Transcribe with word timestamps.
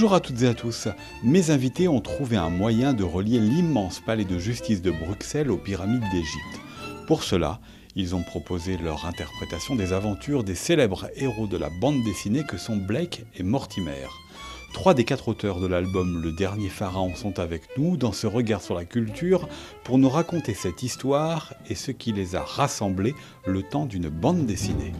Bonjour 0.00 0.14
à 0.14 0.20
toutes 0.20 0.40
et 0.40 0.48
à 0.48 0.54
tous. 0.54 0.88
Mes 1.22 1.50
invités 1.50 1.86
ont 1.86 2.00
trouvé 2.00 2.38
un 2.38 2.48
moyen 2.48 2.94
de 2.94 3.04
relier 3.04 3.38
l'immense 3.38 4.00
palais 4.00 4.24
de 4.24 4.38
justice 4.38 4.80
de 4.80 4.90
Bruxelles 4.90 5.50
aux 5.50 5.58
pyramides 5.58 6.08
d'Égypte. 6.10 6.60
Pour 7.06 7.22
cela, 7.22 7.60
ils 7.96 8.14
ont 8.14 8.22
proposé 8.22 8.78
leur 8.78 9.04
interprétation 9.04 9.76
des 9.76 9.92
aventures 9.92 10.42
des 10.42 10.54
célèbres 10.54 11.10
héros 11.16 11.46
de 11.46 11.58
la 11.58 11.68
bande 11.82 12.02
dessinée 12.02 12.44
que 12.48 12.56
sont 12.56 12.78
Blake 12.78 13.26
et 13.36 13.42
Mortimer. 13.42 14.06
Trois 14.72 14.94
des 14.94 15.04
quatre 15.04 15.28
auteurs 15.28 15.60
de 15.60 15.66
l'album 15.66 16.22
Le 16.22 16.32
Dernier 16.32 16.70
Pharaon 16.70 17.14
sont 17.14 17.38
avec 17.38 17.64
nous 17.76 17.98
dans 17.98 18.12
ce 18.12 18.26
regard 18.26 18.62
sur 18.62 18.74
la 18.74 18.86
culture 18.86 19.50
pour 19.84 19.98
nous 19.98 20.08
raconter 20.08 20.54
cette 20.54 20.82
histoire 20.82 21.52
et 21.68 21.74
ce 21.74 21.90
qui 21.90 22.12
les 22.12 22.36
a 22.36 22.42
rassemblés 22.42 23.14
le 23.44 23.62
temps 23.62 23.84
d'une 23.84 24.08
bande 24.08 24.46
dessinée. 24.46 24.94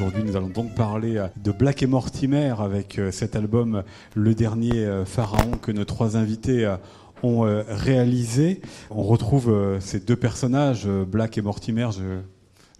Aujourd'hui, 0.00 0.22
nous 0.22 0.36
allons 0.36 0.48
donc 0.48 0.76
parler 0.76 1.26
de 1.42 1.50
Black 1.50 1.82
et 1.82 1.88
Mortimer 1.88 2.54
avec 2.60 3.00
euh, 3.00 3.10
cet 3.10 3.34
album 3.34 3.82
Le 4.14 4.32
Dernier 4.32 4.84
euh, 4.84 5.04
Pharaon 5.04 5.50
que 5.60 5.72
nos 5.72 5.84
trois 5.84 6.16
invités 6.16 6.64
euh, 6.64 6.76
ont 7.24 7.40
réalisé. 7.66 8.60
On 8.90 9.02
retrouve 9.02 9.52
ces 9.80 9.98
deux 9.98 10.14
personnages, 10.14 10.86
Black 10.86 11.36
et 11.36 11.42
Mortimer. 11.42 11.88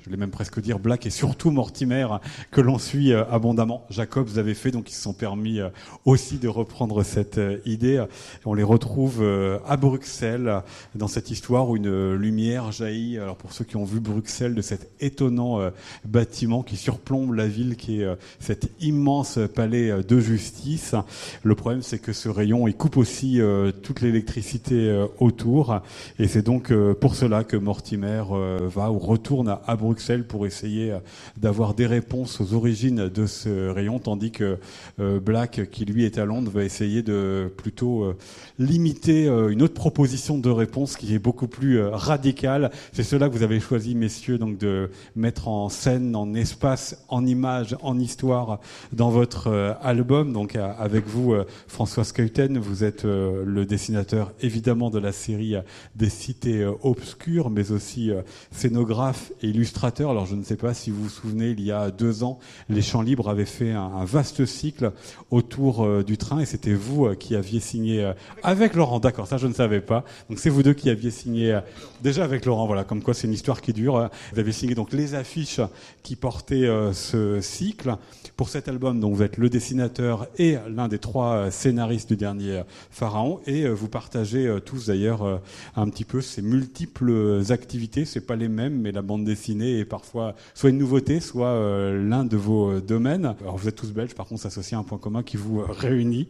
Je 0.08 0.12
voulais 0.14 0.20
même 0.20 0.30
presque 0.30 0.58
dire 0.60 0.78
Black 0.78 1.04
et 1.04 1.10
surtout 1.10 1.50
Mortimer, 1.50 2.06
que 2.50 2.62
l'on 2.62 2.78
suit 2.78 3.12
euh, 3.12 3.24
abondamment. 3.30 3.84
Jacob, 3.90 4.26
vous 4.26 4.38
avez 4.38 4.54
fait, 4.54 4.70
donc 4.70 4.90
ils 4.90 4.94
se 4.94 5.02
sont 5.02 5.12
permis 5.12 5.60
euh, 5.60 5.68
aussi 6.06 6.38
de 6.38 6.48
reprendre 6.48 7.02
cette 7.02 7.36
euh, 7.36 7.58
idée. 7.66 8.02
On 8.46 8.54
les 8.54 8.62
retrouve 8.62 9.22
à 9.66 9.76
Bruxelles, 9.76 10.62
dans 10.94 11.08
cette 11.08 11.30
histoire 11.30 11.68
où 11.68 11.76
une 11.76 12.14
lumière 12.14 12.72
jaillit, 12.72 13.18
alors 13.18 13.36
pour 13.36 13.52
ceux 13.52 13.64
qui 13.66 13.76
ont 13.76 13.84
vu 13.84 14.00
Bruxelles, 14.00 14.54
de 14.54 14.62
cet 14.62 14.90
étonnant 15.00 15.60
bâtiment 16.04 16.62
qui 16.62 16.76
surplombe 16.76 17.34
la 17.34 17.46
ville, 17.46 17.76
qui 17.76 18.00
est 18.00 18.08
cet 18.38 18.70
immense 18.80 19.38
palais 19.54 20.02
de 20.02 20.20
justice. 20.20 20.94
Le 21.42 21.54
problème, 21.54 21.82
c'est 21.82 21.98
que 21.98 22.12
ce 22.12 22.28
rayon, 22.28 22.68
il 22.68 22.74
coupe 22.74 22.96
aussi 22.96 23.40
toute 23.82 24.00
l'électricité 24.00 25.06
autour, 25.18 25.80
et 26.18 26.28
c'est 26.28 26.42
donc 26.42 26.72
pour 26.94 27.14
cela 27.14 27.44
que 27.44 27.56
Mortimer 27.56 28.22
va 28.60 28.90
ou 28.90 28.98
retourne 28.98 29.58
à 29.66 29.76
Bruxelles 29.76 29.97
pour 30.28 30.46
essayer 30.46 30.92
euh, 30.92 30.98
d'avoir 31.36 31.74
des 31.74 31.86
réponses 31.86 32.40
aux 32.40 32.54
origines 32.54 33.08
de 33.08 33.26
ce 33.26 33.68
rayon, 33.68 33.98
tandis 33.98 34.30
que 34.30 34.58
euh, 35.00 35.20
Black, 35.20 35.68
qui 35.70 35.84
lui 35.84 36.04
est 36.04 36.18
à 36.18 36.24
Londres, 36.24 36.50
va 36.52 36.64
essayer 36.64 37.02
de 37.02 37.52
plutôt 37.56 38.04
euh, 38.04 38.16
limiter 38.58 39.26
une 39.26 39.62
autre 39.62 39.74
proposition 39.74 40.38
de 40.38 40.50
réponse 40.50 40.96
qui 40.96 41.14
est 41.14 41.18
beaucoup 41.18 41.48
plus 41.48 41.80
radicale. 41.80 42.70
C'est 42.92 43.02
cela 43.02 43.28
que 43.28 43.34
vous 43.34 43.42
avez 43.42 43.60
choisi, 43.60 43.94
messieurs, 43.94 44.38
donc 44.38 44.58
de 44.58 44.90
mettre 45.16 45.48
en 45.48 45.68
scène, 45.68 46.14
en 46.14 46.34
espace, 46.34 47.04
en 47.08 47.26
image, 47.26 47.76
en 47.82 47.98
histoire 47.98 48.60
dans 48.92 49.10
votre 49.10 49.76
album. 49.82 50.32
Donc 50.32 50.56
avec 50.56 51.06
vous, 51.06 51.34
François 51.66 52.04
Skeuten, 52.04 52.58
vous 52.58 52.84
êtes 52.84 53.04
le 53.04 53.64
dessinateur 53.64 54.32
évidemment 54.40 54.90
de 54.90 54.98
la 54.98 55.12
série 55.12 55.54
des 55.94 56.10
cités 56.10 56.64
obscures, 56.82 57.50
mais 57.50 57.70
aussi 57.70 58.10
scénographe 58.50 59.32
et 59.42 59.48
illustrateur 59.48 59.87
alors 60.00 60.26
je 60.26 60.34
ne 60.34 60.42
sais 60.42 60.56
pas 60.56 60.74
si 60.74 60.90
vous 60.90 61.04
vous 61.04 61.08
souvenez, 61.08 61.50
il 61.50 61.60
y 61.62 61.72
a 61.72 61.90
deux 61.90 62.22
ans, 62.22 62.38
les 62.68 62.82
Champs 62.82 63.00
Libres 63.00 63.28
avaient 63.28 63.46
fait 63.46 63.72
un, 63.72 64.04
vaste 64.04 64.44
cycle 64.44 64.92
autour 65.30 65.84
euh, 65.84 66.04
du 66.04 66.18
train 66.18 66.40
et 66.40 66.46
c'était 66.46 66.74
vous 66.74 67.06
euh, 67.06 67.14
qui 67.14 67.34
aviez 67.34 67.60
signé 67.60 68.04
euh, 68.04 68.12
avec 68.42 68.74
Laurent. 68.74 69.00
D'accord, 69.00 69.26
ça 69.26 69.38
je 69.38 69.46
ne 69.46 69.52
savais 69.52 69.80
pas. 69.80 70.04
Donc 70.28 70.38
c'est 70.38 70.50
vous 70.50 70.62
deux 70.62 70.74
qui 70.74 70.90
aviez 70.90 71.10
signé 71.10 71.58
déjà 72.02 72.24
avec 72.24 72.44
Laurent. 72.44 72.66
Voilà, 72.66 72.84
comme 72.84 73.02
quoi 73.02 73.14
c'est 73.14 73.26
une 73.26 73.32
histoire 73.32 73.60
qui 73.60 73.72
dure. 73.72 74.10
Vous 74.32 74.38
avez 74.38 74.52
signé 74.52 74.74
donc 74.74 74.92
les 74.92 75.14
affiches 75.14 75.60
qui 76.08 76.16
portaient 76.16 76.66
ce 76.94 77.42
cycle 77.42 77.96
pour 78.34 78.48
cet 78.48 78.66
album. 78.68 78.98
Donc 78.98 79.14
vous 79.14 79.22
êtes 79.22 79.36
le 79.36 79.50
dessinateur 79.50 80.26
et 80.38 80.56
l'un 80.74 80.88
des 80.88 80.98
trois 80.98 81.50
scénaristes 81.50 82.08
du 82.08 82.16
dernier 82.16 82.62
Pharaon 82.90 83.40
et 83.46 83.68
vous 83.68 83.88
partagez 83.88 84.58
tous 84.64 84.86
d'ailleurs 84.86 85.42
un 85.76 85.88
petit 85.90 86.04
peu 86.04 86.22
ces 86.22 86.40
multiples 86.40 87.42
activités. 87.50 88.06
C'est 88.06 88.22
pas 88.22 88.36
les 88.36 88.48
mêmes, 88.48 88.80
mais 88.80 88.90
la 88.90 89.02
bande 89.02 89.24
dessinée 89.24 89.78
et 89.78 89.84
parfois 89.84 90.34
soit 90.54 90.70
une 90.70 90.78
nouveauté, 90.78 91.20
soit 91.20 91.48
euh, 91.48 92.08
l'un 92.08 92.24
de 92.24 92.36
vos 92.36 92.70
euh, 92.70 92.80
domaines. 92.80 93.34
Alors 93.40 93.56
vous 93.56 93.68
êtes 93.68 93.76
tous 93.76 93.92
belges, 93.92 94.14
par 94.14 94.26
contre, 94.26 94.48
ça 94.48 94.76
un 94.76 94.82
point 94.82 94.98
commun 94.98 95.22
qui 95.22 95.36
vous 95.36 95.60
euh, 95.60 95.66
réunit. 95.68 96.28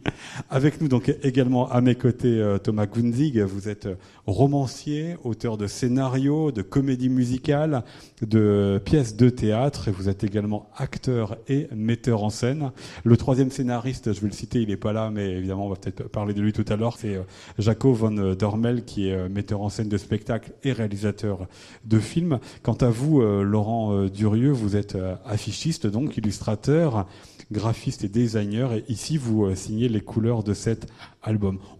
Avec 0.49 0.81
nous 0.81 0.87
donc 0.87 1.13
également 1.23 1.69
à 1.69 1.81
mes 1.81 1.95
côtés 1.95 2.57
Thomas 2.63 2.85
Gunzig, 2.85 3.39
vous 3.41 3.69
êtes 3.69 3.87
romancier, 4.25 5.15
auteur 5.23 5.57
de 5.57 5.67
scénarios, 5.67 6.51
de 6.51 6.61
comédies 6.61 7.09
musicales, 7.09 7.83
de 8.21 8.81
pièces 8.83 9.15
de 9.15 9.29
théâtre, 9.29 9.59
et 9.87 9.91
vous 9.91 10.09
êtes 10.09 10.23
également 10.23 10.69
acteur 10.75 11.37
et 11.47 11.67
metteur 11.75 12.23
en 12.23 12.29
scène. 12.29 12.71
Le 13.03 13.17
troisième 13.17 13.51
scénariste, 13.51 14.13
je 14.13 14.21
vais 14.21 14.27
le 14.27 14.33
citer, 14.33 14.61
il 14.61 14.69
n'est 14.69 14.77
pas 14.77 14.93
là, 14.93 15.11
mais 15.11 15.31
évidemment 15.31 15.67
on 15.67 15.69
va 15.69 15.75
peut-être 15.75 16.03
parler 16.09 16.33
de 16.33 16.41
lui 16.41 16.53
tout 16.53 16.65
à 16.67 16.75
l'heure, 16.75 16.97
c'est 16.97 17.19
Jaco 17.57 17.93
von 17.93 18.33
Dormel, 18.33 18.83
qui 18.85 19.09
est 19.09 19.29
metteur 19.29 19.61
en 19.61 19.69
scène 19.69 19.89
de 19.89 19.97
spectacles 19.97 20.51
et 20.63 20.71
réalisateur 20.71 21.47
de 21.85 21.99
films. 21.99 22.39
Quant 22.63 22.73
à 22.73 22.89
vous, 22.89 23.21
euh, 23.21 23.43
Laurent 23.43 23.93
euh, 23.93 24.09
Durieux, 24.09 24.51
vous 24.51 24.75
êtes 24.75 24.95
euh, 24.95 25.15
affichiste, 25.25 25.87
donc 25.87 26.17
illustrateur, 26.17 27.07
graphiste 27.51 28.03
et 28.03 28.09
designer. 28.09 28.73
Et 28.73 28.83
ici, 28.89 29.17
vous 29.17 29.53
signez 29.55 29.89
les 29.89 30.01
couleurs 30.01 30.43
de 30.43 30.53
cet 30.53 30.87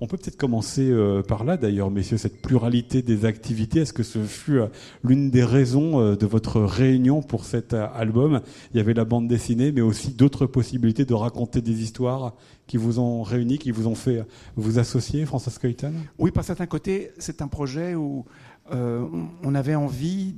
On 0.02 0.08
peut 0.08 0.18
peut-être 0.18 0.38
commencer 0.38 0.94
par 1.28 1.44
là, 1.44 1.58
d'ailleurs, 1.58 1.92
messieurs, 1.92 2.18
cette 2.18 2.42
pluralité 2.42 3.02
des 3.02 3.26
activités. 3.26 3.82
Est-ce 3.82 3.94
que 3.94 4.04
ce 4.04 4.20
fut 4.20 4.60
l'une 5.04 5.30
des 5.30 5.44
raisons 5.44 6.16
de 6.16 6.26
votre 6.26 6.62
réunion 6.62 7.22
pour 7.22 7.46
cet 7.46 7.74
album? 7.74 8.42
Il 8.74 8.78
y 8.78 8.80
avait 8.80 8.94
la 8.94 9.06
bande 9.06 9.28
dessinée, 9.28 9.72
mais 9.72 9.82
aussi 9.82 10.12
d'autres 10.14 10.46
possibilités 10.46 11.06
de 11.06 11.14
raconter 11.14 11.62
des 11.62 11.82
histoires 11.84 12.36
qui 12.68 12.78
vous 12.78 13.00
ont 13.00 13.24
réunis, 13.24 13.58
qui 13.58 13.72
vous 13.72 13.88
ont 13.88 13.96
fait 13.96 14.26
vous 14.56 14.80
associer, 14.80 15.26
François 15.26 15.52
Skeuten 15.52 15.94
Oui, 16.18 16.32
par 16.32 16.44
certains 16.44 16.68
côtés, 16.68 17.12
c'est 17.18 17.42
un 17.42 17.48
projet 17.48 17.96
où 17.96 18.26
on 18.72 19.56
avait 19.56 19.76
envie 19.76 20.36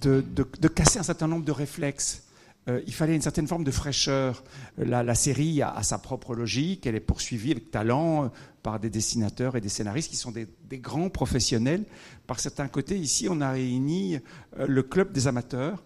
de, 0.00 0.68
casser 0.68 0.98
un 0.98 1.02
certain 1.02 1.28
nombre 1.28 1.44
de 1.44 1.52
réflexes. 1.52 2.25
Euh, 2.68 2.80
il 2.86 2.92
fallait 2.92 3.14
une 3.14 3.22
certaine 3.22 3.46
forme 3.46 3.64
de 3.64 3.70
fraîcheur. 3.70 4.42
La, 4.76 5.14
série 5.14 5.62
a, 5.62 5.82
sa 5.82 5.98
propre 5.98 6.34
logique, 6.34 6.86
elle 6.86 6.96
est 6.96 7.00
poursuivie 7.00 7.52
avec 7.52 7.70
talent 7.70 8.24
euh, 8.24 8.28
par 8.62 8.80
des 8.80 8.90
dessinateurs 8.90 9.56
et 9.56 9.60
des 9.60 9.68
scénaristes 9.68 10.10
qui 10.10 10.16
sont 10.16 10.32
des, 10.32 10.48
grands 10.78 11.08
professionnels. 11.08 11.84
Par 12.26 12.40
certains 12.40 12.66
côtés, 12.66 12.98
ici, 12.98 13.28
on 13.30 13.40
a 13.40 13.52
réuni 13.52 14.18
euh, 14.58 14.66
le 14.66 14.82
club 14.82 15.12
des 15.12 15.26
amateurs, 15.28 15.84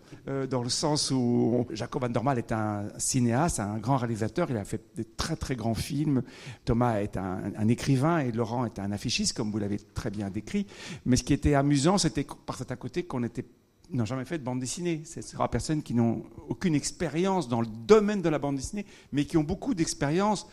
dans 0.50 0.62
le 0.62 0.68
sens 0.68 1.10
où 1.10 1.66
Jacob 1.72 2.02
Van 2.02 2.08
Dormal 2.08 2.38
est 2.38 2.52
un 2.52 2.84
cinéaste, 2.98 3.58
un 3.58 3.78
grand 3.78 3.96
réalisateur, 3.96 4.48
il 4.50 4.56
a 4.58 4.64
fait 4.64 4.80
des 4.94 5.04
très 5.04 5.34
très 5.34 5.56
grands 5.56 5.74
films. 5.74 6.22
Thomas 6.64 7.00
est 7.00 7.16
un, 7.16 7.40
un 7.56 7.68
écrivain 7.68 8.18
et 8.18 8.30
Laurent 8.30 8.64
est 8.64 8.78
un 8.78 8.92
affichiste, 8.92 9.36
comme 9.36 9.50
vous 9.50 9.58
l'avez 9.58 9.78
très 9.78 10.10
bien 10.10 10.30
décrit. 10.30 10.66
Mais 11.04 11.16
ce 11.16 11.24
qui 11.24 11.32
était 11.32 11.54
amusant, 11.54 11.98
c'était 11.98 12.26
par 12.46 12.56
certains 12.56 12.76
côtés 12.76 13.02
qu'on 13.02 13.24
était 13.24 13.44
n'ont 13.92 14.04
jamais 14.04 14.24
fait 14.24 14.38
de 14.38 14.44
bande 14.44 14.60
dessinée. 14.60 15.02
Ce 15.04 15.20
sera 15.20 15.50
personnes 15.50 15.82
qui 15.82 15.94
n'ont 15.94 16.24
aucune 16.48 16.74
expérience 16.74 17.48
dans 17.48 17.60
le 17.60 17.66
domaine 17.66 18.22
de 18.22 18.28
la 18.28 18.38
bande 18.38 18.56
dessinée, 18.56 18.86
mais 19.12 19.24
qui 19.24 19.36
ont 19.36 19.42
beaucoup 19.42 19.74
d'expérience 19.74 20.46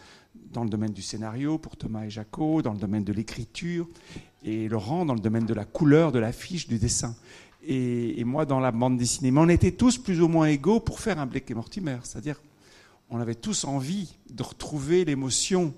dans 0.51 0.63
le 0.63 0.69
domaine 0.69 0.91
du 0.91 1.01
scénario 1.01 1.57
pour 1.57 1.77
Thomas 1.77 2.05
et 2.05 2.09
Jaco, 2.09 2.61
dans 2.61 2.73
le 2.73 2.79
domaine 2.79 3.03
de 3.03 3.13
l'écriture, 3.13 3.87
et 4.43 4.67
Laurent 4.67 5.05
dans 5.05 5.13
le 5.13 5.19
domaine 5.19 5.45
de 5.45 5.53
la 5.53 5.65
couleur, 5.65 6.11
de 6.11 6.19
l'affiche, 6.19 6.67
du 6.67 6.77
dessin. 6.77 7.15
Et, 7.63 8.23
moi 8.23 8.45
dans 8.45 8.59
la 8.59 8.71
bande 8.71 8.97
dessinée. 8.97 9.31
Mais 9.31 9.41
on 9.41 9.49
était 9.49 9.71
tous 9.71 9.97
plus 9.97 10.21
ou 10.21 10.27
moins 10.27 10.47
égaux 10.47 10.79
pour 10.79 10.99
faire 10.99 11.19
un 11.19 11.25
Blake 11.25 11.49
et 11.51 11.53
Mortimer. 11.53 11.97
C'est-à-dire, 12.03 12.41
on 13.09 13.19
avait 13.19 13.35
tous 13.35 13.65
envie 13.65 14.15
de 14.29 14.43
retrouver 14.43 15.03
l'émotion 15.03 15.73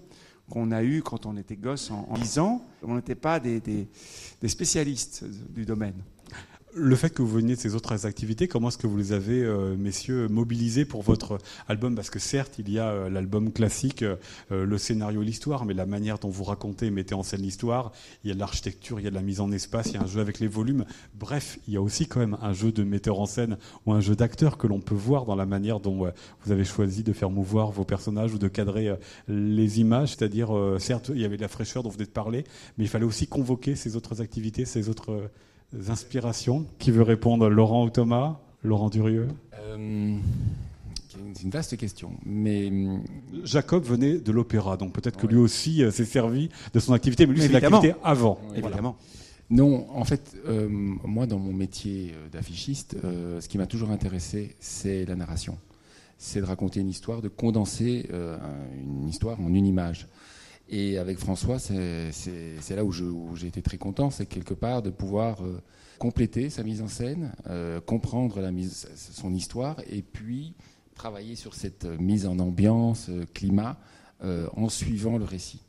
qu'on 0.49 0.71
a 0.71 0.83
eue 0.83 1.01
quand 1.01 1.25
on 1.25 1.37
était 1.37 1.55
gosse 1.55 1.89
en, 1.91 2.13
lisant. 2.15 2.63
On 2.83 2.95
n'était 2.95 3.15
pas 3.15 3.39
des 3.39 3.87
spécialistes 4.45 5.25
du 5.49 5.65
domaine. 5.65 5.95
Le 6.75 6.95
fait 6.95 7.09
que 7.09 7.23
vous 7.23 7.29
veniez 7.29 7.55
de 7.55 7.59
ces 7.59 7.73
autres 7.73 8.05
activités, 8.05 8.47
comment 8.47 8.67
est-ce 8.67 8.77
que 8.77 8.85
vous 8.85 8.97
les 8.97 9.11
avez, 9.11 9.43
euh, 9.43 9.75
messieurs, 9.75 10.27
mobilisés 10.27 10.85
pour 10.85 11.01
votre 11.01 11.39
album? 11.67 11.95
Parce 11.95 12.11
que 12.11 12.19
certes, 12.19 12.59
il 12.59 12.69
y 12.69 12.77
a 12.77 12.89
euh, 12.89 13.09
l'album 13.09 13.51
classique, 13.51 14.03
euh, 14.03 14.17
le 14.51 14.77
scénario, 14.77 15.23
l'histoire, 15.23 15.65
mais 15.65 15.73
la 15.73 15.87
manière 15.87 16.19
dont 16.19 16.29
vous 16.29 16.43
racontez 16.43 16.85
et 16.85 16.91
mettez 16.91 17.15
en 17.15 17.23
scène 17.23 17.41
l'histoire, 17.41 17.91
il 18.23 18.27
y 18.27 18.31
a 18.31 18.35
de 18.35 18.39
l'architecture, 18.39 18.99
il 18.99 19.03
y 19.03 19.07
a 19.07 19.09
de 19.09 19.15
la 19.15 19.23
mise 19.23 19.41
en 19.41 19.51
espace, 19.51 19.87
il 19.87 19.93
y 19.95 19.97
a 19.97 20.03
un 20.03 20.05
jeu 20.05 20.21
avec 20.21 20.39
les 20.39 20.47
volumes. 20.47 20.85
Bref, 21.15 21.57
il 21.67 21.73
y 21.73 21.77
a 21.77 21.81
aussi 21.81 22.05
quand 22.05 22.19
même 22.19 22.37
un 22.39 22.53
jeu 22.53 22.71
de 22.71 22.83
metteur 22.83 23.19
en 23.19 23.25
scène 23.25 23.57
ou 23.87 23.93
un 23.93 23.99
jeu 23.99 24.15
d'acteur 24.15 24.59
que 24.59 24.67
l'on 24.67 24.79
peut 24.79 24.93
voir 24.93 25.25
dans 25.25 25.35
la 25.35 25.47
manière 25.47 25.79
dont 25.79 26.11
vous 26.45 26.51
avez 26.51 26.65
choisi 26.65 27.01
de 27.01 27.13
faire 27.13 27.31
mouvoir 27.31 27.71
vos 27.71 27.83
personnages 27.83 28.35
ou 28.35 28.37
de 28.37 28.47
cadrer 28.47 28.95
les 29.27 29.79
images. 29.79 30.09
C'est-à-dire, 30.09 30.49
certes, 30.77 31.09
il 31.13 31.19
y 31.19 31.25
avait 31.25 31.37
de 31.37 31.41
la 31.41 31.47
fraîcheur 31.47 31.81
dont 31.81 31.89
vous 31.89 31.95
venez 31.95 32.05
de 32.05 32.11
parler, 32.11 32.43
mais 32.77 32.83
il 32.85 32.89
fallait 32.89 33.05
aussi 33.05 33.25
convoquer 33.25 33.75
ces 33.75 33.95
autres 33.95 34.21
activités, 34.21 34.65
ces 34.65 34.87
autres 34.87 35.29
inspirations. 35.89 36.65
Qui 36.79 36.91
veut 36.91 37.03
répondre? 37.03 37.49
Laurent 37.49 37.85
ou 37.85 37.89
Thomas? 37.89 38.39
Laurent 38.63 38.89
Durieux? 38.89 39.27
Euh, 39.61 40.17
C'est 41.33 41.43
une 41.43 41.49
vaste 41.49 41.77
question. 41.77 42.11
Mais... 42.25 42.67
Hum, 42.67 43.03
Jacob 43.43 43.83
venait 43.83 44.17
de 44.17 44.31
l'opéra, 44.31 44.77
donc 44.77 44.93
peut-être 44.93 45.17
que 45.17 45.27
lui 45.27 45.37
aussi 45.37 45.83
euh, 45.83 45.91
s'est 45.91 46.05
servi 46.05 46.49
de 46.73 46.79
son 46.79 46.93
activité, 46.93 47.25
mais 47.25 47.33
lui 47.33 47.41
c'est 47.41 47.49
l'activité 47.49 47.93
avant. 48.03 48.39
Évidemment. 48.55 48.97
Non, 49.49 49.87
en 49.89 50.03
fait, 50.03 50.35
euh, 50.47 50.67
moi, 50.69 51.25
dans 51.25 51.39
mon 51.39 51.53
métier 51.53 52.13
d'affichiste, 52.31 52.97
euh, 53.03 53.41
ce 53.41 53.47
qui 53.47 53.57
m'a 53.57 53.65
toujours 53.65 53.89
intéressé, 53.89 54.55
c'est 54.59 55.05
la 55.05 55.15
narration. 55.15 55.57
C'est 56.19 56.41
de 56.41 56.45
raconter 56.45 56.81
une 56.81 56.89
histoire, 56.89 57.21
de 57.21 57.29
condenser 57.29 58.09
une 58.83 59.07
histoire 59.07 59.39
en 59.39 59.53
une 59.53 59.65
image. 59.65 60.07
Et 60.71 60.99
avec 60.99 61.17
François, 61.17 61.57
c'est 61.57 62.75
là 62.75 62.85
où 62.85 63.35
j'ai 63.35 63.47
été 63.47 63.61
très 63.61 63.77
content, 63.77 64.11
c'est 64.11 64.27
quelque 64.27 64.53
part 64.53 64.81
de 64.83 64.91
pouvoir 64.91 65.39
compléter 65.97 66.49
sa 66.49 66.63
mise 66.63 66.81
en 66.81 66.87
scène, 66.87 67.33
comprendre 67.87 68.39
la 68.39 68.51
mise, 68.51 68.87
son 68.95 69.33
histoire, 69.33 69.77
et 69.89 70.03
puis 70.03 70.53
travailler 70.93 71.35
sur 71.35 71.55
cette 71.55 71.85
mise 71.85 72.27
en 72.27 72.37
ambiance, 72.37 73.09
climat, 73.33 73.79
en 74.21 74.69
suivant 74.69 75.17
le 75.17 75.25
récit. 75.25 75.61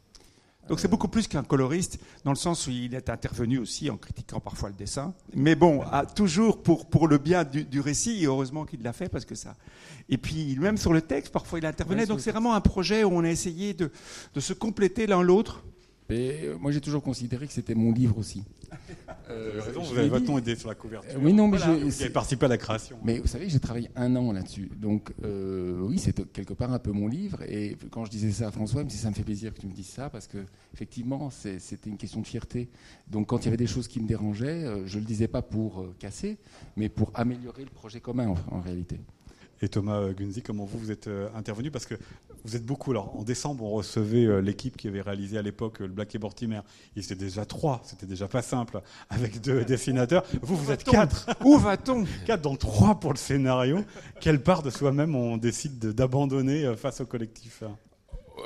Donc 0.71 0.79
c'est 0.79 0.89
beaucoup 0.89 1.09
plus 1.09 1.27
qu'un 1.27 1.43
coloriste, 1.43 1.99
dans 2.25 2.31
le 2.31 2.37
sens 2.37 2.69
où 2.69 2.71
il 2.71 2.95
est 2.95 3.11
intervenu 3.11 3.59
aussi 3.59 3.91
en 3.91 3.97
critiquant 3.97 4.39
parfois 4.39 4.69
le 4.69 4.77
dessin. 4.77 5.13
Mais 5.35 5.57
bon, 5.57 5.83
toujours 6.15 6.63
pour, 6.63 6.87
pour 6.87 7.09
le 7.09 7.19
bien 7.19 7.43
du, 7.43 7.81
récit, 7.81 8.23
et 8.23 8.27
heureusement 8.27 8.65
qu'il 8.65 8.81
l'a 8.83 8.93
fait 8.93 9.09
parce 9.09 9.25
que 9.25 9.35
ça. 9.35 9.57
Et 10.09 10.17
puis 10.17 10.57
même 10.61 10.77
sur 10.77 10.93
le 10.93 11.03
texte, 11.03 11.33
parfois 11.33 11.59
il 11.59 11.67
intervenait. 11.67 12.07
Donc 12.07 12.21
c'est 12.21 12.31
vraiment 12.31 12.55
un 12.55 12.61
projet 12.61 13.03
où 13.03 13.11
on 13.13 13.25
a 13.25 13.29
essayé 13.29 13.75
de, 13.75 13.91
de 14.33 14.41
se 14.41 14.53
compléter 14.53 15.09
l'un 15.09 15.23
l'autre. 15.23 15.65
Et 16.11 16.41
euh, 16.45 16.57
moi 16.59 16.73
j'ai 16.73 16.81
toujours 16.81 17.03
considéré 17.03 17.47
que 17.47 17.53
c'était 17.53 17.75
mon 17.75 17.93
livre 17.93 18.19
aussi. 18.19 18.43
Euh, 19.31 19.61
vous 19.75 19.99
avez 19.99 20.09
votre 20.09 20.39
aidé 20.39 20.57
sur 20.57 20.69
la 20.69 20.75
couverture. 20.75 21.19
oui, 21.21 21.33
non, 21.33 21.49
mais 21.49 21.59
vous 21.59 22.03
avez 22.03 22.11
participé 22.11 22.47
à 22.47 22.49
la 22.49 22.59
création. 22.59 22.99
Mais 23.05 23.19
vous 23.19 23.27
savez, 23.27 23.49
j'ai 23.49 23.61
travaillé 23.61 23.91
un 23.95 24.15
an 24.17 24.33
là-dessus. 24.33 24.71
Donc, 24.77 25.13
euh, 25.25 25.79
oui, 25.81 25.99
c'est 25.99 26.33
quelque 26.33 26.55
part 26.55 26.73
un 26.73 26.79
peu 26.79 26.91
mon 26.91 27.07
livre. 27.07 27.43
Et 27.43 27.77
quand 27.91 28.05
je 28.05 28.11
disais 28.11 28.31
ça 28.33 28.49
à 28.49 28.51
François, 28.51 28.83
il 28.83 28.91
ça 28.91 29.09
me 29.09 29.15
fait 29.15 29.23
plaisir 29.23 29.55
que 29.55 29.61
tu 29.61 29.67
me 29.67 29.73
dises 29.73 29.89
ça, 29.89 30.11
parce 30.11 30.27
que 30.27 30.39
effectivement, 30.75 31.31
c'était 31.31 31.91
une 31.91 31.97
question 31.97 32.21
de 32.21 32.27
fierté. 32.27 32.69
Donc, 33.09 33.29
quand 33.29 33.39
il 33.39 33.45
y 33.47 33.49
avait 33.49 33.57
des 33.57 33.67
choses 33.67 33.89
qui 33.89 34.01
me 34.01 34.09
dérangeaient, 34.09 34.65
euh, 34.65 34.87
je 34.87 34.97
ne 34.97 35.03
le 35.03 35.07
disais 35.07 35.29
pas 35.29 35.43
pour 35.43 35.87
casser, 35.99 36.39
mais 36.77 36.89
pour 36.89 37.11
améliorer 37.15 37.65
le 37.65 37.71
projet 37.71 38.01
commun 38.01 38.35
en 38.51 38.61
réalité. 38.61 38.99
Et 39.63 39.69
Thomas 39.69 40.13
Gunzi, 40.13 40.41
comment 40.41 40.65
vous, 40.65 40.79
vous 40.79 40.91
êtes 40.91 41.07
euh, 41.07 41.29
intervenu? 41.35 41.71
Parce 41.71 41.85
que 41.85 41.95
vous 42.45 42.57
êtes 42.57 42.65
beaucoup. 42.65 42.91
Alors, 42.91 43.17
en 43.17 43.23
décembre, 43.23 43.65
on 43.65 43.71
recevait 43.71 44.27
euh, 44.27 44.41
l'équipe 44.41 44.77
qui 44.77 44.89
avait 44.89 45.01
réalisé 45.01 45.39
à 45.39 45.43
l'époque 45.43 45.81
euh, 45.81 45.87
le 45.87 45.93
Black 45.93 46.15
et 46.15 46.19
Mortimer. 46.19 46.61
Ils 46.97 47.05
étaient 47.05 47.15
déjà 47.15 47.45
trois, 47.45 47.81
c'était 47.85 48.07
déjà 48.07 48.29
pas 48.29 48.43
simple, 48.43 48.81
avec 49.09 49.41
deux 49.41 49.65
dessinateurs. 49.67 50.25
Vous, 50.43 50.57
vous 50.57 50.71
êtes 50.71 50.85
quatre. 50.85 51.29
Où 51.45 51.59
va-t-on 51.59 52.05
Quatre, 52.27 52.43
dont 52.43 52.57
trois 52.57 52.99
pour 52.99 53.13
le 53.13 53.19
scénario. 53.19 53.85
Quelle 54.21 54.43
part 54.43 54.63
de 54.63 54.71
soi-même 54.71 55.15
on 55.15 55.37
décide 55.37 55.79
d'abandonner 55.79 56.75
face 56.77 57.01
au 57.01 57.07
collectif 57.07 57.63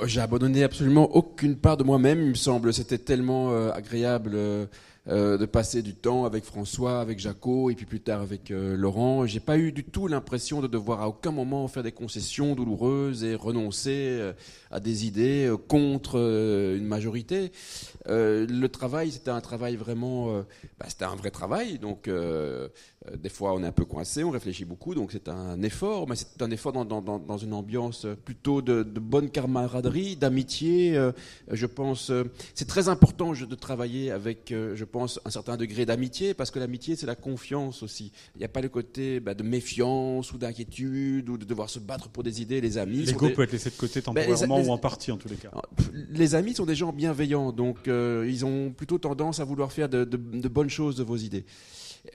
J'ai 0.05 0.21
abandonné 0.21 0.63
absolument 0.63 1.15
aucune 1.15 1.55
part 1.55 1.77
de 1.77 1.83
moi-même, 1.83 2.21
il 2.21 2.29
me 2.29 2.33
semble. 2.35 2.73
C'était 2.73 2.97
tellement 2.97 3.53
agréable 3.71 4.31
euh, 4.33 4.65
de 5.07 5.45
passer 5.45 5.81
du 5.81 5.93
temps 5.93 6.25
avec 6.25 6.43
François, 6.43 6.99
avec 6.99 7.19
Jaco, 7.19 7.69
et 7.69 7.75
puis 7.75 7.85
plus 7.85 7.99
tard 7.99 8.21
avec 8.21 8.49
euh, 8.49 8.75
Laurent. 8.75 9.25
J'ai 9.25 9.39
pas 9.39 9.57
eu 9.57 9.71
du 9.71 9.83
tout 9.83 10.07
l'impression 10.07 10.61
de 10.61 10.67
devoir 10.67 11.01
à 11.01 11.09
aucun 11.09 11.31
moment 11.31 11.67
faire 11.67 11.83
des 11.83 11.91
concessions 11.91 12.55
douloureuses 12.55 13.23
et 13.23 13.35
renoncer 13.35 14.17
euh, 14.19 14.33
à 14.71 14.79
des 14.79 15.05
idées 15.05 15.53
contre 15.67 16.15
une 16.17 16.85
majorité. 16.85 17.51
le 18.07 18.67
travail, 18.67 19.11
c'était 19.11 19.31
un 19.31 19.41
travail 19.41 19.75
vraiment, 19.75 20.43
bah, 20.79 20.85
c'était 20.87 21.05
un 21.05 21.15
vrai 21.15 21.31
travail. 21.31 21.79
Donc 21.79 22.09
des 23.21 23.29
fois, 23.29 23.53
on 23.53 23.63
est 23.63 23.67
un 23.67 23.71
peu 23.71 23.85
coincé, 23.85 24.23
on 24.23 24.31
réfléchit 24.31 24.65
beaucoup, 24.65 24.95
donc 24.95 25.11
c'est 25.11 25.29
un 25.29 25.61
effort, 25.61 26.07
mais 26.07 26.15
c'est 26.15 26.41
un 26.41 26.51
effort 26.51 26.73
dans, 26.73 26.85
dans, 26.85 27.01
dans, 27.01 27.37
une 27.37 27.53
ambiance 27.53 28.07
plutôt 28.25 28.61
de, 28.61 28.83
de 28.83 28.99
bonne 28.99 29.29
camaraderie, 29.29 30.15
d'amitié. 30.15 30.99
je 31.49 31.65
pense, 31.65 32.11
c'est 32.53 32.67
très 32.67 32.89
important 32.89 33.33
de 33.33 33.55
travailler 33.55 34.11
avec, 34.11 34.47
je 34.49 34.83
pense, 34.83 35.19
un 35.25 35.29
certain 35.29 35.57
degré 35.57 35.85
d'amitié, 35.85 36.33
parce 36.33 36.51
que 36.51 36.59
l'amitié, 36.59 36.95
c'est 36.95 37.05
la 37.05 37.15
confiance 37.15 37.83
aussi. 37.83 38.11
Il 38.35 38.39
n'y 38.39 38.45
a 38.45 38.49
pas 38.49 38.61
le 38.61 38.69
côté 38.69 39.19
bah, 39.19 39.33
de 39.33 39.43
méfiance 39.43 40.31
ou 40.31 40.37
d'inquiétude 40.37 41.29
ou 41.29 41.37
de 41.37 41.45
devoir 41.45 41.69
se 41.69 41.79
battre 41.79 42.09
pour 42.09 42.23
des 42.23 42.41
idées. 42.41 42.61
Les 42.61 42.77
amis. 42.77 43.03
L'ego 43.03 43.29
peut 43.29 43.43
être 43.43 43.51
laissé 43.51 43.69
de 43.69 43.75
côté 43.75 44.01
ben, 44.01 44.13
temporairement 44.13 44.61
ou 44.61 44.69
en 44.71 44.77
partie, 44.77 45.11
en 45.11 45.17
tous 45.17 45.29
les 45.29 45.35
cas. 45.35 45.49
Ah, 45.53 45.61
les 46.09 46.35
amis 46.35 46.53
sont 46.53 46.65
des 46.65 46.75
gens 46.75 46.93
bienveillants, 46.93 47.51
donc 47.51 47.87
euh, 47.87 48.25
ils 48.29 48.45
ont 48.45 48.71
plutôt 48.71 48.97
tendance 48.97 49.39
à 49.39 49.43
vouloir 49.43 49.71
faire 49.71 49.89
de, 49.89 50.03
de 50.03 50.47
bonnes 50.47 50.69
choses 50.69 50.95
de 50.95 51.03
vos 51.03 51.17
idées. 51.17 51.45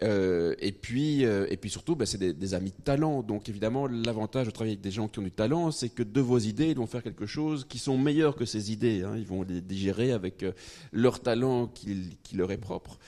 Euh, 0.03 0.55
et 0.59 0.73
puis, 0.73 1.25
euh, 1.25 1.47
et 1.49 1.57
puis 1.57 1.71
surtout, 1.71 1.97
bah, 1.97 2.07
c'est 2.07 2.19
des, 2.19 2.55
amis 2.55 2.71
de 2.71 2.83
talent. 2.83 3.23
Donc 3.23 3.49
évidemment, 3.49 3.87
l'avantage 3.87 4.47
de 4.47 4.51
travailler 4.51 4.73
avec 4.73 4.83
des 4.83 4.91
gens 4.91 5.09
qui 5.09 5.19
ont 5.19 5.23
du 5.23 5.31
talent, 5.31 5.71
c'est 5.71 5.89
que 5.89 6.03
de 6.03 6.21
vos 6.21 6.39
idées, 6.39 6.69
ils 6.69 6.77
vont 6.77 6.87
faire 6.87 7.03
quelque 7.03 7.27
chose 7.27 7.67
qui 7.69 7.79
sont 7.79 7.99
meilleurs 7.99 8.37
que 8.37 8.45
ces 8.45 8.73
idées. 8.73 9.03
Hein. 9.03 9.15
Ils 9.17 9.27
vont 9.27 9.43
les 9.43 9.61
digérer 9.61 10.13
avec 10.13 10.43
euh, 10.43 10.53
leur 10.93 11.21
talent 11.21 11.69
qui, 11.69 12.11
leur 12.35 12.53
est 12.53 12.59
propre. 12.59 12.99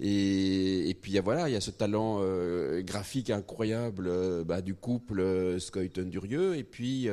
Et, 0.00 0.96
puis 1.00 1.18
voilà, 1.20 1.48
il 1.48 1.52
y 1.52 1.56
a 1.56 1.60
ce 1.60 1.70
talent 1.70 2.20
graphique 2.80 3.30
incroyable 3.30 4.10
bah, 4.44 4.60
du 4.60 4.74
couple 4.74 5.58
Scoyton-Durieux. 5.58 6.56
Et 6.56 6.64
puis, 6.64 7.08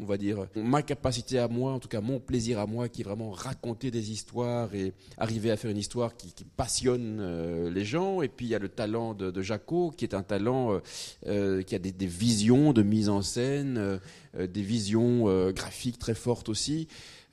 on 0.00 0.04
va 0.04 0.16
dire, 0.16 0.46
ma 0.56 0.82
capacité 0.82 1.38
à 1.38 1.46
moi, 1.46 1.72
en 1.72 1.78
tout 1.78 1.88
cas 1.88 2.00
mon 2.00 2.18
plaisir 2.18 2.58
à 2.58 2.66
moi, 2.66 2.88
qui 2.88 3.02
est 3.02 3.04
vraiment 3.04 3.30
raconter 3.30 3.90
des 3.90 4.10
histoires 4.10 4.74
et 4.74 4.92
arriver 5.16 5.50
à 5.50 5.56
faire 5.56 5.70
une 5.70 5.78
histoire 5.78 6.16
qui, 6.16 6.32
qui 6.32 6.44
passionne 6.44 7.68
les 7.68 7.84
gens. 7.84 8.22
Et 8.22 8.28
puis 8.28 8.47
il 8.48 8.52
y 8.52 8.54
a 8.54 8.58
le 8.58 8.68
talent 8.68 9.12
de, 9.12 9.30
de 9.30 9.42
Jaco, 9.42 9.92
qui 9.94 10.04
est 10.04 10.14
un 10.14 10.22
talent 10.22 10.72
euh, 10.72 10.78
euh, 11.26 11.62
qui 11.62 11.74
a 11.74 11.78
des, 11.78 12.06
visions 12.06 12.72
de 12.72 12.82
mise 12.82 13.10
en 13.10 13.20
scène, 13.20 13.76
euh, 13.78 14.46
des 14.46 14.62
visions 14.62 15.24
graphiques 15.52 15.98
très 15.98 16.14
fortes 16.14 16.48
aussi. 16.48 16.88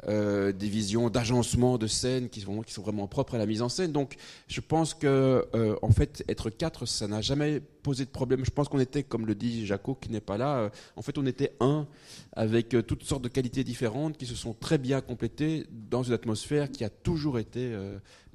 des 0.07 0.69
visions 0.69 1.09
d'agencement 1.09 1.77
de 1.77 1.88
scène 1.88 2.29
qui 2.29 2.41
sont, 2.41 2.62
qui 2.62 2.73
sont 2.73 2.81
vraiment 2.81 3.07
propres 3.07 3.35
à 3.35 3.38
la 3.38 3.45
mise 3.45 3.62
en 3.62 3.69
scène. 3.69 3.91
Donc, 3.91 4.17
je 4.47 4.62
pense 4.62 4.94
que, 4.94 5.47
en 5.81 5.91
fait, 5.91 6.23
être 6.27 6.50
quatre, 6.50 6.85
ça 6.85 7.07
n'a 7.07 7.21
jamais 7.21 7.62
posé 7.85 8.03
de 8.03 8.09
problème. 8.09 8.43
Je 8.43 8.49
pense 8.49 8.67
qu'on 8.67 8.79
était, 8.79 9.03
comme 9.03 9.27
le 9.27 9.35
dit 9.35 9.67
Jaco, 9.67 9.93
qui 9.93 10.11
n'est 10.11 10.19
pas 10.19 10.37
là, 10.37 10.71
en 10.95 11.03
fait, 11.03 11.19
on 11.19 11.25
était 11.27 11.51
un, 11.59 11.85
avec 12.33 12.75
toutes 12.87 13.03
sortes 13.03 13.23
de 13.23 13.29
qualités 13.29 13.63
différentes 13.63 14.17
qui 14.17 14.25
se 14.25 14.33
sont 14.33 14.53
très 14.53 14.79
bien 14.79 15.01
complétées 15.01 15.67
dans 15.91 16.01
une 16.01 16.13
atmosphère 16.13 16.71
qui 16.71 16.83
a 16.83 16.89
toujours 16.89 17.37
été 17.37 17.75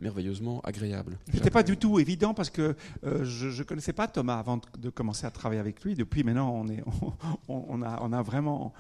merveilleusement 0.01 0.61
agréable. 0.65 1.19
C'était 1.33 1.51
pas 1.51 1.63
du 1.63 1.77
tout 1.77 1.99
évident 1.99 2.35
parce 2.35 2.51
que 2.51 2.75
euh, 3.05 3.25
je 3.25 3.59
ne 3.59 3.63
connaissais 3.65 3.93
pas 3.93 4.09
Thomas 4.09 4.39
avant 4.39 4.61
de, 4.79 4.91
commencer 4.91 5.27
à 5.27 5.31
travailler 5.31 5.61
avec 5.61 5.83
lui. 5.85 5.95
Depuis 5.95 6.25
maintenant, 6.25 6.53
on, 6.53 6.69
est, 6.69 6.83
on, 7.49 7.83
a, 7.83 8.01
on 8.03 8.13
a 8.13 8.23
vraiment. 8.23 8.73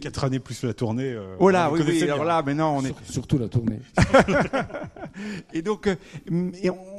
Quatre 0.00 0.24
années 0.24 0.40
plus 0.40 0.62
la 0.64 0.74
tournée. 0.74 1.12
Euh, 1.12 1.36
oh 1.38 1.50
là, 1.50 1.70
oui, 1.70 1.80
oui, 1.86 2.02
alors 2.02 2.24
là, 2.24 2.42
maintenant, 2.42 2.76
on 2.76 2.84
est. 2.84 2.94
Surtout 3.04 3.38
la 3.38 3.48
tournée. 3.48 3.80
et 5.52 5.62
donc, 5.62 5.86
euh, 5.86 5.94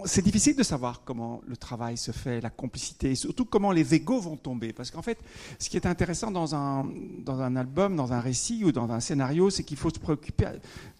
c'est 0.05 0.23
difficile 0.23 0.55
de 0.55 0.63
savoir 0.63 1.01
comment 1.03 1.41
le 1.47 1.57
travail 1.57 1.97
se 1.97 2.11
fait, 2.11 2.41
la 2.41 2.49
complicité, 2.49 3.00
et 3.03 3.15
surtout 3.15 3.45
comment 3.45 3.71
les 3.71 3.93
égaux 3.93 4.19
vont 4.19 4.37
tomber. 4.37 4.73
Parce 4.73 4.91
qu'en 4.91 5.01
fait, 5.01 5.19
ce 5.59 5.69
qui 5.69 5.77
est 5.77 5.85
intéressant 5.85 6.31
dans 6.31 6.55
un, 6.55 6.85
dans 7.19 7.41
un 7.41 7.55
album, 7.55 7.95
dans 7.95 8.13
un 8.13 8.19
récit 8.19 8.63
ou 8.63 8.71
dans 8.71 8.91
un 8.91 8.99
scénario, 8.99 9.49
c'est 9.49 9.63
qu'il 9.63 9.77
faut 9.77 9.89
se 9.89 9.99
préoccuper 9.99 10.47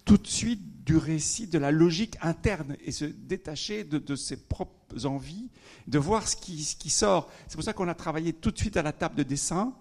tout 0.05 0.17
de 0.17 0.27
suite 0.27 0.84
du 0.84 0.98
récit, 0.98 1.48
de 1.48 1.58
la 1.58 1.72
logique 1.72 2.17
interne 2.22 2.75
et 2.84 2.91
se 2.91 3.05
détacher 3.05 3.84
de, 3.84 4.15
ses 4.15 4.38
propres 4.38 5.05
envies, 5.05 5.50
de 5.88 6.00
voir 6.00 6.27
ce 6.27 6.36
qui, 6.36 6.89
sort. 6.89 7.29
C'est 7.48 7.55
pour 7.55 7.63
ça 7.63 7.74
qu'on 7.74 7.88
a 7.88 7.93
travaillé 7.93 8.34
tout 8.34 8.51
de 8.51 8.58
suite 8.58 8.77
à 8.77 8.81
la 8.81 8.91
table 8.91 9.15
de 9.15 9.24
dessin 9.24 9.74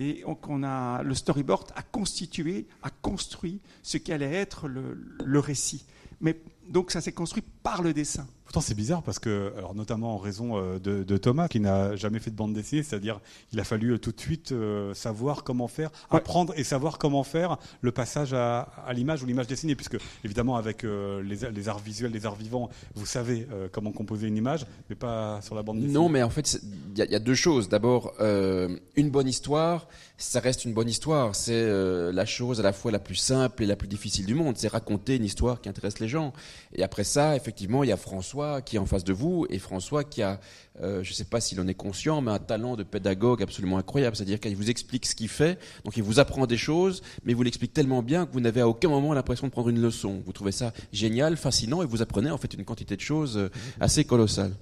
et 0.00 0.24
qu'on 0.42 0.62
a 0.62 1.02
le 1.02 1.14
storyboard 1.14 1.72
a 1.74 1.82
constitué, 1.82 2.66
a 2.82 2.90
construit 2.90 3.60
ce 3.82 3.98
qui 3.98 4.12
allait 4.12 4.32
être 4.32 4.68
le, 4.68 4.94
le 5.24 5.38
récit. 5.38 5.84
Mais 6.20 6.40
donc 6.68 6.90
ça 6.90 7.00
s'est 7.00 7.12
construit 7.12 7.42
par 7.62 7.82
le 7.82 7.92
dessin. 7.92 8.26
Pourtant, 8.48 8.62
c'est 8.62 8.74
bizarre 8.74 9.02
parce 9.02 9.18
que, 9.18 9.52
alors 9.58 9.74
notamment 9.74 10.14
en 10.14 10.16
raison 10.16 10.56
euh, 10.56 10.78
de, 10.78 11.16
Thomas, 11.18 11.48
qui 11.48 11.60
n'a 11.60 11.96
jamais 11.96 12.18
fait 12.18 12.30
de 12.30 12.36
bande 12.36 12.54
dessinée, 12.54 12.82
c'est-à-dire 12.82 13.20
il 13.52 13.60
a 13.60 13.64
fallu 13.64 13.92
euh, 13.92 13.98
tout 13.98 14.10
de 14.10 14.18
suite 14.18 14.52
euh, 14.52 14.94
savoir 14.94 15.44
comment 15.44 15.68
faire, 15.68 15.90
apprendre 16.08 16.54
et 16.56 16.64
savoir 16.64 16.96
comment 16.96 17.24
faire 17.24 17.58
le 17.82 17.92
passage 17.92 18.32
à, 18.32 18.70
l'image 18.94 19.22
ou 19.22 19.26
l'image 19.26 19.48
dessinée, 19.48 19.74
puisque 19.74 19.98
évidemment 20.24 20.56
avec 20.56 20.82
les, 20.82 21.68
arts 21.68 21.78
visuels, 21.78 22.10
les 22.10 22.24
arts 22.24 22.36
vivants, 22.36 22.70
vous 22.94 23.04
savez 23.04 23.46
comment 23.70 23.92
composer 23.92 24.26
une 24.28 24.36
image, 24.38 24.64
mais 24.88 24.96
pas 24.96 25.42
sur 25.42 25.54
la 25.54 25.62
bande 25.62 25.80
dessinée. 25.80 25.92
Non, 25.92 26.08
mais 26.08 26.22
en 26.22 26.30
fait, 26.30 26.58
il 26.96 27.04
y, 27.04 27.14
a 27.14 27.18
deux 27.18 27.34
choses. 27.34 27.68
D'abord, 27.68 28.14
une 28.18 29.10
bonne 29.10 29.28
histoire, 29.28 29.88
ça 30.16 30.40
reste 30.40 30.64
une 30.64 30.72
bonne 30.72 30.88
histoire. 30.88 31.36
C'est 31.36 31.68
la 32.12 32.24
chose 32.24 32.60
à 32.60 32.62
la 32.62 32.72
fois 32.72 32.92
la 32.92 32.98
plus 32.98 33.16
simple 33.16 33.62
et 33.62 33.66
la 33.66 33.76
plus 33.76 33.88
difficile 33.88 34.24
du 34.24 34.34
monde. 34.34 34.56
C'est 34.56 34.68
raconter 34.68 35.16
une 35.16 35.24
histoire 35.24 35.60
qui 35.60 35.68
intéresse 35.68 35.98
les 35.98 36.08
gens. 36.08 36.32
Et 36.72 36.82
après 36.82 37.04
ça, 37.04 37.36
effectivement, 37.36 37.84
il 37.84 37.90
y 37.90 37.92
a 37.92 37.96
François 37.98 38.37
qui 38.64 38.76
est 38.76 38.78
en 38.78 38.86
face 38.86 39.04
de 39.04 39.12
vous 39.12 39.46
et 39.50 39.58
François 39.58 40.04
qui 40.04 40.22
a, 40.22 40.40
euh, 40.80 41.02
je 41.02 41.10
ne 41.10 41.14
sais 41.14 41.24
pas 41.24 41.40
s'il 41.40 41.60
en 41.60 41.66
est 41.66 41.74
conscient, 41.74 42.20
mais 42.20 42.30
un 42.30 42.38
talent 42.38 42.76
de 42.76 42.82
pédagogue 42.82 43.42
absolument 43.42 43.78
incroyable. 43.78 44.16
C'est-à-dire 44.16 44.40
qu'il 44.40 44.56
vous 44.56 44.70
explique 44.70 45.06
ce 45.06 45.14
qu'il 45.14 45.28
fait, 45.28 45.58
donc 45.84 45.96
il 45.96 46.02
vous 46.02 46.20
apprend 46.20 46.46
des 46.46 46.56
choses, 46.56 47.02
mais 47.24 47.32
il 47.32 47.36
vous 47.36 47.42
l'explique 47.42 47.72
tellement 47.72 48.02
bien 48.02 48.26
que 48.26 48.32
vous 48.32 48.40
n'avez 48.40 48.60
à 48.60 48.68
aucun 48.68 48.88
moment 48.88 49.12
l'impression 49.12 49.46
de 49.46 49.52
prendre 49.52 49.68
une 49.68 49.80
leçon. 49.80 50.22
Vous 50.24 50.32
trouvez 50.32 50.52
ça 50.52 50.72
génial, 50.92 51.36
fascinant 51.36 51.82
et 51.82 51.86
vous 51.86 52.02
apprenez 52.02 52.30
en 52.30 52.38
fait 52.38 52.54
une 52.54 52.64
quantité 52.64 52.96
de 52.96 53.00
choses 53.00 53.36
euh, 53.36 53.48
assez 53.80 54.04
colossales. 54.04 54.54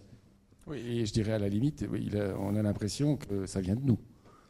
Oui, 0.66 0.78
et 0.78 1.06
je 1.06 1.12
dirais 1.12 1.32
à 1.32 1.38
la 1.38 1.48
limite, 1.48 1.84
on 2.40 2.56
a 2.56 2.62
l'impression 2.62 3.16
que 3.16 3.46
ça 3.46 3.60
vient 3.60 3.76
de 3.76 3.84
nous. 3.84 3.98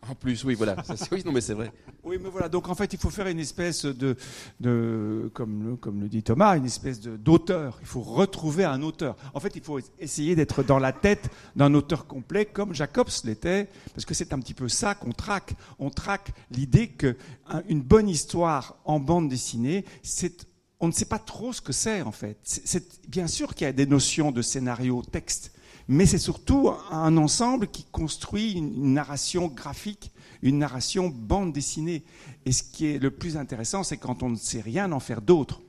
En 0.08 0.14
plus, 0.14 0.44
oui, 0.44 0.54
voilà. 0.54 0.76
oui, 1.12 1.22
non, 1.24 1.32
mais 1.32 1.40
c'est 1.40 1.54
vrai. 1.54 1.72
Oui, 2.04 2.18
mais 2.22 2.28
voilà. 2.28 2.48
Donc 2.48 2.68
en 2.68 2.74
fait, 2.74 2.92
il 2.92 2.98
faut 2.98 3.10
faire 3.10 3.26
une 3.26 3.38
espèce 3.38 3.84
de, 3.84 4.16
de 4.60 5.30
comme, 5.34 5.70
le, 5.70 5.76
comme 5.76 6.00
le 6.00 6.08
dit 6.08 6.22
Thomas, 6.22 6.56
une 6.56 6.66
espèce 6.66 7.00
d'auteur. 7.00 7.78
Il 7.80 7.86
faut 7.86 8.00
retrouver 8.02 8.64
un 8.64 8.82
auteur. 8.82 9.16
En 9.34 9.40
fait, 9.40 9.56
il 9.56 9.62
faut 9.62 9.80
essayer 9.98 10.36
d'être 10.36 10.62
dans 10.62 10.78
la 10.78 10.92
tête 10.92 11.30
d'un 11.56 11.74
auteur 11.74 12.06
complet, 12.06 12.46
comme 12.46 12.74
Jacobs 12.74 13.10
l'était, 13.24 13.68
parce 13.94 14.04
que 14.04 14.14
c'est 14.14 14.32
un 14.32 14.38
petit 14.38 14.54
peu 14.54 14.68
ça 14.68 14.94
qu'on 14.94 15.12
traque. 15.12 15.54
On 15.78 15.90
traque 15.90 16.32
l'idée 16.50 16.88
qu'une 16.88 17.82
bonne 17.82 18.08
histoire 18.08 18.76
en 18.84 19.00
bande 19.00 19.28
dessinée, 19.28 19.84
c'est 20.02 20.46
on 20.78 20.88
ne 20.88 20.92
sait 20.92 21.06
pas 21.06 21.18
trop 21.18 21.52
ce 21.52 21.60
que 21.60 21.72
c'est 21.72 22.02
en 22.02 22.12
fait. 22.12 22.36
C'est 22.42 23.08
bien 23.08 23.26
sûr 23.26 23.54
qu'il 23.54 23.66
y 23.66 23.70
a 23.70 23.72
des 23.72 23.86
notions 23.86 24.30
de 24.30 24.42
scénario, 24.42 25.02
texte, 25.10 25.52
mais 25.88 26.06
c'est 26.06 26.18
surtout 26.18 26.70
un 26.90 27.16
ensemble 27.16 27.68
qui 27.68 27.84
construit 27.84 28.52
une 28.52 28.92
narration 28.92 29.46
graphique, 29.46 30.10
une 30.42 30.58
narration 30.58 31.08
bande 31.08 31.52
dessinée. 31.52 32.04
Et 32.44 32.52
ce 32.52 32.62
qui 32.62 32.86
est 32.86 32.98
le 32.98 33.10
plus 33.10 33.36
intéressant, 33.36 33.82
c'est 33.82 33.96
quand 33.96 34.22
on 34.22 34.30
ne 34.30 34.36
sait 34.36 34.60
rien 34.60 34.90
en 34.92 35.00
faire 35.00 35.22
d'autre. 35.22 35.60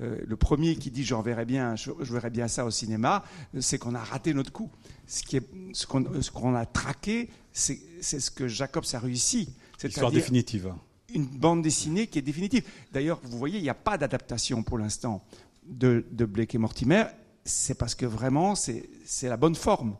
Euh, 0.00 0.18
le 0.26 0.36
premier 0.36 0.76
qui 0.76 0.90
dit 0.90 1.04
j'en 1.04 1.22
verrai 1.22 1.44
bien, 1.44 1.76
je, 1.76 1.92
verrai 2.12 2.30
bien 2.30 2.48
ça 2.48 2.64
au 2.64 2.70
cinéma, 2.70 3.24
c'est 3.60 3.78
qu'on 3.78 3.94
a 3.94 4.02
raté 4.02 4.34
notre 4.34 4.52
coup. 4.52 4.70
Ce 5.06 5.86
qu'on 5.86 6.22
ce 6.22 6.30
qu'on 6.30 6.54
a 6.54 6.66
traqué, 6.66 7.28
c'est 7.52 7.80
ce 8.02 8.30
que 8.30 8.48
Jacobs 8.48 8.84
a 8.92 8.98
réussi. 8.98 9.54
Histoire 9.82 10.10
définitive. 10.10 10.72
Une 11.12 11.26
bande 11.26 11.62
dessinée 11.62 12.06
qui 12.06 12.18
est 12.18 12.22
définitive. 12.22 12.64
D'ailleurs, 12.92 13.20
vous 13.24 13.38
voyez, 13.38 13.58
il 13.58 13.62
n'y 13.62 13.70
a 13.70 13.74
pas 13.74 13.98
d'adaptation 13.98 14.62
pour 14.62 14.78
l'instant 14.78 15.24
de, 15.66 16.06
de 16.12 16.24
Blake 16.24 16.54
et 16.54 16.58
Mortimer 16.58 17.04
c'est 17.44 17.76
parce 17.76 17.94
que 17.94 18.06
vraiment, 18.06 18.54
c'est 18.54 18.88
la 19.22 19.36
bonne 19.36 19.54
forme. 19.54 19.96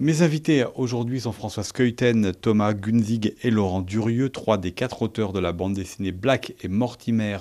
Mes 0.00 0.22
invités 0.22 0.64
aujourd'hui 0.76 1.20
sont 1.20 1.32
François 1.32 1.62
Skeuten, 1.62 2.32
Thomas 2.32 2.72
Gunzig 2.72 3.34
et 3.42 3.50
Laurent 3.50 3.82
Durieux, 3.82 4.30
trois 4.30 4.56
des 4.56 4.72
quatre 4.72 5.02
auteurs 5.02 5.34
de 5.34 5.40
la 5.40 5.52
bande 5.52 5.74
dessinée 5.74 6.12
Black 6.12 6.54
et 6.62 6.68
Mortimer, 6.68 7.38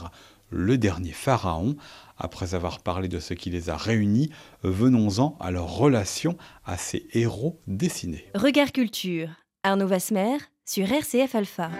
le 0.49 0.77
dernier 0.77 1.11
pharaon. 1.11 1.77
Après 2.17 2.55
avoir 2.55 2.79
parlé 2.79 3.07
de 3.07 3.19
ce 3.19 3.33
qui 3.33 3.49
les 3.49 3.69
a 3.69 3.77
réunis, 3.77 4.29
venons-en 4.63 5.37
à 5.39 5.51
leur 5.51 5.73
relation 5.73 6.35
à 6.65 6.75
ces 6.75 7.07
héros 7.13 7.61
dessinés. 7.67 8.25
Regard 8.35 8.73
Culture, 8.73 9.29
Arnaud 9.63 9.87
Vasmer 9.87 10.37
sur 10.65 10.91
RCF 10.91 11.35
Alpha. 11.35 11.71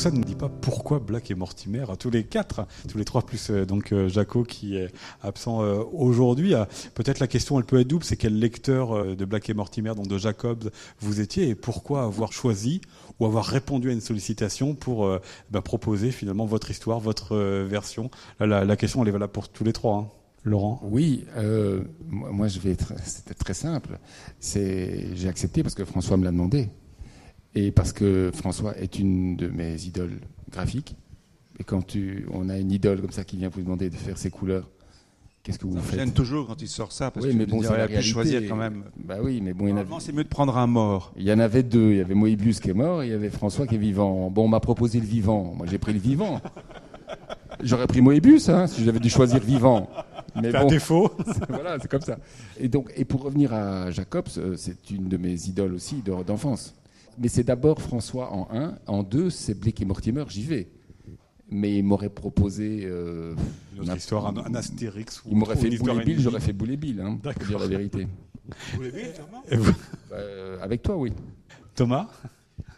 Ça 0.00 0.10
ne 0.10 0.22
dit 0.22 0.34
pas 0.34 0.48
pourquoi 0.48 0.98
Black 0.98 1.30
et 1.30 1.34
Mortimer, 1.34 1.84
tous 1.98 2.08
les 2.08 2.24
quatre, 2.24 2.66
tous 2.88 2.96
les 2.96 3.04
trois, 3.04 3.20
plus 3.20 3.50
euh, 3.50 3.66
donc 3.66 3.92
euh, 3.92 4.08
Jaco 4.08 4.44
qui 4.44 4.74
est 4.76 4.88
absent 5.22 5.62
euh, 5.62 5.82
aujourd'hui. 5.92 6.54
Peut-être 6.94 7.18
la 7.18 7.26
question, 7.26 7.58
elle 7.58 7.66
peut 7.66 7.78
être 7.80 7.86
double, 7.86 8.02
c'est 8.02 8.16
quel 8.16 8.38
lecteur 8.38 9.14
de 9.14 9.24
Black 9.26 9.50
et 9.50 9.54
Mortimer, 9.54 9.92
donc 9.94 10.08
de 10.08 10.16
Jacobs, 10.16 10.70
vous 11.00 11.20
étiez 11.20 11.50
et 11.50 11.54
pourquoi 11.54 12.04
avoir 12.04 12.32
choisi 12.32 12.80
ou 13.18 13.26
avoir 13.26 13.44
répondu 13.44 13.90
à 13.90 13.92
une 13.92 14.00
sollicitation 14.00 14.74
pour 14.74 15.06
bah, 15.50 15.60
proposer 15.60 16.12
finalement 16.12 16.46
votre 16.46 16.70
histoire, 16.70 16.98
votre 16.98 17.36
version? 17.36 18.10
la, 18.40 18.76
question, 18.76 19.02
elle 19.02 19.08
est 19.08 19.12
valable 19.12 19.32
pour 19.32 19.50
tous 19.50 19.64
les 19.64 19.74
trois. 19.74 19.96
Hein. 19.96 20.08
Laurent? 20.44 20.80
Oui, 20.82 21.26
moi 22.08 22.48
je 22.48 22.58
vais 22.58 22.70
être, 22.70 22.94
très 23.38 23.54
simple. 23.54 23.98
J'ai 24.40 25.28
accepté 25.28 25.62
parce 25.62 25.74
que 25.74 25.84
François 25.84 26.16
me 26.16 26.24
l'a 26.24 26.32
demandé. 26.32 26.70
Et 27.54 27.72
parce 27.72 27.92
que 27.92 28.30
François 28.34 28.76
est 28.78 28.98
une 28.98 29.36
de 29.36 29.48
mes 29.48 29.82
idoles 29.84 30.20
graphiques. 30.50 30.96
Et 31.58 31.64
quand 31.64 31.86
tu, 31.86 32.26
on 32.32 32.48
a 32.48 32.58
une 32.58 32.70
idole 32.70 33.00
comme 33.00 33.10
ça 33.10 33.24
qui 33.24 33.36
vient 33.36 33.48
vous 33.48 33.60
demander 33.60 33.90
de 33.90 33.96
faire 33.96 34.16
ses 34.16 34.30
couleurs, 34.30 34.70
qu'est-ce 35.42 35.58
que 35.58 35.66
vous 35.66 35.76
ça 35.76 35.82
faites 35.82 36.14
toujours 36.14 36.46
quand 36.46 36.62
il 36.62 36.68
sort 36.68 36.92
ça, 36.92 37.10
parce 37.10 37.26
oui, 37.26 37.32
que 37.32 37.38
mais 37.38 37.46
bon, 37.46 37.60
il 37.62 37.96
pu 37.96 38.02
choisir 38.02 38.42
quand 38.48 38.56
même. 38.56 38.84
Bah 38.96 39.16
oui, 39.22 39.40
mais 39.42 39.52
bon, 39.52 39.66
il 39.66 39.76
avait... 39.76 39.88
c'est 39.98 40.12
mieux 40.12 40.24
de 40.24 40.28
prendre 40.28 40.56
un 40.56 40.66
mort. 40.66 41.12
Il 41.16 41.24
y 41.24 41.32
en 41.32 41.38
avait 41.38 41.62
deux. 41.62 41.90
Il 41.90 41.96
y 41.98 42.00
avait 42.00 42.14
Moebius 42.14 42.60
qui 42.60 42.70
est 42.70 42.74
mort, 42.74 43.02
et 43.02 43.08
il 43.08 43.10
y 43.10 43.14
avait 43.14 43.30
François 43.30 43.66
qui 43.66 43.74
est 43.74 43.78
vivant. 43.78 44.30
Bon, 44.30 44.44
on 44.44 44.48
m'a 44.48 44.60
proposé 44.60 45.00
le 45.00 45.06
vivant. 45.06 45.52
Moi, 45.56 45.66
j'ai 45.68 45.78
pris 45.78 45.92
le 45.92 45.98
vivant. 45.98 46.40
J'aurais 47.62 47.86
pris 47.86 48.00
Moebius 48.00 48.48
hein, 48.48 48.66
si 48.66 48.84
j'avais 48.84 49.00
dû 49.00 49.10
choisir 49.10 49.40
vivant. 49.40 49.90
Mais 50.40 50.52
bon, 50.52 50.66
défaut. 50.66 51.10
voilà, 51.48 51.78
c'est 51.80 51.90
comme 51.90 52.00
ça. 52.00 52.18
Et 52.58 52.68
donc, 52.68 52.90
et 52.96 53.04
pour 53.04 53.22
revenir 53.22 53.52
à 53.52 53.90
Jacobs, 53.90 54.28
euh, 54.38 54.54
c'est 54.56 54.90
une 54.90 55.08
de 55.08 55.16
mes 55.16 55.48
idoles 55.48 55.74
aussi 55.74 56.02
d'enfance. 56.26 56.74
Mais 57.20 57.28
c'est 57.28 57.44
d'abord 57.44 57.80
François 57.82 58.32
en 58.32 58.48
un. 58.50 58.78
En 58.86 59.02
deux, 59.02 59.28
c'est 59.28 59.54
Blake 59.54 59.80
et 59.82 59.84
Mortimer, 59.84 60.24
j'y 60.28 60.42
vais. 60.42 60.68
Mais 61.50 61.76
il 61.76 61.84
m'aurait 61.84 62.08
proposé. 62.08 62.80
Euh, 62.84 63.34
une 63.76 63.94
histoire, 63.94 64.26
un, 64.26 64.54
Astérix. 64.54 65.22
Il 65.30 65.36
m'aurait 65.36 65.56
fait 65.56 65.68
Boule 65.76 66.02
Bill, 66.02 66.20
j'aurais 66.20 66.40
fait 66.40 66.54
Boule 66.54 66.76
Bill, 66.76 67.00
hein, 67.00 67.18
pour 67.22 67.46
dire 67.46 67.58
la 67.58 67.66
vérité. 67.66 68.06
Boule 68.74 68.90
Bill, 68.90 69.12
Thomas 69.14 69.72
euh, 70.12 70.58
Avec 70.62 70.82
toi, 70.82 70.96
oui. 70.96 71.12
Thomas? 71.74 72.08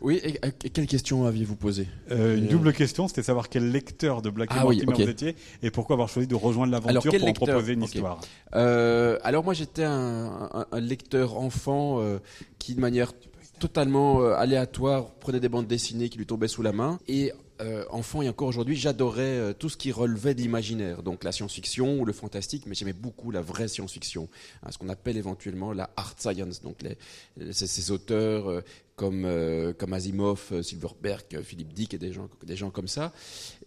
Oui, 0.02 0.20
et, 0.24 0.70
quelle 0.70 0.86
question 0.86 1.26
aviez-vous 1.26 1.54
posé 1.54 1.86
euh, 2.10 2.36
Une 2.36 2.48
double 2.48 2.72
question, 2.72 3.06
c'était 3.06 3.22
savoir 3.22 3.48
quel 3.48 3.70
lecteur 3.70 4.20
de 4.20 4.30
Black 4.30 4.50
ah, 4.52 4.64
Mortimer 4.64 4.92
vous 4.92 5.08
étiez 5.08 5.36
et 5.62 5.70
pourquoi 5.70 5.94
avoir 5.94 6.08
choisi 6.08 6.26
de 6.26 6.34
rejoindre 6.34 6.72
l'aventure 6.72 7.12
pour 7.16 7.28
en 7.28 7.32
proposer 7.32 7.74
une 7.74 7.84
histoire. 7.84 8.20
Euh, 8.54 9.18
alors 9.22 9.44
moi 9.44 9.54
j'étais 9.54 9.84
un, 9.84 10.66
un, 10.70 10.80
lecteur 10.80 11.38
enfant 11.38 12.00
euh, 12.00 12.18
qui 12.58 12.74
de 12.74 12.80
manière 12.80 13.12
totalement 13.62 14.22
euh, 14.22 14.34
aléatoire, 14.34 15.06
prenait 15.20 15.38
des 15.38 15.48
bandes 15.48 15.68
dessinées 15.68 16.08
qui 16.08 16.18
lui 16.18 16.26
tombaient 16.26 16.48
sous 16.48 16.62
la 16.62 16.72
main. 16.72 16.98
Et 17.06 17.32
euh, 17.60 17.84
enfant 17.90 18.20
et 18.20 18.28
encore 18.28 18.48
aujourd'hui, 18.48 18.74
j'adorais 18.74 19.22
euh, 19.22 19.52
tout 19.52 19.68
ce 19.68 19.76
qui 19.76 19.92
relevait 19.92 20.34
de 20.34 20.40
l'imaginaire, 20.40 21.04
donc 21.04 21.22
la 21.22 21.30
science-fiction 21.30 22.00
ou 22.00 22.04
le 22.04 22.12
fantastique, 22.12 22.64
mais 22.66 22.74
j'aimais 22.74 22.92
beaucoup 22.92 23.30
la 23.30 23.40
vraie 23.40 23.68
science-fiction, 23.68 24.28
hein, 24.64 24.70
ce 24.72 24.78
qu'on 24.78 24.88
appelle 24.88 25.16
éventuellement 25.16 25.72
la 25.72 25.90
art 25.96 26.16
science, 26.18 26.60
donc 26.60 26.78
ces, 27.52 27.90
auteurs 27.92 28.64
comme, 28.96 29.28
comme 29.78 29.92
Asimov, 29.92 30.60
Silverberg, 30.60 31.40
Philippe 31.42 31.72
Dick 31.72 31.94
et 31.94 31.98
des 31.98 32.12
gens, 32.12 32.70
comme 32.70 32.88
ça. 32.88 33.12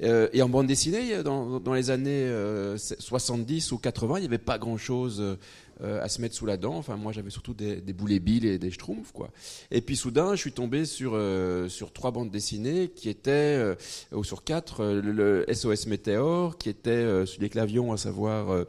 et 0.01 0.41
en 0.41 0.49
bande 0.49 0.67
dessinée, 0.67 1.23
dans 1.23 1.73
les 1.73 1.89
années 1.89 2.29
70 2.77 3.71
ou 3.71 3.77
80, 3.77 4.17
il 4.17 4.21
n'y 4.21 4.27
avait 4.27 4.37
pas 4.37 4.57
grand-chose 4.57 5.37
euh, 5.82 6.01
à 6.01 6.08
se 6.08 6.22
mettre 6.22 6.36
sous 6.36 6.46
la 6.46 6.58
dent. 6.58 6.75
Enfin, 6.75 6.96
moi, 6.96 7.12
j'avais 7.12 7.29
surtout 7.29 7.53
des, 7.53 7.82
des 7.82 7.94
boulets 7.94 8.20
billes 8.20 8.48
et 8.48 8.58
des 8.58 8.72
schtroumpfs, 8.72 9.12
quoi. 9.12 9.29
Et 9.72 9.82
puis, 9.82 9.96
soudain, 9.96 10.36
je 10.36 10.41
suis 10.41 10.51
tombé 10.51 10.86
sur, 10.86 11.12
euh, 11.15 11.67
sur 11.67 11.91
trois 11.91 12.12
bandes 12.12 12.32
dessinées 12.32 12.89
qui 12.89 13.10
étaient, 13.10 13.32
euh, 13.32 13.75
ou 14.12 14.24
sur 14.24 14.44
quatre, 14.44 14.86
le, 14.86 15.46
SOS 15.51 15.88
Météor, 15.88 16.58
qui 16.58 16.70
était 16.70 17.25
sur 17.25 17.41
les 17.41 17.50
clavions, 17.50 17.91
à 17.91 17.98
savoir 17.98 18.65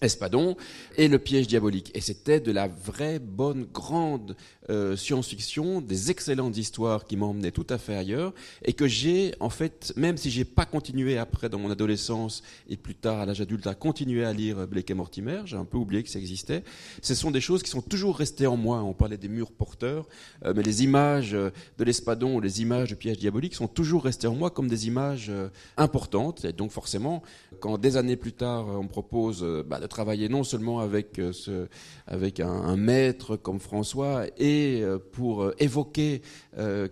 Espadon 0.00 0.56
et 0.96 1.08
le 1.08 1.18
piège 1.18 1.46
diabolique. 1.46 1.90
Et 1.94 2.00
c'était 2.00 2.40
de 2.40 2.52
la 2.52 2.68
vraie, 2.68 3.18
bonne, 3.18 3.66
grande 3.72 4.36
euh, 4.70 4.96
science-fiction, 4.96 5.80
des 5.80 6.10
excellentes 6.10 6.56
histoires 6.56 7.04
qui 7.04 7.16
m'emmenaient 7.16 7.50
tout 7.50 7.66
à 7.70 7.78
fait 7.78 7.96
ailleurs 7.96 8.32
et 8.64 8.72
que 8.72 8.86
j'ai, 8.86 9.34
en 9.40 9.50
fait, 9.50 9.92
même 9.96 10.16
si 10.16 10.30
j'ai 10.30 10.44
pas 10.44 10.66
continué 10.66 11.18
après 11.18 11.48
dans 11.48 11.58
mon 11.58 11.70
adolescence 11.70 12.42
et 12.68 12.76
plus 12.76 12.94
tard 12.94 13.20
à 13.20 13.26
l'âge 13.26 13.40
adulte 13.40 13.66
à 13.66 13.74
continuer 13.74 14.24
à 14.24 14.32
lire 14.32 14.66
Blake 14.66 14.90
et 14.90 14.94
Mortimer, 14.94 15.42
j'ai 15.46 15.56
un 15.56 15.64
peu 15.64 15.78
oublié 15.78 16.02
que 16.02 16.10
ça 16.10 16.18
existait. 16.18 16.62
Ce 17.02 17.14
sont 17.14 17.30
des 17.30 17.40
choses 17.40 17.62
qui 17.62 17.70
sont 17.70 17.82
toujours 17.82 18.18
restées 18.18 18.46
en 18.46 18.56
moi. 18.56 18.82
On 18.82 18.94
parlait 18.94 19.16
des 19.16 19.28
murs 19.28 19.52
porteurs, 19.52 20.06
euh, 20.44 20.52
mais 20.54 20.62
les 20.62 20.84
images 20.84 21.32
de 21.32 21.84
l'Espadon 21.84 22.38
les 22.40 22.62
images 22.62 22.88
du 22.88 22.96
piège 22.96 23.18
diabolique 23.18 23.54
sont 23.54 23.68
toujours 23.68 24.04
restées 24.04 24.26
en 24.26 24.34
moi 24.34 24.50
comme 24.50 24.68
des 24.68 24.86
images 24.86 25.28
euh, 25.30 25.48
importantes. 25.76 26.44
Et 26.44 26.52
donc 26.52 26.70
forcément, 26.70 27.22
quand 27.60 27.78
des 27.78 27.96
années 27.96 28.16
plus 28.16 28.32
tard 28.32 28.66
on 28.66 28.84
me 28.84 28.88
propose 28.88 29.44
bah, 29.66 29.80
de 29.80 29.86
travailler 29.86 30.28
non 30.28 30.44
seulement 30.44 30.80
avec, 30.80 31.18
euh, 31.18 31.32
ce, 31.32 31.68
avec 32.06 32.40
un, 32.40 32.76
maître 32.76 33.36
comme 33.36 33.60
François 33.60 34.26
et 34.36 34.80
euh, 34.82 34.98
pour 34.98 35.42
euh, 35.42 35.54
évoquer 35.58 36.22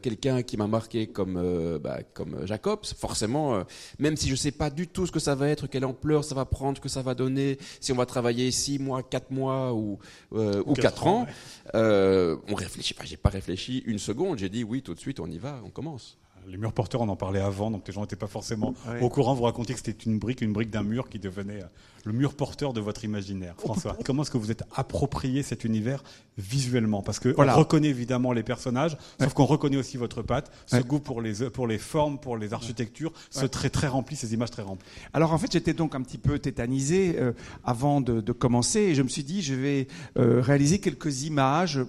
quelqu'un 0.01 0.45
qui 0.45 0.57
m'a 0.57 0.69
marqué 0.69 1.09
comme, 1.09 1.79
bah, 1.83 1.99
comme 2.15 2.47
Jacobs, 2.47 2.87
forcément, 2.97 3.65
même 3.99 4.17
si 4.17 4.29
je 4.29 4.33
ne 4.33 4.37
sais 4.37 4.53
pas 4.53 4.71
du 4.71 4.87
tout 4.87 5.07
ce 5.07 5.13
que 5.13 5.19
ça 5.19 5.35
va 5.35 5.49
être, 5.49 5.67
quelle 5.67 5.85
ampleur 5.85 6.23
ça 6.23 6.37
va 6.37 6.45
prendre, 6.45 6.81
que 6.81 6.89
ça 6.89 7.03
va 7.03 7.17
donner, 7.17 7.59
si 7.81 7.91
on 7.91 7.97
va 7.97 8.07
travailler 8.07 8.53
six 8.53 8.79
mois, 8.79 9.03
quatre 9.03 9.33
mois 9.33 9.75
ou, 9.75 9.99
ou, 10.31 10.73
quatre 10.75 11.09
ans, 11.09 11.27
on 11.75 12.55
réfléchit. 12.55 12.95
Enfin, 12.97 13.09
j'ai 13.09 13.17
pas 13.17 13.31
réfléchi 13.31 13.83
une 13.87 13.99
seconde. 13.99 14.39
J'ai 14.39 14.51
dit 14.51 14.63
oui, 14.63 14.83
tout 14.83 14.95
de 14.95 15.01
suite, 15.01 15.19
on 15.19 15.27
y 15.27 15.39
va, 15.39 15.61
on 15.65 15.71
commence. 15.71 16.17
Les 16.49 16.57
murs 16.59 16.73
porteurs, 16.73 17.01
on 17.01 17.09
en 17.09 17.17
parlait 17.17 17.41
avant, 17.41 17.73
donc 17.73 17.87
les 17.89 17.93
gens 17.93 18.03
n'étaient 18.03 18.15
pas 18.15 18.29
forcément 18.29 18.73
au 19.01 19.09
courant. 19.09 19.35
Vous 19.35 19.43
racontiez 19.43 19.75
que 19.75 19.81
c'était 19.85 20.05
une 20.09 20.19
brique, 20.19 20.43
une 20.43 20.53
brique 20.53 20.71
d'un 20.71 20.85
mur 20.85 21.09
qui 21.09 21.19
devenait 21.19 21.63
euh, 21.63 21.67
le 22.05 22.13
mur 22.13 22.35
porteur 22.35 22.73
de 22.73 22.81
votre 22.81 23.05
imaginaire. 23.05 23.55
François, 23.59 23.97
comment 24.05 24.23
est-ce 24.23 24.31
que 24.31 24.39
vous 24.39 24.53
êtes 24.53 24.63
approprié 24.75 25.43
cet 25.43 25.65
univers 25.65 26.05
visuellement? 26.39 27.03
Parce 27.03 27.19
que 27.19 27.31
Voilà. 27.31 27.57
on 27.57 27.59
reconnaît 27.59 27.89
évidemment 27.89 28.33
les 28.33 28.45
personnages, 28.45 28.93
sauf 29.19 29.29
Ouais. 29.29 29.35
qu'on 29.35 29.45
reconnaît 29.45 29.77
aussi 29.77 29.97
votre 29.97 30.23
patte, 30.23 30.53
ce 30.67 30.77
Ouais. 30.77 30.85
goût 30.85 31.01
pour 31.01 31.21
les, 31.21 31.51
pour 31.51 31.67
les 31.67 31.79
formes, 31.79 32.19
pour 32.19 32.37
les 32.37 32.53
architectures, 32.53 33.13
ce 33.31 33.47
trait 33.47 33.71
très 33.71 33.89
rempli, 33.89 34.15
ces 34.15 34.33
images 34.33 34.53
très 34.53 34.63
remplies. 34.63 34.87
Alors 35.13 35.33
en 35.33 35.39
fait, 35.39 35.51
j'étais 35.51 35.75
donc 35.75 35.97
un 35.97 36.03
petit 36.03 36.19
peu 36.19 36.39
tétanisé 36.39 37.17
euh, 37.19 37.33
avant 37.65 38.01
de, 38.01 38.21
de 38.21 38.33
commencer 38.33 38.81
et 38.81 38.95
je 38.95 39.03
me 39.03 39.09
suis 39.09 39.25
dit, 39.25 39.43
je 39.43 39.55
vais 39.55 39.89
euh, 40.17 40.41
réaliser 40.43 40.79
quelques 40.79 41.25
images 41.25 41.81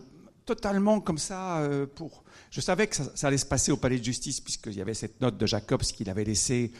totalement 0.48 1.00
comme 1.00 1.18
ça 1.20 1.60
euh, 1.60 1.86
pour... 1.94 2.24
Je 2.50 2.62
savais 2.62 2.88
que 2.88 2.96
ça, 2.96 3.28
allait 3.28 3.38
se 3.38 3.46
passer 3.46 3.72
au 3.72 3.78
palais 3.78 4.00
de 4.00 4.04
justice 4.04 4.40
puisqu'il 4.40 4.76
y 4.76 4.82
avait 4.82 4.94
cette 4.94 5.20
note 5.22 5.38
de 5.38 5.46
Jacobs 5.46 5.82
qu'il 5.82 6.10
avait 6.10 6.24
laissé, 6.24 6.72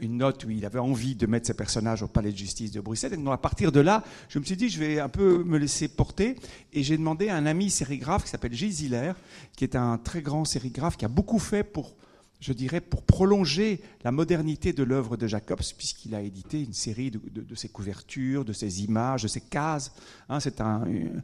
une 0.00 0.18
note 0.18 0.44
où 0.44 0.50
il 0.50 0.64
avait 0.64 0.78
envie 0.78 1.14
de 1.14 1.26
mettre 1.26 1.46
ses 1.46 1.54
personnages 1.54 2.02
au 2.02 2.08
palais 2.08 2.32
de 2.32 2.36
justice 2.36 2.70
de 2.70 2.80
Bruxelles. 2.80 3.14
Et 3.14 3.16
donc 3.16 3.32
à 3.32 3.38
partir 3.38 3.72
de 3.72 3.80
là, 3.80 4.04
je 4.28 4.38
me 4.38 4.44
suis 4.44 4.56
dit, 4.56 4.68
je 4.68 4.78
vais 4.78 5.00
un 5.00 5.08
peu 5.08 5.42
me 5.44 5.58
laisser 5.58 5.88
porter 5.88 6.36
et 6.72 6.82
j'ai 6.82 6.96
demandé 6.96 7.28
à 7.28 7.36
un 7.36 7.46
ami 7.46 7.70
sérigraphe 7.70 8.24
qui 8.24 8.30
s'appelle 8.30 8.54
Gilles 8.54 8.72
Ziller, 8.72 9.12
qui 9.56 9.64
est 9.64 9.76
un 9.76 9.98
très 9.98 10.22
grand 10.22 10.44
sérigraphe 10.44 10.96
qui 10.96 11.04
a 11.04 11.08
beaucoup 11.08 11.38
fait 11.38 11.64
pour 11.64 11.94
je 12.40 12.52
dirais, 12.52 12.80
pour 12.80 13.02
prolonger 13.02 13.80
la 14.04 14.12
modernité 14.12 14.72
de 14.72 14.82
l'œuvre 14.82 15.16
de 15.16 15.26
Jacobs, 15.26 15.62
puisqu'il 15.76 16.14
a 16.14 16.20
édité 16.20 16.62
une 16.62 16.74
série 16.74 17.10
de, 17.10 17.54
ses 17.54 17.68
couvertures, 17.68 18.44
de 18.44 18.52
ses 18.52 18.84
images, 18.84 19.22
de 19.22 19.28
ses 19.28 19.40
cases. 19.40 19.92
Hein, 20.28 20.38
un, 20.58 20.86
euh, 20.86 21.20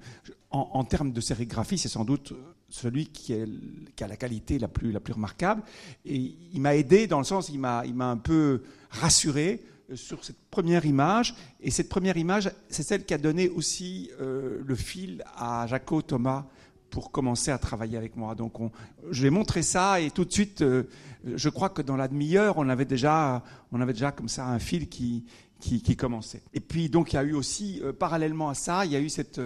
en 0.50 0.85
termes 0.85 1.12
de 1.12 1.21
sérigraphie, 1.21 1.78
c'est 1.78 1.88
sans 1.88 2.04
doute 2.04 2.32
celui 2.73 3.07
qui, 3.07 3.35
a 3.35 4.09
la 4.09 4.17
qualité 4.17 4.59
la 4.59 4.69
plus, 4.69 4.93
la 4.93 5.00
plus 5.00 5.12
remarquable. 5.12 5.62
Et 6.07 6.35
il 6.52 6.61
m'a 6.61 6.75
aidé 6.75 7.07
dans 7.07 7.19
le 7.19 7.25
sens, 7.25 7.50
il 7.50 7.59
m'a, 7.59 7.85
il 7.85 7.95
m'a 7.95 8.11
un 8.11 8.17
peu 8.17 8.62
rassuré 8.91 9.62
euh, 9.91 9.97
sur 9.97 10.25
cette 10.25 10.41
première 10.50 10.87
image. 10.87 11.35
Et 11.61 11.71
cette 11.71 11.91
première 11.91 12.17
image, 12.17 12.50
c'est 12.69 12.83
celle 12.83 13.05
qui 13.05 13.12
a 13.12 13.19
donné 13.19 13.49
aussi 13.49 14.11
euh, 14.21 14.62
le 14.64 14.75
fil 14.75 15.23
à 15.37 15.67
Jaco 15.67 16.00
Thomas 16.00 16.47
pour 16.92 17.11
commencer 17.11 17.50
à 17.50 17.58
travailler 17.58 17.96
avec 17.96 18.16
moi. 18.16 18.34
Donc, 18.37 18.61
on, 18.61 18.70
je 19.11 19.22
lui 19.22 19.28
ai 19.28 19.30
montré 19.30 19.62
ça 19.62 19.99
et 19.99 20.11
tout 20.11 20.26
de 20.26 20.30
suite, 20.30 20.61
euh, 20.61 20.84
je 21.25 21.49
crois 21.49 21.70
que 21.70 21.80
dans 21.80 21.96
la 21.96 22.06
demi-heure, 22.06 22.58
on 22.58 22.68
avait 22.68 22.84
déjà, 22.84 23.42
on 23.72 23.80
avait 23.80 23.94
déjà 23.94 24.12
comme 24.12 24.28
ça 24.28 24.46
un 24.46 24.58
fil 24.58 24.88
qui, 24.88 25.25
qui, 25.58 25.96
commençait. 25.96 26.42
Et 26.52 26.61
puis, 26.61 26.90
donc, 26.90 27.12
il 27.12 27.16
y 27.16 27.18
a 27.18 27.22
eu 27.25 27.32
aussi, 27.32 27.80
euh, 27.82 27.94
parallèlement 27.94 28.50
à 28.50 28.54
ça, 28.54 28.84
il 28.84 28.92
y 28.92 28.96
a 28.96 29.00
eu 29.00 29.08
cette, 29.08 29.40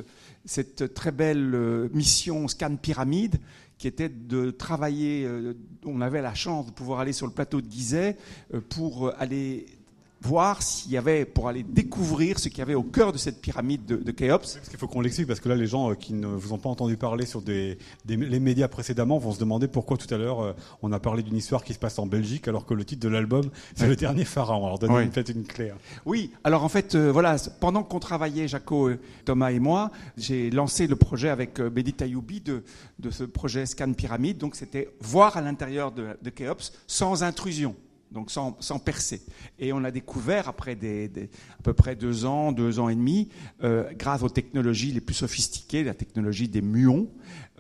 cette 0.44 0.92
très 0.92 1.12
belle 1.12 1.54
euh, 1.54 1.88
mission 1.94 2.48
Scan 2.48 2.76
Pyramide 2.76 3.36
qui 3.78 3.86
était 3.86 4.08
de 4.08 4.50
travailler, 4.50 5.28
on 5.84 6.00
avait 6.00 6.22
la 6.22 6.32
chance 6.32 6.64
de 6.64 6.70
pouvoir 6.70 7.00
aller 7.00 7.12
sur 7.12 7.26
le 7.26 7.32
plateau 7.34 7.60
de 7.60 7.70
Gizeh 7.70 8.16
pour 8.70 9.12
aller 9.18 9.66
voir 10.22 10.62
s'il 10.62 10.90
y 10.92 10.96
avait, 10.96 11.24
pour 11.24 11.46
aller 11.48 11.62
découvrir 11.62 12.38
ce 12.38 12.48
qu'il 12.48 12.58
y 12.58 12.62
avait 12.62 12.74
au 12.74 12.82
cœur 12.82 13.12
de 13.12 13.18
cette 13.18 13.40
pyramide 13.40 13.84
de, 13.84 13.96
de 13.96 14.10
Khéops. 14.10 14.54
Parce 14.56 14.68
qu'il 14.68 14.78
faut 14.78 14.88
qu'on 14.88 15.00
l'explique, 15.00 15.28
parce 15.28 15.40
que 15.40 15.48
là, 15.48 15.54
les 15.54 15.66
gens 15.66 15.90
euh, 15.90 15.94
qui 15.94 16.14
ne 16.14 16.26
vous 16.26 16.52
ont 16.52 16.58
pas 16.58 16.68
entendu 16.68 16.96
parler 16.96 17.26
sur 17.26 17.42
des, 17.42 17.78
des- 18.04 18.16
les 18.16 18.40
médias 18.40 18.66
précédemment 18.68 19.18
vont 19.18 19.32
se 19.32 19.38
demander 19.38 19.68
pourquoi 19.68 19.96
tout 19.96 20.12
à 20.12 20.18
l'heure 20.18 20.40
euh, 20.40 20.52
on 20.82 20.90
a 20.92 20.98
parlé 20.98 21.22
d'une 21.22 21.36
histoire 21.36 21.62
qui 21.62 21.74
se 21.74 21.78
passe 21.78 21.98
en 21.98 22.06
Belgique, 22.06 22.48
alors 22.48 22.64
que 22.66 22.74
le 22.74 22.84
titre 22.84 23.02
de 23.02 23.08
l'album, 23.08 23.50
c'est 23.74 23.86
le 23.86 23.94
dernier 23.96 24.24
pharaon. 24.24 24.64
Alors 24.66 24.78
donnez 24.78 24.94
peut-être 25.10 25.28
une 25.30 25.44
clé. 25.44 25.70
hein. 25.70 25.76
Oui, 26.06 26.30
alors 26.44 26.64
en 26.64 26.68
fait, 26.68 26.94
euh, 26.94 27.12
voilà, 27.12 27.36
pendant 27.60 27.82
qu'on 27.82 28.00
travaillait, 28.00 28.48
Jaco, 28.48 28.90
Thomas 29.24 29.50
et 29.50 29.58
moi, 29.60 29.90
j'ai 30.16 30.50
lancé 30.50 30.86
le 30.86 30.96
projet 30.96 31.28
avec 31.28 31.60
euh, 31.60 31.70
Bédit 31.70 31.94
Ayoubi 32.00 32.40
de, 32.40 32.64
de 32.98 33.10
ce 33.10 33.22
projet 33.24 33.66
Scan 33.66 33.92
Pyramide. 33.92 34.38
Donc 34.38 34.56
c'était 34.56 34.88
voir 35.00 35.36
à 35.36 35.40
l'intérieur 35.40 35.92
de, 35.92 36.16
de 36.22 36.30
Khéops 36.30 36.72
sans 36.86 37.22
intrusion. 37.22 37.74
Donc 38.12 38.30
sans, 38.30 38.56
sans 38.60 38.78
percer. 38.78 39.20
Et 39.58 39.72
on 39.72 39.82
a 39.82 39.90
découvert, 39.90 40.48
après 40.48 40.76
des, 40.76 41.10
à 41.58 41.62
peu 41.62 41.74
près 41.74 41.96
deux 41.96 42.24
ans, 42.24 42.52
deux 42.52 42.78
ans 42.78 42.88
et 42.88 42.94
demi, 42.94 43.28
euh, 43.64 43.90
grâce 43.98 44.22
aux 44.22 44.28
technologies 44.28 44.92
les 44.92 45.00
plus 45.00 45.14
sophistiquées, 45.14 45.82
la 45.82 45.94
technologie 45.94 46.48
des 46.48 46.62
muons, 46.62 47.08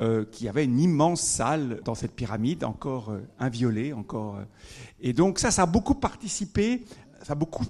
euh, 0.00 0.24
qu'il 0.24 0.46
y 0.46 0.48
avait 0.48 0.64
une 0.64 0.78
immense 0.78 1.20
salle 1.20 1.80
dans 1.84 1.94
cette 1.94 2.12
pyramide, 2.12 2.64
encore 2.64 3.10
euh, 3.10 3.20
inviolée, 3.40 3.92
encore. 3.92 4.38
et 5.00 5.12
donc 5.12 5.38
ça, 5.38 5.50
ça 5.50 5.62
a 5.62 5.66
beaucoup 5.66 5.94
participé, 5.94 6.84
ça 7.22 7.32
a 7.32 7.36
beaucoup 7.36 7.64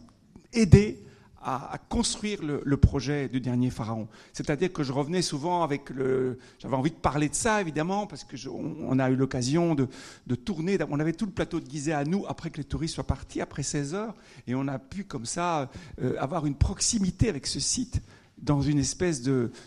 aidé 0.53 1.06
à, 1.47 1.79
construire 1.89 2.41
le, 2.43 2.77
projet 2.77 3.29
du 3.29 3.41
dernier 3.41 3.71
pharaon. 3.71 4.09
C'est-à-dire 4.33 4.73
que 4.73 4.83
je 4.83 4.93
revenais 4.93 5.23
souvent 5.23 5.63
avec 5.63 5.91
le. 5.91 6.39
J'avais 6.59 6.75
envie 6.75 6.91
de 6.91 6.97
parler 6.97 7.29
de 7.29 7.35
ça, 7.35 7.61
évidemment, 7.61 8.07
parce 8.09 8.27
je- 8.33 8.49
on, 8.49 8.99
a 8.99 9.11
eu 9.11 9.17
l'occasion 9.17 9.77
de, 9.77 9.89
de 10.27 10.35
tourner. 10.35 10.77
On 10.91 10.99
avait 10.99 11.13
tout 11.13 11.25
le 11.25 11.31
plateau 11.31 11.61
de 11.61 11.71
Gizeh 11.71 11.93
à 11.93 12.05
nous 12.05 12.25
après 12.27 12.51
que 12.51 12.59
les 12.59 12.65
touristes 12.65 12.97
soient 12.97 13.07
partis, 13.07 13.41
après 13.41 13.63
16 13.63 13.95
heures, 13.95 14.15
et 14.49 14.57
on 14.57 14.67
a 14.67 14.81
pu 14.81 15.05
comme 15.05 15.25
ça 15.25 15.71
euh, 16.03 16.17
avoir 16.19 16.47
une 16.47 16.57
proximité 16.57 17.29
avec 17.29 17.47
ce 17.47 17.61
site 17.61 18.03
dans 18.39 18.61
une 18.61 18.79
espèce 18.79 19.23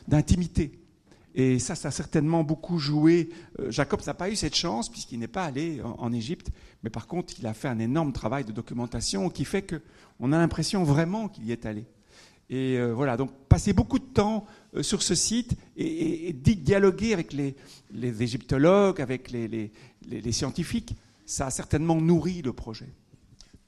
d'intimité. 0.07 0.79
Et 1.39 1.57
ça, 1.57 1.73
ça 1.75 1.87
a 1.87 1.91
certainement 1.91 2.43
beaucoup 2.43 2.79
joué. 2.79 3.29
Euh, 3.59 3.71
Jacob 3.71 4.01
n'a 4.05 4.13
pas 4.13 4.29
eu 4.29 4.35
cette 4.35 4.55
chance 4.55 4.89
puisqu'il 4.89 5.19
n'est 5.19 5.29
pas 5.29 5.45
allé 5.45 5.81
en, 5.83 6.11
Égypte, 6.11 6.49
mais 6.83 6.89
par 6.89 7.07
contre, 7.07 7.33
il 7.39 7.47
a 7.47 7.53
fait 7.53 7.69
un 7.69 7.79
énorme 7.79 8.11
travail 8.11 8.43
de 8.43 8.51
documentation 8.51 9.29
qui 9.29 9.45
fait 9.45 9.61
que 9.61 9.81
on 10.19 10.33
a 10.33 10.37
l'impression 10.37 10.83
vraiment 10.83 11.29
qu'il 11.29 11.45
y 11.45 11.53
est 11.53 11.65
allé. 11.65 11.85
Et 12.49 12.77
euh, 12.77 12.93
voilà, 12.93 13.15
donc 13.15 13.31
passer 13.47 13.71
beaucoup 13.71 13.99
de 13.99 14.03
temps 14.03 14.45
euh, 14.75 14.83
sur 14.83 15.01
ce 15.01 15.15
site 15.15 15.53
et, 15.77 15.85
et- 15.85 16.29
et 16.29 16.33
di- 16.33 16.57
dialoguer 16.57 17.13
avec 17.13 17.31
les, 17.31 17.55
égyptologues, 18.21 18.99
avec 18.99 19.31
les 19.31 19.71
scientifiques, 20.33 20.93
ça 21.25 21.45
a 21.45 21.51
certainement 21.51 22.01
nourri 22.01 22.41
le 22.41 22.51
projet. 22.51 22.89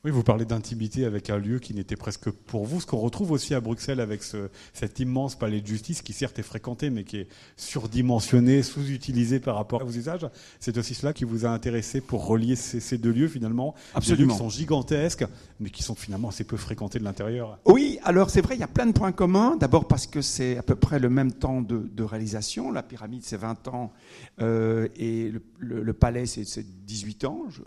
Oui, 0.04 0.10
vous 0.10 0.24
parlez 0.24 0.46
d'intimité 0.46 1.06
avec 1.06 1.30
un 1.30 1.38
lieu 1.38 1.60
qui 1.60 1.76
n'était 1.76 1.96
presque 1.96 2.32
pour 2.32 2.66
vous, 2.66 2.82
ce 2.82 2.88
qu'on 2.88 2.98
retrouve 2.98 3.30
aussi 3.30 3.54
à 3.54 3.60
Bruxelles 3.62 4.00
avec 4.00 4.24
ce- 4.24 4.50
cet 4.74 5.00
immense 5.00 5.36
palais 5.38 5.62
de 5.62 5.68
justice 5.68 6.02
qui 6.02 6.12
certes 6.12 6.40
est 6.40 6.44
fréquenté, 6.44 6.90
mais 6.90 7.04
qui 7.04 7.18
est 7.18 7.28
surdimensionné, 7.56 8.64
sous-utilisé 8.64 9.40
par 9.40 9.56
rapport 9.58 9.82
à 9.82 9.84
vos 9.84 9.92
usages. 9.92 10.28
C'est 10.60 10.78
aussi 10.80 10.96
cela 10.96 11.14
qui 11.14 11.24
vous 11.24 11.46
a 11.46 11.50
intéressé 11.50 12.02
pour 12.02 12.26
relier 12.26 12.56
ces, 12.56 12.80
ces 12.80 12.98
deux 12.98 13.12
lieux 13.12 13.28
finalement. 13.28 13.74
Des 13.74 13.78
lieux 13.78 13.98
Absolument. 13.98 14.34
qui 14.34 14.40
sont 14.40 14.50
gigantesques, 14.50 15.26
mais 15.60 15.70
qui 15.70 15.84
sont 15.84 15.94
finalement 15.94 16.30
assez 16.30 16.46
peu 16.46 16.58
fréquentés 16.58 16.98
de 16.98 17.04
l'intérieur. 17.04 17.60
Oui, 17.66 18.00
alors 18.04 18.32
c'est 18.32 18.42
vrai, 18.42 18.56
il 18.56 18.60
y 18.60 18.64
a 18.64 18.68
plein 18.68 18.88
de 18.88 18.94
points 18.94 19.12
communs. 19.12 19.56
D'abord 19.56 19.88
parce 19.88 20.08
que 20.08 20.22
c'est 20.24 20.58
à 20.58 20.64
peu 20.64 20.76
près 20.76 20.98
le 20.98 21.10
même 21.12 21.32
temps 21.32 21.62
de, 21.62 21.78
de 21.78 22.04
réalisation. 22.04 22.72
La 22.72 22.82
pyramide, 22.82 23.22
c'est 23.24 23.38
20 23.38 23.68
ans 23.68 23.94
euh, 24.42 24.88
et 24.96 25.30
le, 25.30 25.44
le- 25.60 25.84
le 25.84 25.94
palais, 25.94 26.26
c'est 26.26 26.44
c'est 26.44 26.66
18 26.88 27.26
ans. 27.26 27.44
je- 27.50 27.62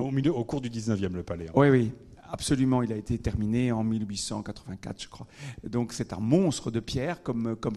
Au, 0.00 0.10
milieu, 0.10 0.34
au 0.34 0.42
cours 0.44 0.60
du 0.60 0.68
19e, 0.70 1.12
le 1.14 1.22
palais. 1.22 1.46
Oui, 1.54 1.68
oui, 1.68 1.92
absolument. 2.30 2.82
Il 2.82 2.92
a 2.92 2.96
été 2.96 3.18
terminé 3.18 3.72
en 3.72 3.84
1884, 3.84 5.02
je 5.02 5.08
crois. 5.08 5.26
Donc 5.64 5.92
c'est 5.92 6.12
un 6.12 6.20
monstre 6.20 6.70
de 6.70 6.80
pierre 6.80 7.22
comme, 7.22 7.56
comme. 7.56 7.76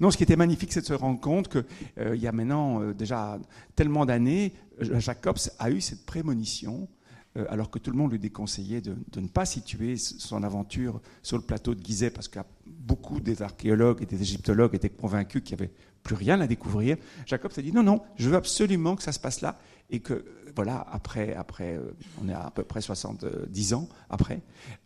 Non, 0.00 0.10
ce 0.10 0.16
qui 0.16 0.22
était 0.22 0.36
magnifique, 0.36 0.72
c'est 0.72 0.82
de 0.82 0.86
se 0.86 0.92
rendre 0.92 1.20
compte 1.20 1.48
qu'il 1.48 2.16
y 2.16 2.26
a 2.26 2.32
maintenant 2.32 2.82
euh, 2.82 2.92
déjà 2.92 3.38
tellement 3.74 4.04
d'années, 4.04 4.52
euh, 4.82 5.00
Jacobs 5.00 5.38
a 5.58 5.70
eu 5.70 5.80
cette 5.80 6.04
prémonition. 6.04 6.88
euh, 7.36 7.44
alors 7.48 7.70
que 7.70 7.78
tout 7.78 7.90
le 7.90 7.96
monde 7.96 8.12
lui 8.12 8.18
déconseillait 8.18 8.80
de, 8.80 8.96
de 9.12 9.20
ne 9.20 9.28
pas 9.28 9.44
situer 9.46 9.96
son 9.96 10.42
aventure 10.42 11.00
sur 11.22 11.36
le 11.36 11.42
plateau 11.42 11.74
de 11.74 11.84
Gizeh, 11.84 12.10
parce 12.10 12.28
que 12.28 12.38
beaucoup 12.86 13.20
des 13.20 13.42
archéologues 13.42 14.02
et 14.02 14.06
des 14.06 14.22
égyptologues 14.22 14.74
étaient 14.74 14.88
convaincus 14.88 15.42
qu'il 15.44 15.56
n'y 15.56 15.64
avait 15.64 15.72
plus 16.02 16.14
rien 16.14 16.40
à 16.40 16.46
découvrir. 16.46 16.96
Jacob 17.26 17.52
s'est 17.52 17.62
dit 17.62 17.72
non, 17.72 17.82
non, 17.82 18.00
je 18.16 18.30
veux 18.30 18.36
absolument 18.36 18.94
que 18.94 19.02
ça 19.02 19.12
se 19.12 19.18
passe 19.18 19.40
là. 19.40 19.58
Et 19.90 20.00
que, 20.00 20.14
euh, 20.14 20.24
voilà, 20.54 20.86
après, 20.90 21.34
après 21.34 21.76
euh, 21.76 21.92
on 22.22 22.28
est 22.28 22.32
à, 22.32 22.50
peu 22.54 22.64
près 22.64 22.80
70 22.80 23.74
ans 23.74 23.88
après, 24.10 24.40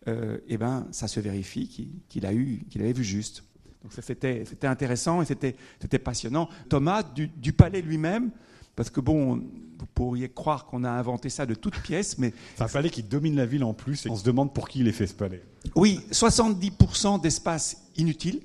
euh, 0.07 0.37
eh 0.47 0.57
ben, 0.57 0.87
ça 0.91 1.07
se 1.07 1.19
vérifie 1.19 1.67
qu'il 2.07 2.25
a 2.25 2.33
eu, 2.33 2.63
qu'il 2.69 2.81
avait 2.81 2.93
vu 2.93 3.03
juste. 3.03 3.43
Donc 3.83 3.93
c'était 3.93 4.67
intéressant 4.67 5.23
et 5.23 5.25
c'était 5.25 5.99
passionnant. 5.99 6.49
Thomas, 6.69 7.01
du 7.03 7.53
palais 7.53 7.81
lui-même, 7.81 8.29
parce 8.75 8.89
que 8.89 8.99
bon, 9.01 9.35
vous 9.35 9.85
pourriez 9.93 10.29
croire 10.29 10.65
qu'on 10.65 10.83
a 10.83 10.89
inventé 10.91 11.29
ça 11.29 11.45
de 11.45 11.53
toutes 11.55 11.79
pièces, 11.81 12.17
mais 12.17 12.33
C'est 12.55 12.63
un 12.63 12.67
palais 12.67 12.89
qui 12.89 13.03
domine 13.03 13.35
la 13.35 13.45
ville 13.45 13.63
en 13.63 13.73
plus, 13.73 14.05
et 14.05 14.09
on 14.09 14.15
se 14.15 14.23
demande 14.23 14.53
pour 14.53 14.69
qui 14.69 14.79
il 14.79 14.87
est 14.87 14.91
fait 14.93 15.07
ce 15.07 15.13
palais. 15.13 15.43
oui, 15.75 15.99
70% 16.11 17.21
d'espace 17.21 17.77
inutile, 17.97 18.41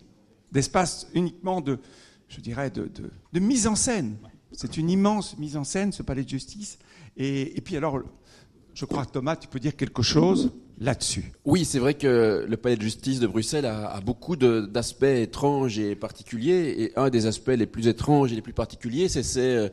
d'espace 0.53 1.09
uniquement 1.15 1.61
de, 1.61 1.79
je 2.29 2.41
dirais, 2.41 2.71
de, 2.71 2.85
de- 2.87 3.11
de 3.33 3.41
mise 3.41 3.67
en 3.67 3.75
scène. 3.77 4.17
C'est 4.53 4.77
une 4.77 4.89
immense 4.91 5.37
mise 5.39 5.57
en 5.57 5.65
scène, 5.65 5.93
ce 5.93 6.03
palais 6.03 6.23
de 6.25 6.29
justice. 6.29 6.79
Et, 7.17 7.57
et 7.57 7.61
puis 7.61 7.77
alors, 7.77 8.01
je 8.77 8.85
crois 8.85 9.07
Thomas, 9.07 9.37
tu 9.37 9.49
peux 9.49 9.59
dire 9.59 9.75
quelque 9.75 10.03
chose 10.03 10.53
là-dessus. 10.79 11.33
Oui, 11.47 11.65
c'est 11.65 11.79
vrai 11.79 11.95
que 11.95 12.45
le 12.47 12.57
palais 12.59 12.77
de 12.77 12.83
justice 12.83 13.19
de 13.21 13.27
Bruxelles 13.27 13.65
a, 13.65 13.99
beaucoup 14.03 14.37
d'aspects 14.37 15.05
étranges 15.05 15.79
et 15.79 15.97
particuliers. 15.97 16.75
Et 16.79 16.93
un 16.95 17.09
des 17.09 17.25
aspects 17.25 17.49
les 17.49 17.65
plus 17.65 17.89
étranges 17.89 18.33
et 18.33 18.35
les 18.35 18.43
plus 18.43 18.53
particuliers, 18.53 19.09
c'est 19.09 19.25
euh, 19.39 19.71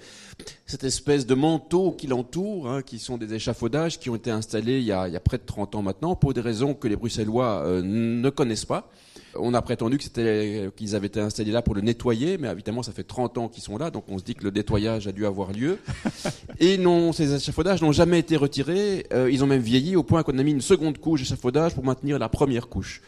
cette 0.65 0.85
espèce 0.85 1.25
de 1.25 1.35
manteau 1.35 1.91
qui 1.91 2.07
l'entoure, 2.07 2.69
hein, 2.69 2.81
qui 2.81 2.97
sont 2.97 3.17
des 3.17 3.33
échafaudages 3.33 3.99
qui 3.99 4.09
ont 4.09 4.15
été 4.15 4.31
installés 4.31 4.77
il 4.77 4.85
y, 4.85 4.93
a, 4.93 5.09
il 5.09 5.13
y 5.13 5.17
a 5.17 5.19
près 5.19 5.37
de 5.37 5.43
30 5.45 5.75
ans 5.75 5.81
maintenant, 5.81 6.15
pour 6.15 6.33
des 6.33 6.39
raisons 6.39 6.73
que 6.73 6.87
les 6.87 6.95
Bruxellois 6.95 7.61
euh, 7.65 7.81
ne 7.83 8.29
connaissent 8.29 8.63
pas. 8.63 8.89
On 9.35 9.53
a 9.53 9.61
prétendu 9.61 9.97
que 9.97 10.03
c'était 10.03 10.69
qu'ils 10.75 10.95
avaient 10.95 11.07
été 11.07 11.19
installés 11.19 11.51
là 11.51 11.61
pour 11.61 11.75
le 11.75 11.81
nettoyer, 11.81 12.37
mais 12.37 12.49
évidemment 12.49 12.83
ça 12.83 12.91
fait 12.91 13.03
30 13.03 13.37
ans 13.37 13.47
qu'ils 13.47 13.63
sont 13.63 13.77
là, 13.77 13.89
donc 13.89 14.05
on 14.07 14.19
se 14.19 14.23
dit 14.23 14.35
que 14.35 14.43
le 14.43 14.51
nettoyage 14.51 15.07
a 15.07 15.11
dû 15.11 15.25
avoir 15.25 15.51
lieu. 15.51 15.79
Et 16.59 16.77
non, 16.77 17.13
ces 17.13 17.33
échafaudages 17.33 17.81
n'ont 17.81 17.91
jamais 17.91 18.19
été 18.19 18.35
retirés. 18.35 19.05
Euh, 19.13 19.31
ils 19.31 19.43
ont 19.43 19.47
même 19.47 19.61
vieilli 19.61 19.95
au 19.95 20.03
point 20.03 20.23
qu'on 20.23 20.37
a 20.37 20.43
mis 20.43 20.51
une 20.51 20.61
seconde 20.61 20.97
couche 20.97 21.21
d'échafaudage 21.21 21.73
pour 21.73 21.83
maintenir 21.83 22.19
la 22.19 22.29
première 22.29 22.67
couche 22.67 23.01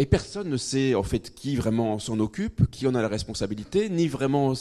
et 0.00 0.06
personne 0.06 0.48
ne 0.48 0.56
sait 0.56 0.94
en 0.94 1.02
fait 1.02 1.34
qui 1.34 1.56
vraiment 1.56 1.98
s'en 1.98 2.20
occupe, 2.20 2.70
qui 2.70 2.86
en 2.86 2.94
a 2.94 3.02
la 3.02 3.08
responsabilité, 3.08 3.90
ni 3.90 4.06
vraiment 4.06 4.54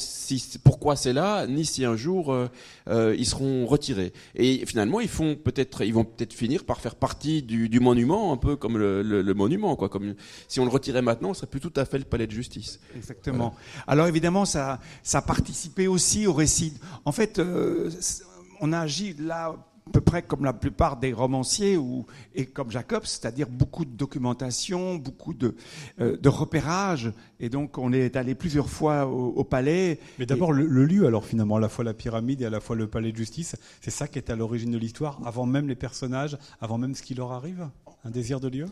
pourquoi 0.64 0.96
c'est 0.96 1.14
là, 1.14 1.46
ni 1.46 1.64
si 1.64 1.86
un 1.86 1.96
jour 1.96 2.34
euh, 2.34 2.50
euh, 2.90 3.16
ils 3.18 3.26
seront 3.28 3.68
retirés. 3.68 4.14
Et 4.34 4.66
finalement, 4.66 5.00
ils 5.00 5.08
font 5.08 5.36
peut-être, 5.36 5.86
ils 5.86 5.94
vont 5.94 6.06
peut-être 6.06 6.34
finir 6.34 6.66
par 6.66 6.82
faire 6.82 6.96
partie 6.96 7.44
du, 7.44 7.80
monument, 7.80 8.34
un 8.34 8.38
peu 8.38 8.56
comme 8.56 8.80
le, 8.80 9.34
monument, 9.36 9.76
quoi. 9.76 9.90
Comme 9.90 10.16
si 10.48 10.60
on 10.60 10.66
le 10.66 10.72
retirait 10.72 11.04
maintenant, 11.04 11.36
ce 11.36 11.42
serait 11.42 11.52
plus 11.52 11.60
tout 11.60 11.74
à 11.76 11.86
fait 11.86 12.00
le 12.00 12.06
palais 12.06 12.26
de 12.26 12.32
justice. 12.32 12.80
Exactement. 12.96 13.54
Alors 13.86 14.08
évidemment, 14.08 14.46
ça, 14.46 14.80
ça 15.04 15.22
participait 15.22 15.88
aussi 15.88 16.26
au 16.26 16.34
récit. 16.34 16.74
En 17.06 17.12
fait, 17.12 17.38
euh, 17.38 17.92
on 18.60 18.74
a 18.74 18.80
agi 18.80 19.16
là 19.20 19.56
peu 19.88 20.02
près 20.02 20.22
comme 20.22 20.46
la 20.46 20.54
plupart 20.54 20.98
des 20.98 21.14
romanciers 21.14 21.78
ou, 21.78 22.06
et 22.36 22.46
comme 22.46 22.72
Jacob, 22.72 23.06
c'est-à-dire 23.06 23.48
beaucoup 23.50 23.86
de 23.86 23.92
documentation, 23.92 24.96
beaucoup 24.96 25.34
de, 25.34 25.56
euh, 26.00 26.18
de 26.18 26.30
repérage. 26.30 27.12
Et 27.40 27.50
donc, 27.50 27.78
on 27.78 27.94
est 27.94 28.16
allé 28.16 28.36
plusieurs 28.36 28.70
fois 28.70 29.06
au, 29.06 29.30
au 29.30 29.44
palais. 29.44 30.00
Mais 30.20 30.26
d'abord, 30.26 30.52
le, 30.54 30.66
le, 30.66 30.86
lieu, 30.86 31.06
alors 31.06 31.26
finalement, 31.26 31.58
à 31.58 31.60
la 31.60 31.70
fois 31.70 31.84
la 31.84 31.94
pyramide 31.94 32.42
et 32.42 32.46
à 32.46 32.50
la 32.50 32.60
fois 32.60 32.76
le 32.76 32.88
palais 32.88 33.12
de 33.12 33.18
justice, 33.18 33.56
c'est 33.82 33.92
ça 33.92 34.08
qui 34.08 34.20
est 34.20 34.30
à 34.30 34.36
l'origine 34.36 34.72
de 34.72 34.78
l'histoire, 34.78 35.20
avant 35.26 35.46
même 35.46 35.68
les 35.68 35.76
personnages, 35.76 36.38
avant 36.62 36.78
même 36.78 36.96
ce 36.96 37.02
qui 37.02 37.14
leur 37.14 37.32
arrive 37.32 37.70
Un 38.04 38.10
désir 38.10 38.40
de 38.40 38.48
lieu? 38.48 38.66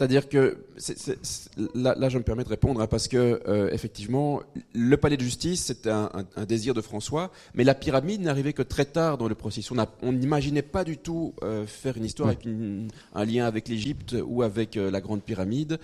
C'est-à-dire 0.00 0.30
que 0.30 0.56
c 0.78 0.94
est, 0.94 0.98
c 0.98 1.12
est, 1.12 1.76
là, 1.76 1.94
là, 1.94 2.08
je 2.08 2.16
me 2.16 2.22
permets 2.22 2.42
de 2.42 2.48
répondre 2.48 2.80
hein, 2.80 2.86
parce 2.86 3.06
que 3.06 3.42
euh, 3.46 3.68
effectivement, 3.70 4.40
le 4.74 4.96
palais 4.96 5.18
de 5.18 5.22
justice, 5.22 5.66
c'était 5.66 5.90
un, 5.90 6.10
un, 6.14 6.24
un, 6.40 6.44
désir 6.46 6.72
de 6.72 6.80
François, 6.80 7.30
mais 7.52 7.64
la 7.64 7.74
pyramide 7.74 8.22
n'arrivait 8.22 8.54
que 8.54 8.62
très 8.62 8.86
tard 8.86 9.18
dans 9.18 9.28
le 9.28 9.34
processus. 9.34 9.76
On 10.00 10.12
n'imaginait 10.12 10.62
pas 10.62 10.84
du 10.84 10.96
tout 10.96 11.34
euh, 11.42 11.66
faire 11.66 11.98
une 11.98 12.06
histoire 12.06 12.30
avec 12.30 12.46
une, 12.46 12.88
un 13.14 13.26
lien 13.26 13.44
avec 13.44 13.68
l'Égypte 13.68 14.16
ou 14.24 14.42
avec 14.42 14.78
euh, 14.78 14.90
la 14.90 15.02
grande 15.02 15.20
pyramide. 15.22 15.78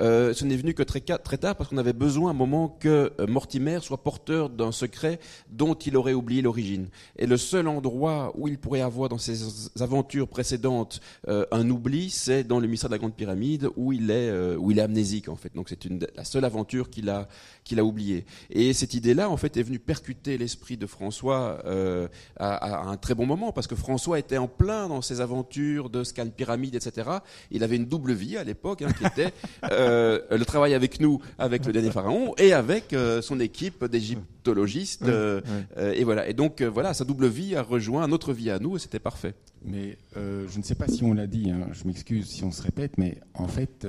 Euh, 0.00 0.34
ce 0.34 0.44
n'est 0.44 0.56
venu 0.56 0.74
que 0.74 0.82
très, 0.82 1.00
très 1.00 1.38
tard 1.38 1.56
parce 1.56 1.70
qu'on 1.70 1.78
avait 1.78 1.92
besoin 1.92 2.28
à 2.28 2.30
un 2.32 2.36
moment 2.36 2.68
que 2.68 3.12
euh, 3.18 3.26
Mortimer 3.26 3.78
soit 3.80 4.02
porteur 4.02 4.50
d'un 4.50 4.72
secret 4.72 5.18
dont 5.50 5.74
il 5.74 5.96
aurait 5.96 6.12
oublié 6.12 6.42
l'origine. 6.42 6.88
Et 7.18 7.26
le 7.26 7.36
seul 7.36 7.68
endroit 7.68 8.32
où 8.36 8.48
il 8.48 8.58
pourrait 8.58 8.82
avoir 8.82 9.08
dans 9.08 9.18
ses 9.18 9.70
aventures 9.80 10.28
précédentes 10.28 11.00
euh, 11.28 11.46
un 11.50 11.68
oubli, 11.70 12.10
c'est 12.10 12.44
dans 12.44 12.60
le 12.60 12.68
mystère 12.68 12.90
de 12.90 12.94
la 12.94 12.98
Grande 12.98 13.14
Pyramide 13.14 13.68
où 13.76 13.92
il 13.92 14.10
est, 14.10 14.56
où 14.56 14.70
il 14.70 14.78
est 14.78 14.82
amnésique 14.82 15.28
en 15.28 15.36
fait. 15.36 15.54
Donc 15.54 15.68
c'est 15.68 15.78
la 16.16 16.24
seule 16.24 16.44
aventure 16.44 16.90
qu'il 16.90 17.08
a, 17.08 17.28
qu'il 17.66 17.80
a 17.80 17.84
oubliée. 17.84 18.24
Et 18.48 18.72
cette 18.72 18.94
idée-là 18.94 19.28
en 19.28 19.36
fait 19.36 19.56
est 19.56 19.62
venue 19.62 19.80
percuter 19.80 20.38
l'esprit 20.38 20.76
de 20.76 20.86
François 20.86 21.58
euh, 21.66 22.06
à, 22.38 22.54
à, 22.54 22.88
un 22.88 22.96
très 22.96 23.14
bon 23.14 23.26
moment 23.26 23.52
parce 23.52 23.66
que 23.66 23.74
François 23.74 24.18
était 24.18 24.38
en 24.38 24.46
plein 24.46 24.88
dans 24.88 25.02
ses 25.02 25.20
aventures 25.20 25.90
de 25.90 26.04
scan 26.04 26.28
pyramide, 26.28 26.76
etc. 26.76 27.10
Il 27.50 27.64
avait 27.64 27.76
une 27.76 27.86
double 27.86 28.12
vie 28.12 28.36
à 28.36 28.44
l'époque 28.44 28.82
hein, 28.82 28.92
qui 28.96 29.04
était 29.04 29.32
euh, 29.70 30.20
le 30.30 30.44
travail 30.44 30.74
avec 30.74 31.00
nous, 31.00 31.20
avec 31.38 31.66
le 31.66 31.72
dernier 31.72 31.90
pharaon, 31.90 32.34
et 32.38 32.52
avec 32.52 32.92
euh, 32.92 33.20
son 33.20 33.40
équipe 33.40 33.84
d'égyptologistes. 33.84 35.02
Euh, 35.02 35.40
et 35.76 36.04
voilà. 36.04 36.28
Et 36.28 36.34
donc 36.34 36.62
voilà, 36.62 36.94
sa 36.94 37.04
double 37.04 37.26
vie 37.26 37.56
a 37.56 37.62
rejoint 37.62 38.06
notre 38.06 38.32
vie 38.32 38.50
à 38.50 38.58
nous, 38.58 38.76
et 38.76 38.78
c'était 38.78 39.00
parfait. 39.00 39.34
Mais 39.66 39.98
je 40.14 40.58
ne 40.58 40.62
sais 40.62 40.74
pas 40.74 40.88
si 40.88 41.02
on 41.04 41.12
l'a 41.12 41.26
dit. 41.26 41.50
Hein, 41.50 41.68
je 41.72 41.84
m'excuse 41.86 42.26
si 42.28 42.44
on 42.44 42.52
se 42.52 42.62
répète, 42.62 42.98
mais 42.98 43.18
en 43.34 43.48
fait, 43.48 43.86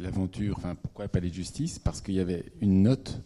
l'aventure, 0.00 0.56
enfin, 0.58 0.74
pourquoi 0.74 1.08
pas 1.08 1.20
les 1.20 1.32
justices? 1.32 1.78
Parce 1.78 2.00
qu'il 2.00 2.14
y 2.14 2.20
avait 2.20 2.44
une 2.60 2.82
note 2.82 3.20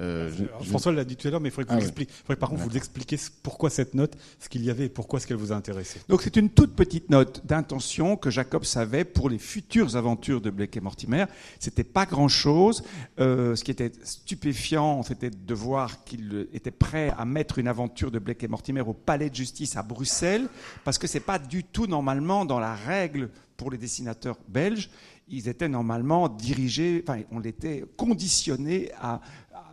euh, 0.00 0.30
je, 0.30 0.44
François 0.68 0.92
l'a 0.92 1.04
dit 1.04 1.16
tout 1.16 1.28
à 1.28 1.30
l'heure, 1.30 1.40
mais 1.40 1.50
il 1.50 1.52
faudrait, 1.52 1.66
que 1.66 1.82
ah 1.82 1.84
vous 1.84 1.92
ouais. 1.98 2.06
faudrait 2.24 2.36
par 2.36 2.48
contre 2.48 2.62
vous 2.62 2.76
expliquer 2.76 3.16
pourquoi 3.42 3.68
cette 3.70 3.94
note, 3.94 4.16
ce 4.38 4.48
qu'il 4.48 4.64
y 4.64 4.70
avait 4.70 4.86
et 4.86 4.88
pourquoi 4.88 5.18
est-ce 5.18 5.26
qu'elle 5.26 5.36
vous 5.36 5.52
a 5.52 5.56
intéressé. 5.56 6.00
Donc 6.08 6.22
c'est 6.22 6.36
une 6.36 6.50
toute 6.50 6.74
petite 6.74 7.10
note 7.10 7.44
d'intention 7.44 8.16
que 8.16 8.30
Jacob 8.30 8.64
savait 8.64 9.04
pour 9.04 9.28
les 9.28 9.38
futures 9.38 9.96
aventures 9.96 10.40
de 10.40 10.50
Blake 10.50 10.76
et 10.76 10.80
Mortimer. 10.80 11.26
C'était 11.58 11.84
pas 11.84 12.06
grand-chose. 12.06 12.82
Euh, 13.20 13.54
ce 13.54 13.64
qui 13.64 13.70
était 13.70 13.92
stupéfiant, 14.02 15.02
c'était 15.02 15.30
de 15.30 15.54
voir 15.54 16.04
qu'il 16.04 16.48
était 16.52 16.70
prêt 16.70 17.12
à 17.18 17.24
mettre 17.24 17.58
une 17.58 17.68
aventure 17.68 18.10
de 18.10 18.18
Blake 18.18 18.42
et 18.44 18.48
Mortimer 18.48 18.80
au 18.80 18.94
palais 18.94 19.28
de 19.28 19.34
justice 19.34 19.76
à 19.76 19.82
Bruxelles, 19.82 20.48
parce 20.84 20.98
que 20.98 21.06
c'est 21.06 21.20
pas 21.20 21.38
du 21.38 21.64
tout 21.64 21.86
normalement 21.86 22.44
dans 22.44 22.58
la 22.58 22.74
règle 22.74 23.28
pour 23.56 23.70
les 23.70 23.78
dessinateurs 23.78 24.38
belges. 24.48 24.90
Ils 25.28 25.48
étaient 25.48 25.68
normalement 25.68 26.28
dirigés, 26.28 27.04
enfin, 27.06 27.20
on 27.30 27.42
était 27.42 27.84
conditionné 27.96 28.90
à 29.00 29.20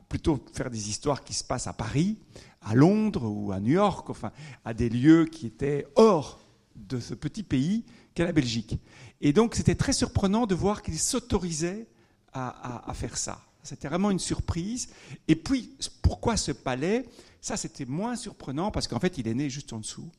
plutôt 0.09 0.43
faire 0.53 0.71
des 0.71 0.89
histoires 0.89 1.23
qui 1.23 1.33
se 1.33 1.43
passent 1.43 1.67
à 1.67 1.73
Paris, 1.73 2.17
à 2.61 2.73
Londres 2.73 3.23
ou 3.25 3.51
à 3.51 3.59
New 3.59 3.73
York, 3.73 4.09
enfin, 4.09 4.31
à 4.65 4.73
des 4.73 4.89
lieux 4.89 5.25
qui 5.25 5.45
étaient 5.45 5.87
hors 5.95 6.39
de 6.75 6.99
ce 6.99 7.13
petit 7.13 7.43
pays 7.43 7.85
qu'est 8.13 8.25
la 8.25 8.31
Belgique. 8.31 8.79
Et 9.21 9.31
donc, 9.31 9.55
c'était 9.55 9.75
très 9.75 9.93
surprenant 9.93 10.47
de 10.47 10.55
voir 10.55 10.81
qu'il 10.81 10.97
s'autorisait 10.97 11.87
à, 12.33 12.91
faire 12.93 13.17
ça. 13.17 13.41
C'était 13.63 13.87
vraiment 13.87 14.11
une 14.11 14.19
surprise. 14.19 14.89
Et 15.27 15.35
puis, 15.35 15.75
pourquoi 16.01 16.37
ce 16.37 16.51
palais? 16.51 17.05
Ça, 17.41 17.57
c'était 17.57 17.85
moins 17.85 18.15
surprenant 18.15 18.71
parce 18.71 18.87
qu'en 18.87 18.99
fait, 18.99 19.17
il 19.17 19.27
est 19.27 19.33
né 19.33 19.49
juste 19.49 19.73
en 19.73 19.79
dessous 19.79 20.09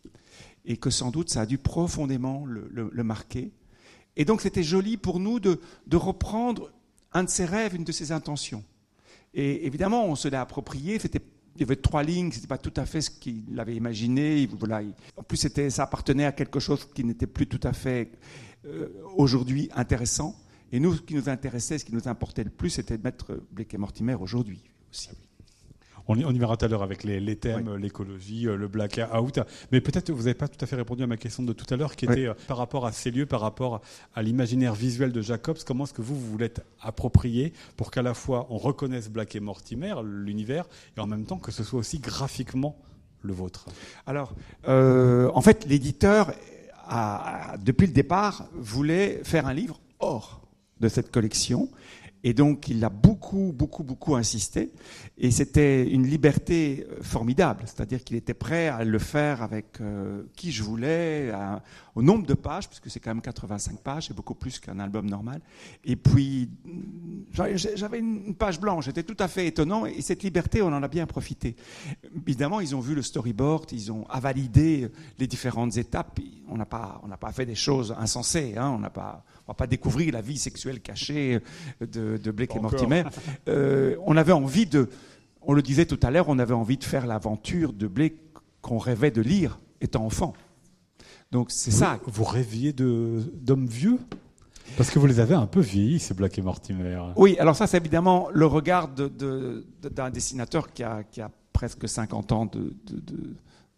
et 0.65 0.77
que 0.77 0.91
sans 0.91 1.11
doute, 1.11 1.31
ça 1.31 1.43
a 1.43 1.47
dû 1.47 1.59
profondément 1.59 2.45
le, 2.47 3.03
marquer. 3.03 3.53
Et 4.17 4.25
donc, 4.25 4.41
c'était 4.41 4.63
joli 4.63 4.97
pour 4.97 5.19
nous 5.19 5.41
de 5.41 5.59
reprendre 5.93 6.71
un 7.13 7.25
de 7.25 7.31
ses 7.31 7.45
rêves, 7.45 7.75
une 7.75 7.85
de 7.85 7.93
ses 7.93 8.13
intentions. 8.13 8.65
Et 9.35 9.67
évidemment, 9.67 10.07
on 10.07 10.15
se 10.15 10.29
l'a 10.29 10.41
approprié. 10.41 10.99
Il 11.57 11.61
y 11.61 11.65
avait 11.65 11.77
trois 11.77 12.03
lignes, 12.03 12.33
c'était 12.33 12.47
pas 12.47 12.59
tout 12.59 12.73
à 12.77 12.87
fait 12.87 13.01
ce 13.01 13.11
qu'il 13.11 13.59
avait 13.59 13.77
imaginé. 13.77 14.49
En 15.17 15.23
plus, 15.23 15.49
ça 15.69 15.83
appartenait 15.83 16.25
à 16.25 16.33
quelque 16.33 16.61
chose 16.61 16.87
qui 16.95 17.05
n'était 17.05 17.27
plus 17.27 17.47
tout 17.47 17.61
à 17.63 17.73
fait 17.73 18.13
euh, 18.67 18.89
aujourd'hui 19.17 19.69
intéressant. 19.75 20.37
Et 20.73 20.79
nous, 20.79 20.95
ce 20.95 21.03
qui 21.03 21.15
nous 21.15 21.29
intéressait, 21.29 21.79
ce 21.79 21.85
qui 21.85 21.95
nous 21.95 22.09
importait 22.09 22.45
le 22.45 22.51
plus, 22.51 22.71
c'était 22.71 22.97
de 22.97 23.03
mettre 23.03 23.43
Blake 23.51 23.75
et 23.75 23.79
Mortimer 23.79 24.15
aujourd'hui 24.15 24.63
aussi. 24.91 25.11
On 26.09 26.19
y, 26.19 26.25
on 26.25 26.31
y 26.31 26.39
verra 26.39 26.57
tout 26.57 26.65
à 26.65 26.69
l'heure 26.69 26.83
avec 26.83 27.05
les, 27.05 27.21
les 27.21 27.37
thèmes, 27.37 27.69
oui. 27.75 27.83
l'écologie, 27.83 28.49
euh, 28.49 28.57
le 28.57 28.69
blackout. 28.69 29.41
Mais 29.71 29.81
peut-être 29.81 30.11
vous 30.11 30.23
n'avez 30.23 30.35
pas 30.35 30.49
tout 30.49 30.63
à 30.63 30.67
fait 30.67 30.77
répondu 30.77 31.03
à 31.03 31.07
ma 31.07 31.17
question 31.17 31.43
de 31.43 31.53
tout 31.53 31.67
à 31.73 31.77
l'heure, 31.77 31.95
qui 31.97 32.05
était 32.07 32.27
euh, 32.27 32.35
par 32.49 32.57
rapport 32.57 32.87
à 32.87 32.93
ces 32.93 33.11
lieux, 33.11 33.27
par 33.27 33.41
rapport 33.41 33.81
à 34.15 34.23
l'imaginaire 34.23 34.75
visuel 34.75 35.13
de 35.13 35.21
Jacobs. 35.23 35.59
Comment 35.65 35.85
est-ce 35.85 35.95
que 35.95 36.03
vous, 36.03 36.19
vous 36.19 36.31
voulez 36.31 36.51
approprier 36.81 37.53
pour 37.77 37.91
qu'à 37.91 38.03
la 38.03 38.15
fois 38.15 38.47
on 38.51 38.59
reconnaisse 38.59 39.09
Black 39.09 39.37
et 39.37 39.41
Mortimer, 39.41 39.95
l'univers, 40.05 40.67
et 40.97 41.01
en 41.01 41.07
même 41.07 41.25
temps 41.25 41.39
que 41.39 41.53
ce 41.53 41.63
soit 41.63 41.79
aussi 41.79 41.99
graphiquement 41.99 42.77
le 43.23 43.33
vôtre? 43.33 43.67
Alors, 44.07 44.33
euh, 44.69 45.31
en 45.35 45.41
fait, 45.43 45.67
l'éditeur, 45.67 46.33
depuis 47.63 47.87
le 47.87 47.93
départ, 47.93 48.47
voulait 48.55 49.21
faire 49.23 49.47
un 49.47 49.55
livre 49.55 49.81
hors 50.01 50.41
de 50.81 50.89
cette 50.89 51.11
collection. 51.11 51.69
Et 52.23 52.35
donc, 52.35 52.69
il 52.69 52.85
a 52.85 52.91
beaucoup, 52.91 53.53
beaucoup, 53.55 53.83
beaucoup 53.83 54.15
insisté. 54.15 54.71
Et 55.19 55.31
c'était 55.31 55.89
une 55.89 56.07
liberté 56.07 56.87
euh, 56.91 57.03
formidable. 57.03 57.63
C'est-à-dire 57.67 58.05
qu'il 58.05 58.17
était 58.17 58.35
prêt 58.35 58.69
à 58.69 58.85
le 58.85 58.99
faire 58.99 59.43
avec 59.43 59.81
euh, 59.81 60.23
qui 60.37 60.53
je 60.53 60.63
voulais, 60.63 61.33
au 61.95 62.03
nombre 62.03 62.27
de 62.27 62.35
pages, 62.35 62.69
puisque 62.69 62.91
c'est 62.91 63.01
quand 63.01 63.11
même 63.11 63.23
85 63.23 63.81
pages, 63.81 64.09
c'est 64.09 64.15
beaucoup 64.15 64.35
plus 64.35 64.59
qu'un 64.59 64.79
album 64.79 65.09
normal. 65.09 65.41
Et 65.85 65.97
puis, 65.97 66.49
j'avais 67.33 67.99
une 67.99 68.35
page 68.35 68.61
blanche, 68.61 68.87
c'était 68.87 69.03
tout 69.03 69.17
à 69.19 69.29
fait 69.29 69.47
étonnant. 69.47 69.87
Et 69.87 70.01
cette 70.03 70.23
liberté, 70.23 70.63
on 70.63 70.69
en 70.69 70.83
a 70.83 70.89
bien 70.89 71.07
profité. 71.07 71.57
Évidemment, 72.27 72.61
ils 72.61 72.75
ont 72.77 72.81
vu 72.81 72.95
le 72.95 73.03
storyboard, 73.03 73.73
ils 73.73 73.91
ont 73.93 74.05
validé 74.21 74.89
les 75.19 75.27
différentes 75.27 75.77
étapes. 75.77 76.21
On 76.49 76.57
n'a 76.57 76.67
pas, 76.67 77.01
on 77.05 77.09
pas 77.17 77.33
fait 77.33 77.47
des 77.47 77.55
choses 77.55 77.95
insensées. 77.99 78.55
Hein, 78.57 78.71
on 78.71 78.79
n'a 78.79 78.91
pas 78.91 79.25
on 79.51 79.53
va 79.53 79.57
pas 79.57 79.67
découvrir 79.67 80.13
la 80.13 80.21
vie 80.21 80.39
sexuelle 80.39 80.81
cachée 80.81 81.41
de, 81.81 82.17
de 82.17 82.31
Blake 82.31 82.55
et 82.55 82.61
Mortimer. 82.61 83.03
Euh, 83.49 83.97
on 84.07 84.17
avait 84.17 84.31
envie 84.31 84.67
de, 84.67 84.89
on 85.43 85.55
le 85.55 85.61
disait 85.61 85.87
tout 85.87 85.99
à 86.05 86.13
l'heure, 86.13 86.29
on 86.29 86.39
avait 86.39 86.55
envie 86.55 86.77
de 86.77 86.85
faire 86.85 87.05
l'aventure 87.05 87.73
de 87.73 87.89
Blake 87.89 88.15
qu'on 88.63 88.79
rêvait 88.79 89.11
de 89.11 89.21
lire 89.21 89.59
étant 89.81 90.05
enfant. 90.05 90.35
Donc 91.31 91.51
c'est 91.51 91.71
ça. 91.71 92.01
Vous 92.07 92.25
rêviez 92.25 92.73
d'hommes 92.73 93.67
vieux? 93.67 93.99
Parce 94.77 94.91
que 94.91 94.99
vous 94.99 95.07
les 95.07 95.21
avez 95.21 95.35
un 95.35 95.47
peu 95.47 95.61
vieillis, 95.61 95.99
ces 95.99 96.15
Black 96.15 96.39
et 96.39 96.43
Mortimer. 96.43 97.01
Oui, 97.17 97.37
alors 97.39 97.57
ça 97.57 97.67
c'est 97.67 97.77
évidemment 97.77 98.29
le 98.33 98.47
regard 98.47 98.89
d'un 98.89 99.09
de, 99.09 99.67
de, 99.83 100.11
dessinateur 100.11 100.73
qui 100.73 100.83
a, 100.83 101.03
qui 101.05 101.21
a, 101.21 101.31
presque 101.53 101.89
50 101.89 102.33
ans 102.33 102.47
de, 102.47 102.73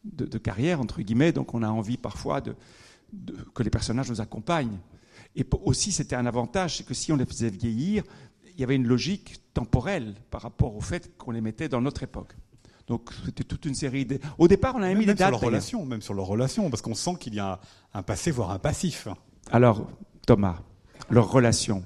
de, 0.04 0.38
carrière, 0.38 0.80
entre 0.80 1.02
guillemets, 1.02 1.32
donc 1.32 1.52
on 1.52 1.62
a 1.62 1.68
envie 1.68 1.96
parfois 1.96 2.40
que 2.40 3.62
les 3.62 3.70
personnages 3.70 4.08
nous 4.08 4.20
accompagnent. 4.20 4.78
Et 5.34 5.44
aussi, 5.64 5.90
c'était 5.90 6.14
un 6.14 6.26
avantage, 6.26 6.76
c'est 6.76 6.86
que 6.86 6.94
si 6.94 7.10
on 7.10 7.16
les 7.16 7.24
faisait 7.24 7.50
vieillir, 7.50 8.04
il 8.54 8.60
y 8.60 8.64
avait 8.64 8.76
une 8.76 8.86
logique 8.86 9.40
temporelle 9.54 10.14
par 10.30 10.42
rapport 10.42 10.76
au 10.76 10.80
fait 10.80 11.10
qu'on 11.16 11.32
les 11.32 11.40
mettait 11.40 11.68
dans 11.68 11.80
notre 11.80 12.02
époque. 12.02 12.34
Donc 12.86 13.10
c'était 13.24 13.44
toute 13.44 13.64
une 13.64 13.74
série 13.74 14.04
de... 14.04 14.18
Au 14.38 14.48
départ, 14.48 14.74
on 14.76 14.82
avait 14.82 14.94
mis 14.94 15.06
même 15.06 15.14
des 15.14 15.18
dates. 15.18 15.28
Sur 15.28 15.40
leur 15.40 15.48
relation, 15.48 15.84
même 15.86 16.02
sur 16.02 16.14
leur 16.14 16.26
relation, 16.26 16.68
parce 16.70 16.82
qu'on 16.82 16.94
sent 16.94 17.14
qu'il 17.20 17.34
y 17.34 17.40
a 17.40 17.60
un, 17.94 18.02
passé, 18.02 18.30
voire 18.30 18.50
un 18.50 18.58
passif. 18.58 19.08
Alors, 19.50 19.86
Thomas, 20.26 20.58
leur 21.10 21.30
relation. 21.30 21.84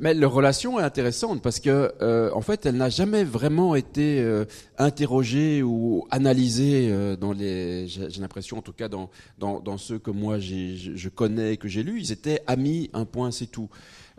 Mais 0.00 0.14
leur 0.14 0.32
relation 0.32 0.78
est 0.78 0.84
intéressante 0.84 1.42
parce 1.42 1.58
que, 1.58 1.92
euh, 2.02 2.30
en 2.32 2.40
fait, 2.40 2.66
elle 2.66 2.76
n'a 2.76 2.88
jamais 2.88 3.24
vraiment 3.24 3.74
été 3.74 4.20
euh, 4.20 4.44
interrogée 4.78 5.62
ou 5.64 6.06
analysée 6.10 6.88
euh, 6.90 7.16
dans 7.16 7.32
les. 7.32 7.88
J'ai 7.88 8.20
l'impression, 8.20 8.58
en 8.58 8.62
tout 8.62 8.72
cas, 8.72 8.88
dans, 8.88 9.10
dans, 9.38 9.58
dans 9.58 9.76
ceux 9.76 9.98
que 9.98 10.12
moi 10.12 10.38
j'ai- 10.38 10.76
je 10.76 10.94
je 10.94 11.08
connais 11.08 11.54
et 11.54 11.56
que 11.56 11.66
j'ai 11.66 11.82
lus, 11.82 11.98
ils 12.00 12.12
étaient 12.12 12.42
amis, 12.46 12.90
un 12.92 13.04
point, 13.06 13.32
c'est 13.32 13.46
tout. 13.48 13.68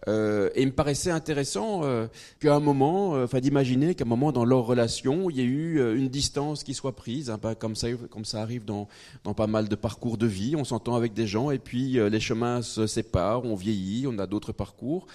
Euh, 0.07 0.49
et 0.55 0.61
il 0.61 0.67
me 0.67 0.71
paraissait 0.71 1.11
intéressant 1.11 1.81
euh, 1.83 2.07
qu'à 2.39 2.55
un 2.55 2.59
moment, 2.59 3.15
euh, 3.15 3.25
enfin 3.25 3.39
d'imaginer 3.39 3.95
qu'à 3.95 4.05
un 4.05 4.07
moment 4.07 4.31
dans 4.31 4.45
leur 4.45 4.65
relation, 4.65 5.29
il 5.29 5.37
y 5.37 5.41
ait 5.41 5.45
eu 5.45 5.95
une 5.97 6.07
distance 6.07 6.63
qui 6.63 6.73
soit 6.73 6.95
prise, 6.95 7.29
un 7.29 7.37
peu 7.37 7.53
comme 7.55 7.75
ça, 7.75 7.87
comme 8.09 8.25
ça 8.25 8.41
arrive 8.41 8.65
dans, 8.65 8.87
dans 9.23 9.33
pas 9.33 9.47
mal 9.47 9.67
de 9.67 9.75
parcours 9.75 10.17
de 10.17 10.27
vie. 10.27 10.55
On 10.55 10.63
s'entend 10.63 10.95
avec 10.95 11.13
des 11.13 11.27
gens 11.27 11.51
et 11.51 11.59
puis 11.59 11.93
les 11.93 12.19
chemins 12.19 12.61
se 12.61 12.87
séparent, 12.87 13.45
on 13.45 13.55
vieillit, 13.55 14.07
on 14.07 14.17
a 14.19 14.27
d'autres 14.27 14.51
parcours. 14.51 15.07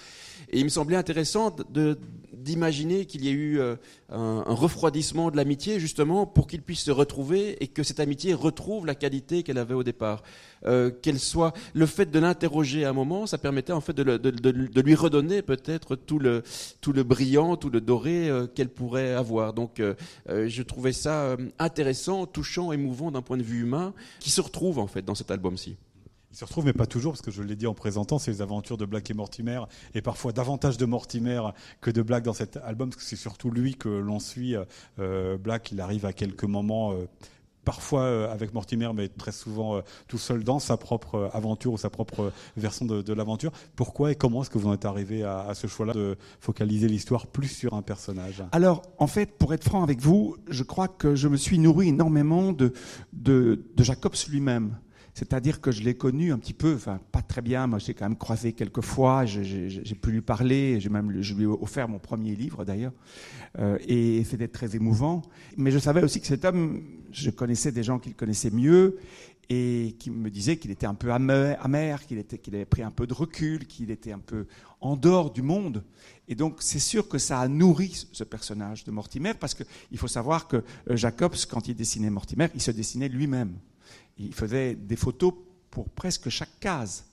Et 0.51 0.59
il 0.59 0.65
me 0.65 0.69
semblait 0.69 0.97
intéressant 0.97 1.55
de 1.71 1.99
d'imaginer 2.45 3.07
qu'il 3.07 3.25
y 3.25 3.29
ait 3.29 3.33
eu 3.33 3.59
euh, 3.59 3.75
un, 4.11 4.43
refroidissement 4.47 5.31
de 5.31 5.37
l'amitié 5.37 5.81
justement 5.81 6.27
pour 6.27 6.47
qu'ils 6.47 6.63
puissent 6.63 6.85
se 6.85 6.91
retrouver 6.91 7.63
et 7.63 7.67
que 7.67 7.83
cette 7.83 7.99
amitié 8.01 8.35
retrouve 8.35 8.87
la 8.87 8.95
qualité 8.95 9.43
qu'elle 9.43 9.59
avait 9.59 9.75
au 9.75 9.83
départ. 9.83 10.23
Euh, 10.67 10.91
qu'elle 10.91 11.19
soit 11.19 11.53
le 11.75 11.85
fait 11.85 12.11
de 12.11 12.19
l'interroger 12.19 12.85
à 12.85 12.91
un 12.91 12.93
moment, 12.95 13.27
ça 13.27 13.37
permettait 13.37 13.73
en 13.73 13.83
fait 13.83 13.93
de, 13.93 14.17
de- 14.17 14.81
lui 14.81 14.95
redonner 14.95 15.43
peut-être 15.43 15.95
tout 15.95 16.19
le 16.19 16.43
tout 16.81 16.93
le 16.93 17.03
brillant, 17.03 17.57
tout 17.57 17.69
le 17.69 17.81
doré 17.83 18.31
euh, 18.31 18.47
qu'elle 18.47 18.71
pourrait 18.71 19.13
avoir. 19.13 19.53
Donc 19.53 19.83
je 20.29 20.63
trouvais 20.63 20.93
ça 20.93 21.37
intéressant, 21.59 22.27
touchant, 22.27 22.73
émouvant 22.73 23.11
d'un 23.11 23.23
point 23.23 23.37
de 23.37 23.43
vue 23.43 23.63
humain, 23.63 23.93
qui 24.21 24.31
se 24.31 24.41
retrouve 24.41 24.79
en 24.79 24.87
fait 24.87 25.05
dans 25.05 25.15
cet 25.15 25.31
album-ci. 25.31 25.77
Il 26.35 26.37
se 26.37 26.45
retrouve, 26.45 26.65
mais 26.65 26.73
pas 26.73 26.87
toujours, 26.87 27.13
parce 27.13 27.23
que 27.23 27.31
je 27.31 27.45
l'ai 27.45 27.55
dit 27.55 27.69
en 27.69 27.75
présentant, 27.75 28.19
c'est 28.19 28.33
les 28.33 28.43
aventures 28.43 28.77
de 28.77 28.85
Black 28.85 29.09
et 29.09 29.15
Mortimer, 29.15 29.61
et 29.95 30.03
parfois 30.03 30.33
davantage 30.33 30.77
de 30.77 30.85
Mortimer 30.85 31.41
que 31.81 31.93
de 31.93 32.03
Black 32.03 32.25
dans 32.25 32.33
cet 32.33 32.57
album, 32.57 32.91
parce 32.91 33.05
que 33.05 33.09
c'est 33.09 33.15
surtout 33.15 33.53
lui 33.53 33.77
que 33.77 33.89
l'on 33.89 34.19
suit. 34.19 34.57
Euh, 34.99 35.39
Black, 35.39 35.71
il 35.71 35.81
arrive 35.81 36.07
à 36.07 36.13
quelques 36.13 36.43
moments, 36.43 36.93
euh, 36.93 37.07
parfois 37.65 38.01
euh, 38.01 38.33
avec 38.33 38.53
Mortimer, 38.53 38.91
mais 38.97 39.07
très 39.07 39.31
souvent 39.31 39.81
tout 40.09 40.19
seul 40.19 40.43
dans 40.43 40.59
sa 40.59 40.77
propre 40.77 41.31
aventure 41.33 41.73
ou 41.73 41.79
sa 41.79 41.89
propre 41.89 42.33
version 42.57 42.85
de, 42.85 43.13
l'aventure. 43.13 43.53
Pourquoi 43.77 44.11
et 44.11 44.17
comment 44.17 44.43
est-ce 44.43 44.51
que 44.51 44.59
vous 44.59 44.67
en 44.67 44.75
êtes 44.75 44.87
arrivé 44.87 45.23
à, 45.23 45.55
ce 45.55 45.69
choix-là 45.69 45.93
de 45.93 46.19
focaliser 46.41 46.89
l'histoire 46.89 47.29
plus 47.29 47.47
sur 47.47 47.75
un 47.75 47.83
personnage? 47.83 48.43
Alors, 48.51 48.83
en 48.99 49.07
fait, 49.07 49.39
pour 49.39 49.55
être 49.55 49.63
franc 49.63 49.85
avec 49.85 50.01
vous, 50.01 50.37
je 50.49 50.65
crois 50.65 50.89
que 50.89 51.15
je 51.15 51.29
me 51.29 51.37
suis 51.37 51.61
nourri 51.61 51.91
énormément 51.91 52.51
de, 52.51 52.73
de 53.13 53.63
Jacobs 53.79 54.17
lui-même. 54.29 54.75
C'est-à-dire 55.15 55.61
que 55.61 55.71
je 55.71 55.83
l'ai 55.83 55.95
connu 55.95 56.33
un 56.33 56.39
petit 56.39 56.53
peu, 56.53 56.75
enfin 56.75 57.01
pas 57.13 57.23
très 57.23 57.41
bien, 57.41 57.69
moi 57.69 57.79
j'ai 57.79 57.95
quand 57.95 58.05
même 58.05 58.19
croisé 58.19 58.53
quelques 58.53 58.81
fois, 58.81 59.25
j'ai- 59.25 59.69
pu 59.95 60.11
lui 60.11 60.21
parler, 60.21 60.81
j'ai 60.81 60.89
même 60.89 61.23
je 61.23 61.35
lui 61.35 61.45
ai 61.45 61.47
offert 61.47 61.89
mon 61.89 62.01
premier 62.01 62.35
livre 62.35 62.65
d'ailleurs, 62.65 62.93
euh, 63.61 63.79
et 63.87 64.25
c'était 64.25 64.49
très 64.49 64.75
émouvant. 64.75 65.23
Mais 65.57 65.71
je 65.71 65.79
savais 65.79 66.03
aussi 66.03 66.21
que 66.21 66.27
cet 66.27 66.45
homme, 66.45 66.83
je 67.13 67.31
connaissais 67.31 67.71
des 67.71 67.85
gens 67.85 68.01
qui 68.01 68.09
le 68.09 68.17
connaissaient 68.17 68.51
mieux 68.51 68.99
et 69.49 69.95
qui 69.99 70.11
me 70.11 70.31
disaient 70.31 70.57
qu'il 70.57 70.71
était 70.73 70.87
un 70.87 70.95
peu 70.95 71.13
amer, 71.13 72.05
qu'il 72.07 72.25
qu'il 72.25 72.55
avait 72.57 72.65
pris 72.65 72.83
un 72.83 72.91
peu 72.91 73.07
de 73.07 73.15
recul, 73.15 73.67
qu'il 73.67 73.91
était 73.93 74.13
un 74.13 74.19
peu 74.19 74.47
en 74.81 74.97
dehors 74.97 75.31
du 75.33 75.43
monde. 75.43 75.85
Et 76.29 76.35
donc, 76.35 76.57
c'est 76.61 76.79
sûr 76.79 77.09
que 77.09 77.19
ça 77.19 77.41
a 77.41 77.47
nourri 77.49 78.07
ce 78.13 78.25
personnage 78.25 78.85
de 78.85 78.91
Mortimer, 78.91 79.35
parce 79.35 79.55
qu'il 79.55 79.99
faut 79.99 80.09
savoir 80.09 80.49
que 80.49 80.57
euh, 80.91 80.97
Jacobs, 80.97 81.37
quand 81.49 81.69
il 81.69 81.75
dessinait 81.77 82.11
Mortimer, 82.11 82.49
il 82.55 82.61
se 82.61 82.71
dessinait 82.71 83.09
lui-même. 83.09 83.55
Il 84.19 84.35
faisait 84.35 84.75
des 84.75 84.97
photos 84.97 85.35
pour 85.71 85.89
presque 85.91 86.29
chaque 86.29 86.61
case. 86.61 87.05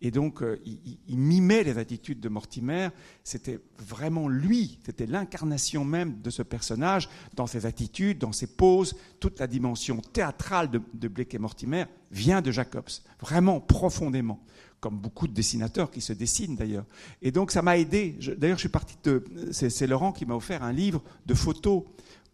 Et 0.00 0.10
donc, 0.10 0.42
euh, 0.42 0.60
il, 0.64 1.18
mimait 1.18 1.64
les 1.64 1.76
attitudes 1.76 2.20
de 2.20 2.28
Mortimer. 2.28 2.88
C'était 3.24 3.58
vraiment 3.78 4.28
lui, 4.28 4.78
c'était 4.84 5.06
l'incarnation 5.06 5.84
même 5.84 6.20
de 6.22 6.30
ce 6.30 6.42
personnage, 6.42 7.08
dans 7.34 7.48
ses 7.48 7.66
attitudes, 7.66 8.18
dans 8.18 8.32
ses 8.32 8.46
poses. 8.46 8.94
Toute 9.18 9.40
la 9.40 9.48
dimension 9.48 10.00
théâtrale 10.00 10.70
de, 10.70 10.80
de 10.94 11.08
Blake 11.08 11.34
et 11.34 11.38
Mortimer 11.38 11.84
vient 12.12 12.40
de 12.40 12.52
Jacobs, 12.52 12.90
vraiment 13.20 13.60
profondément, 13.60 14.40
comme 14.78 14.98
beaucoup 14.98 15.26
de 15.26 15.34
dessinateurs 15.34 15.90
qui 15.90 16.00
se 16.00 16.12
dessinent 16.12 16.54
d'ailleurs. 16.54 16.86
Et 17.20 17.32
donc, 17.32 17.50
ça 17.50 17.62
m'a 17.62 17.76
aidé. 17.76 18.16
D'ailleurs, 18.38 18.58
je 18.58 18.62
suis 18.62 18.68
parti 18.68 18.94
de. 19.02 19.24
C'est 19.50 19.86
Laurent 19.88 20.12
qui 20.12 20.26
m'a 20.26 20.36
offert 20.36 20.62
un 20.62 20.72
livre 20.72 21.02
de 21.26 21.34
photos, 21.34 21.82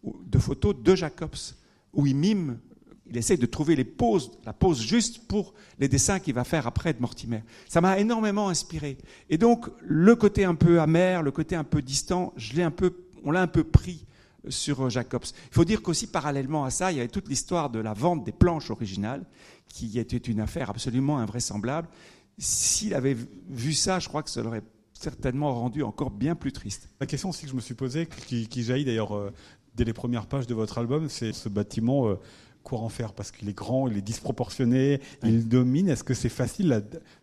de 0.03 0.37
photos 0.37 0.75
de 0.79 0.95
Jacobs, 0.95 1.55
où 1.93 2.05
il 2.05 2.15
mime 2.15 2.59
il 3.07 3.17
essaie 3.17 3.37
de 3.37 3.45
trouver 3.45 3.75
les 3.75 3.83
poses, 3.83 4.31
la 4.45 4.53
pose 4.53 4.81
juste 4.81 5.27
pour 5.27 5.53
les 5.79 5.87
dessins 5.87 6.19
qu'il 6.19 6.33
va 6.33 6.43
faire 6.43 6.65
après 6.67 6.93
de 6.93 7.01
Mortimer. 7.01 7.43
Ça 7.67 7.81
m'a 7.81 7.99
énormément 7.99 8.49
inspiré. 8.49 8.97
Et 9.29 9.37
donc, 9.37 9.69
le 9.81 10.15
côté 10.15 10.43
un 10.45 10.55
peu 10.55 10.79
amer, 10.79 11.21
le 11.21 11.31
côté 11.31 11.55
un 11.55 11.63
peu 11.63 11.81
distant, 11.81 12.33
je 12.35 12.53
l'ai 12.53 12.63
un 12.63 12.71
peu, 12.71 12.95
on 13.23 13.31
l'a 13.31 13.41
un 13.41 13.47
peu 13.47 13.63
pris 13.63 14.05
sur 14.49 14.89
Jacobs. 14.89 15.25
Il 15.51 15.53
faut 15.53 15.65
dire 15.65 15.81
qu'aussi, 15.81 16.07
parallèlement 16.07 16.65
à 16.65 16.69
ça, 16.69 16.91
il 16.91 16.97
y 16.97 16.99
avait 16.99 17.09
toute 17.09 17.27
l'histoire 17.27 17.69
de 17.69 17.79
la 17.79 17.93
vente 17.93 18.23
des 18.23 18.31
planches 18.31 18.71
originales, 18.71 19.25
qui 19.67 19.99
était 19.99 20.17
une 20.17 20.39
affaire 20.39 20.69
absolument 20.69 21.19
invraisemblable. 21.19 21.87
S'il 22.37 22.93
avait 22.93 23.15
vu 23.49 23.73
ça, 23.73 23.99
je 23.99 24.07
crois 24.07 24.23
que 24.23 24.29
ça 24.29 24.41
l'aurait 24.41 24.63
certainement 24.93 25.53
rendu 25.53 25.83
encore 25.83 26.09
bien 26.09 26.35
plus 26.35 26.51
triste. 26.51 26.89
La 26.99 27.05
question 27.05 27.29
aussi 27.29 27.43
que 27.43 27.51
je 27.51 27.55
me 27.55 27.61
suis 27.61 27.73
posée, 27.73 28.07
qui, 28.27 28.63
jaillit 28.63 28.85
d'ailleurs 28.85 29.15
euh, 29.15 29.31
dès 29.75 29.83
les 29.83 29.93
premières 29.93 30.25
pages 30.25 30.47
de 30.47 30.53
votre 30.53 30.77
album, 30.77 31.09
c'est 31.09 31.33
ce 31.33 31.49
bâtiment, 31.49 32.07
euh, 32.07 32.19
quoi 32.65 32.79
en 32.79 32.89
faire 32.89 33.13
Parce 33.13 33.31
qu'il 33.31 33.47
est 33.47 33.53
grand, 33.57 33.87
il 33.87 33.95
est 33.97 34.01
disproportionné, 34.01 34.99
il 35.23 35.47
domine. 35.47 35.87
Est-ce 35.87 36.03
que 36.03 36.13
c'est 36.13 36.27
facile, 36.27 36.73
à- 36.73 36.81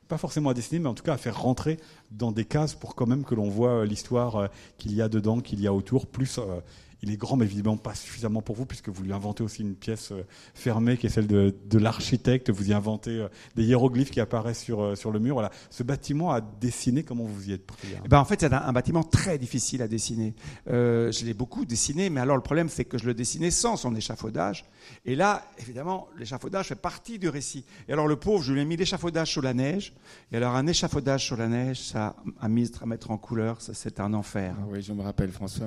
pas 0.08 0.16
forcément 0.16 0.48
à 0.50 0.54
dessiner, 0.54 0.78
mais 0.78 0.88
en 0.88 0.94
tout 0.94 1.02
cas 1.02 1.12
à 1.14 1.16
faire 1.18 1.38
rentrer 1.42 1.78
dans 2.10 2.32
des 2.32 2.44
cases 2.46 2.74
pour 2.74 2.94
quand 2.94 3.06
même 3.06 3.24
que 3.24 3.34
l'on 3.34 3.48
voit 3.50 3.80
euh, 3.80 3.84
l'histoire 3.84 4.36
euh, 4.36 4.46
qu'il 4.78 4.94
y 4.94 5.02
a 5.02 5.08
dedans, 5.08 5.40
qu'il 5.40 5.60
y 5.60 5.66
a 5.66 5.74
autour 5.74 6.06
Plus, 6.06 6.38
euh, 6.38 6.60
il 7.02 7.10
est 7.10 7.16
grand, 7.16 7.36
mais 7.36 7.44
évidemment 7.44 7.76
pas 7.76 7.94
suffisamment 7.94 8.42
pour 8.42 8.54
vous, 8.56 8.66
puisque 8.66 8.88
vous 8.88 9.02
lui 9.02 9.12
inventez 9.12 9.42
aussi 9.42 9.62
une 9.62 9.74
pièce 9.74 10.12
euh, 10.12 10.24
fermée 10.54 10.96
qui 10.96 11.06
est 11.06 11.10
celle 11.10 11.26
de, 11.26 11.54
de 11.68 11.78
l'architecte. 11.78 12.50
Vous 12.50 12.70
y 12.70 12.72
inventez 12.72 13.10
euh, 13.10 13.28
des 13.56 13.64
hiéroglyphes 13.64 14.10
qui 14.10 14.20
apparaissent 14.20 14.62
sur, 14.62 14.80
euh, 14.82 14.94
sur 14.94 15.10
le 15.10 15.18
mur. 15.18 15.34
Voilà. 15.34 15.50
Ce 15.70 15.82
bâtiment 15.82 16.30
à 16.30 16.40
dessiner, 16.40 17.02
comment 17.02 17.24
vous 17.24 17.50
y 17.50 17.52
êtes 17.52 17.66
pris 17.66 17.88
hein? 17.94 18.02
Eh 18.04 18.08
ben, 18.08 18.18
en 18.18 18.24
fait, 18.24 18.40
c'est 18.40 18.52
un, 18.52 18.62
un 18.62 18.72
bâtiment 18.72 19.02
très 19.02 19.38
difficile 19.38 19.82
à 19.82 19.88
dessiner. 19.88 20.34
Euh, 20.68 21.10
je 21.10 21.24
l'ai 21.24 21.34
beaucoup 21.34 21.64
dessiné, 21.64 22.08
mais 22.08 22.20
alors 22.20 22.36
le 22.36 22.42
problème, 22.42 22.68
c'est 22.68 22.84
que 22.84 22.98
je 22.98 23.06
le 23.06 23.14
dessinais 23.14 23.50
sans 23.50 23.76
son 23.76 23.94
échafaudage. 23.96 24.64
Et 25.04 25.16
là, 25.16 25.44
évidemment, 25.58 26.08
l'échafaudage 26.18 26.68
fait 26.68 26.74
partie 26.74 27.18
du 27.18 27.28
récit. 27.28 27.64
Et 27.88 27.92
alors 27.92 28.06
le 28.08 28.16
pauvre, 28.16 28.42
je 28.42 28.52
lui 28.52 28.60
ai 28.60 28.64
mis 28.64 28.76
l'échafaudage 28.76 29.28
sur 29.30 29.42
la 29.42 29.54
neige. 29.54 29.92
Et 30.30 30.36
alors 30.36 30.54
un 30.54 30.66
échafaudage 30.66 31.24
sur 31.24 31.36
la 31.36 31.48
neige, 31.48 31.80
ça, 31.80 32.16
à 32.40 32.48
mise- 32.48 32.72
à 32.80 32.86
mettre 32.86 33.10
en 33.10 33.18
couleur, 33.18 33.60
ça, 33.60 33.74
c'est 33.74 33.98
un 33.98 34.14
enfer. 34.14 34.54
Ah 34.58 34.64
oui, 34.68 34.82
je 34.82 34.92
me 34.92 35.02
rappelle, 35.02 35.30
François 35.30 35.66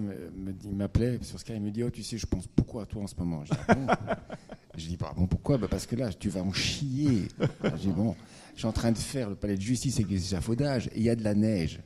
m'appelait 0.71 1.19
sur 1.25 1.39
Sky, 1.39 1.53
il 1.55 1.61
me 1.61 1.71
dit 1.71 1.83
Oh, 1.83 1.89
tu 1.89 2.03
sais, 2.03 2.17
je 2.17 2.25
pense 2.25 2.47
beaucoup 2.55 2.79
à 2.79 2.85
toi 2.85 3.03
en 3.03 3.07
ce 3.07 3.15
moment. 3.17 3.43
Je 3.45 3.51
dis, 3.51 3.59
Ah 3.67 3.75
bon 3.75 3.87
Je 4.77 4.87
dis 4.87 4.97
bah, 4.97 5.13
bon, 5.15 5.25
pourquoi 5.25 5.57
bah, 5.57 5.67
Parce 5.69 5.85
que 5.85 5.95
là, 5.95 6.11
tu 6.11 6.29
vas 6.29 6.41
en 6.41 6.51
chier. 6.51 7.27
Je 7.63 7.75
dis 7.77 7.87
Bon, 7.91 8.15
je 8.53 8.59
suis 8.59 8.67
en 8.67 8.73
train 8.73 8.91
de 8.91 8.97
faire 8.97 9.29
le 9.29 9.35
palais 9.35 9.55
de 9.55 9.61
justice 9.61 9.95
avec 9.95 10.07
des 10.07 10.23
échafaudages 10.23 10.87
et 10.87 10.97
il 10.97 11.03
y 11.03 11.09
a 11.09 11.15
de 11.15 11.23
la 11.23 11.33
neige. 11.33 11.79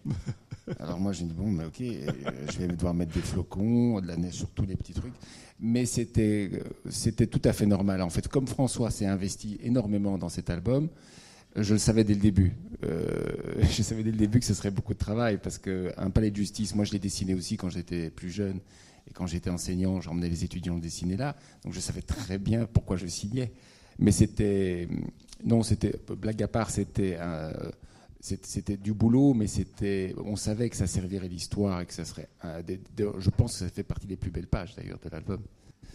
Alors 0.80 0.99
moi, 0.99 1.12
je 1.13 1.23
dis 1.23 1.34
Bon, 1.34 1.47
mais 1.47 1.65
ok, 1.65 1.82
euh, 1.82 2.12
je 2.52 2.58
vais 2.58 2.67
devoir 2.67 2.93
mettre 2.93 3.13
des 3.13 3.21
flocons, 3.21 4.02
de 4.02 4.08
la 4.08 4.17
neige 4.17 4.34
sur 4.34 4.49
tous 4.49 4.65
les 4.65 4.75
petits 4.75 4.93
trucs. 4.93 5.13
Mais 5.60 5.84
euh, 5.86 6.47
c'était 6.89 7.28
tout 7.28 7.41
à 7.43 7.54
fait 7.54 7.65
normal. 7.65 8.02
En 8.02 8.10
fait, 8.10 8.28
comme 8.28 8.47
François 8.47 8.91
s'est 8.91 9.06
investi 9.06 9.60
énormément 9.62 10.17
dans 10.17 10.30
cet 10.30 10.49
album, 10.49 10.89
je 11.56 11.73
le 11.73 11.80
savais 11.80 12.04
dès 12.04 12.13
le 12.13 12.21
début. 12.21 12.54
Euh, 12.84 13.23
je 13.62 13.84
savais 13.84 14.04
dès 14.04 14.12
le 14.12 14.17
début 14.17 14.39
que 14.39 14.45
ce 14.45 14.54
serait 14.54 14.71
beaucoup 14.71 14.93
de 14.93 14.99
travail 14.99 15.38
parce 15.41 15.58
qu'un 15.58 16.10
palais 16.12 16.32
de 16.32 16.36
justice, 16.36 16.75
moi 16.75 16.86
je 16.86 16.91
l'ai 16.91 16.99
dessiné 16.99 17.34
aussi 17.34 17.58
quand 17.58 17.69
j'étais 17.69 18.10
plus 18.10 18.30
jeune 18.30 18.60
quand 19.13 19.28
j'étais 19.28 19.50
enseignant, 19.50 20.02
j'emmenais 20.02 20.30
les 20.30 20.43
étudiants 20.43 20.78
dessiner 20.78 21.17
là. 21.17 21.36
Donc 21.63 21.74
je 21.74 21.80
savais 21.80 22.02
très 22.02 22.38
bien 22.38 22.65
pourquoi 22.65 22.98
je 22.98 23.08
signais. 23.08 23.52
Mais 23.98 24.12
c'était. 24.12 24.88
Non, 25.43 25.62
c'était. 25.63 25.95
Blague 26.17 26.41
à 26.43 26.48
part, 26.48 26.69
c'était. 26.69 27.17
un- 27.17 27.54
c'était 28.22 28.76
du 28.76 28.93
boulot, 28.93 29.34
mais 29.34 29.48
c'était. 29.48 30.13
On 30.26 30.36
savait 30.36 30.69
que 30.69 30.76
ça 30.76 30.88
servirait 30.88 31.30
l'histoire 31.30 31.80
et 31.82 31.86
que 31.86 31.93
ça 31.93 32.04
serait. 32.06 32.28
je 32.43 33.30
pense 33.30 33.54
que 33.54 33.60
ça 33.60 33.69
fait 33.69 33.84
partie 33.84 34.08
des 34.08 34.17
plus 34.17 34.30
belles 34.32 34.48
pages 34.48 34.76
d'ailleurs 34.76 35.00
de 35.04 35.10
l'album. 35.10 35.39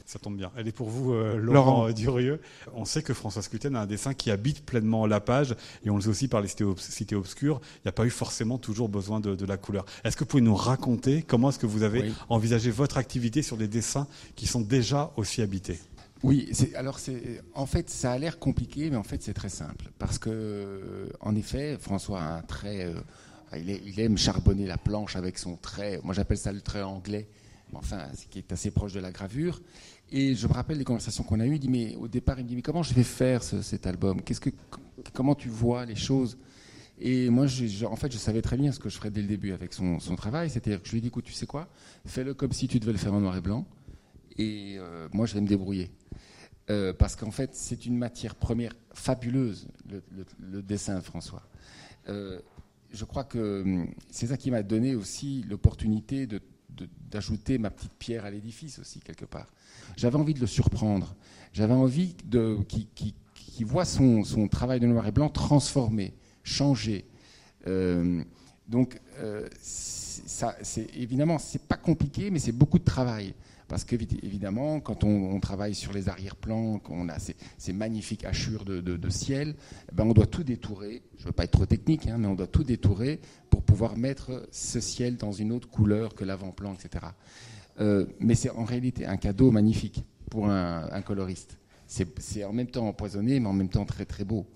Ça 0.06 0.18
tombe 0.18 0.36
bien. 0.36 0.50
Elle 0.56 0.68
est 0.68 0.72
pour 0.72 0.90
vous, 0.90 1.14
euh, 1.14 1.38
Laurent, 1.38 1.84
Laurent. 1.86 1.90
Durieux. 1.92 2.38
On 2.74 2.84
sait 2.84 3.02
que 3.02 3.14
François 3.14 3.40
Scuten 3.40 3.74
a 3.74 3.80
un 3.80 3.86
dessin 3.86 4.12
qui 4.12 4.30
habite 4.30 4.62
pleinement 4.64 5.06
la 5.06 5.18
page, 5.20 5.56
et 5.82 5.88
on 5.88 5.96
le 5.96 6.02
sait 6.02 6.08
aussi 6.08 6.28
par 6.28 6.42
les 6.42 6.48
cités, 6.48 6.64
obs- 6.64 6.78
cités 6.90 7.14
obscures. 7.16 7.60
Il 7.76 7.80
n'y 7.86 7.88
a 7.88 7.92
pas 7.92 8.04
eu 8.04 8.10
forcément 8.10 8.58
toujours 8.58 8.90
besoin 8.90 9.18
de, 9.20 9.34
de 9.34 9.46
la 9.46 9.56
couleur. 9.56 9.86
Est-ce 10.04 10.16
que 10.16 10.24
vous 10.24 10.28
pouvez 10.28 10.42
nous 10.42 10.54
raconter 10.54 11.22
comment 11.22 11.48
est-ce 11.48 11.58
que 11.58 11.64
vous 11.66 11.84
avez 11.84 12.02
Oui. 12.02 12.12
envisagé 12.28 12.70
votre 12.70 12.98
activité 12.98 13.40
sur 13.40 13.56
des 13.56 13.66
dessins 13.66 14.06
qui 14.36 14.46
sont 14.46 14.60
déjà 14.60 15.10
aussi 15.16 15.40
habités? 15.40 15.80
Oui, 16.22 16.50
alors 16.74 16.98
c'est, 16.98 17.42
en 17.54 17.66
fait, 17.66 17.88
ça 17.88 18.12
a 18.12 18.18
l'air 18.18 18.38
compliqué, 18.38 18.90
mais 18.90 18.96
en 18.96 19.02
fait, 19.02 19.22
c'est 19.22 19.34
très 19.34 19.48
simple. 19.50 19.90
Parce 19.98 20.18
que, 20.18 20.28
euh, 20.30 21.06
en 21.20 21.34
effet, 21.34 21.78
François 21.80 22.20
a 22.20 22.36
un 22.38 22.42
trait. 22.42 22.84
euh, 22.84 22.94
il, 23.56 23.70
est- 23.70 23.82
il 23.86 23.98
aime 24.00 24.18
charbonner 24.18 24.66
la 24.66 24.76
planche 24.78 25.16
avec 25.16 25.38
son 25.38 25.56
trait. 25.56 25.98
Moi, 26.02 26.12
j'appelle 26.14 26.38
ça 26.38 26.52
le 26.52 26.60
trait 26.60 26.82
anglais. 26.82 27.26
Mais 27.72 27.78
enfin, 27.78 28.06
ce 28.16 28.26
qui 28.26 28.38
est 28.38 28.52
assez 28.52 28.70
proche 28.70 28.92
de 28.92 29.00
la 29.00 29.10
gravure. 29.10 29.60
Et 30.10 30.34
je 30.34 30.46
me 30.46 30.52
rappelle 30.52 30.78
les 30.78 30.84
conversations 30.84 31.24
qu'on 31.24 31.40
a 31.40 31.46
eues. 31.46 31.54
Il 31.54 31.60
dit, 31.60 31.68
mais 31.68 31.96
au 31.96 32.08
départ, 32.08 32.38
il 32.38 32.44
me 32.44 32.48
dit, 32.48 32.56
mais 32.56 32.62
comment 32.62 32.82
je 32.82 32.94
vais 32.94 33.02
faire 33.02 33.42
ce- 33.42 33.62
cet 33.62 33.86
album? 33.86 34.20
Comment 35.12 35.34
tu 35.34 35.48
vois 35.48 35.84
les 35.84 35.96
choses? 35.96 36.38
Et 37.00 37.28
moi, 37.28 37.46
en 37.86 37.96
fait, 37.96 38.12
je 38.12 38.18
savais 38.18 38.42
très 38.42 38.56
bien 38.56 38.70
ce 38.70 38.78
que 38.78 38.88
je 38.88 38.96
ferais 38.96 39.10
dès 39.10 39.22
le 39.22 39.26
début 39.26 39.52
avec 39.52 39.72
son, 39.72 39.98
travail. 40.16 40.50
C'est-à-dire 40.50 40.80
que 40.80 40.86
je 40.86 40.92
lui 40.92 40.98
ai 40.98 41.00
dit, 41.00 41.08
écoute, 41.08 41.24
tu 41.24 41.32
sais 41.32 41.46
quoi? 41.46 41.68
Fais-le 42.06 42.34
comme 42.34 42.52
si 42.52 42.68
tu 42.68 42.78
devais 42.78 42.92
le 42.92 42.98
faire 42.98 43.14
en 43.14 43.20
noir 43.20 43.36
et 43.36 43.40
blanc. 43.40 43.66
Et 44.38 44.76
euh, 44.78 45.08
moi, 45.12 45.26
je 45.26 45.34
vais 45.34 45.40
me 45.40 45.48
débrouiller. 45.48 45.90
Euh, 46.70 46.92
parce 46.92 47.16
qu'en 47.16 47.30
fait, 47.30 47.54
c'est 47.54 47.84
une 47.84 47.98
matière 47.98 48.34
première 48.34 48.72
fabuleuse, 48.92 49.68
le, 50.40 50.62
dessin 50.62 50.96
de 50.96 51.00
François. 51.00 51.42
Euh, 52.08 52.40
je 52.90 53.04
crois 53.04 53.24
que 53.24 53.62
hum, 53.62 53.88
c'est 54.10 54.28
ça 54.28 54.36
qui 54.36 54.50
m'a 54.50 54.62
donné 54.62 54.94
aussi 54.94 55.44
l'opportunité 55.48 56.26
d'ajouter 57.10 57.58
ma 57.58 57.70
petite 57.70 57.92
pierre 57.98 58.24
à 58.24 58.30
l'édifice 58.30 58.78
aussi, 58.78 59.00
quelque 59.00 59.24
part. 59.26 59.52
J'avais 59.96 60.16
envie 60.16 60.34
de 60.34 60.40
le 60.40 60.46
surprendre. 60.46 61.14
J'avais 61.52 61.74
envie 61.74 62.16
qu'il 62.94 63.66
voit 63.66 63.84
son, 63.84 64.22
travail 64.50 64.80
de 64.80 64.86
noir 64.86 65.06
et 65.06 65.12
blanc 65.12 65.28
transformé, 65.28 66.14
changé. 66.42 67.06
Euh, 67.66 68.22
donc, 68.68 69.00
ça, 69.60 70.56
c'est 70.62 70.88
évidemment, 70.96 71.38
c'est 71.38 71.62
pas 71.62 71.76
compliqué, 71.76 72.30
mais 72.30 72.38
c'est 72.38 72.52
beaucoup 72.52 72.78
de 72.78 72.84
travail. 72.84 73.34
Parce 73.68 73.84
qu'évidemment, 73.84 74.80
quand 74.80 75.04
on, 75.04 75.40
travaille 75.40 75.74
sur 75.74 75.92
les 75.92 76.08
arrière-plans, 76.08 76.78
qu'on 76.78 77.08
a 77.08 77.16
ces, 77.18 77.72
magnifiques 77.72 78.24
hachures 78.24 78.64
de, 78.64 79.10
ciel, 79.10 79.54
eh 79.90 79.94
ben 79.94 80.04
on 80.04 80.12
doit 80.12 80.26
tout 80.26 80.44
détourer. 80.44 81.02
Je 81.16 81.22
ne 81.22 81.26
veux 81.28 81.32
pas 81.32 81.44
être 81.44 81.52
trop 81.52 81.66
technique, 81.66 82.06
hein, 82.06 82.18
mais 82.18 82.26
on 82.26 82.34
doit 82.34 82.46
tout 82.46 82.64
détourer 82.64 83.20
pour 83.48 83.62
pouvoir 83.62 83.96
mettre 83.96 84.46
ce 84.50 84.80
ciel 84.80 85.16
dans 85.16 85.32
une 85.32 85.50
autre 85.50 85.68
couleur 85.68 86.14
que 86.14 86.24
l'avant-plan, 86.24 86.74
etc. 86.74 87.06
Euh, 87.80 88.06
mais 88.20 88.34
c'est 88.34 88.50
en 88.50 88.64
réalité 88.64 89.06
un 89.06 89.16
cadeau 89.16 89.50
magnifique 89.50 90.04
pour 90.30 90.48
un, 90.48 91.02
coloriste. 91.02 91.58
C'est 91.86 92.44
en 92.44 92.52
même 92.52 92.66
temps 92.66 92.88
empoisonné, 92.88 93.38
mais 93.40 93.46
en 93.46 93.52
même 93.52 93.68
temps 93.68 93.84
très 93.84 94.04
très 94.04 94.24
beau. 94.24 94.46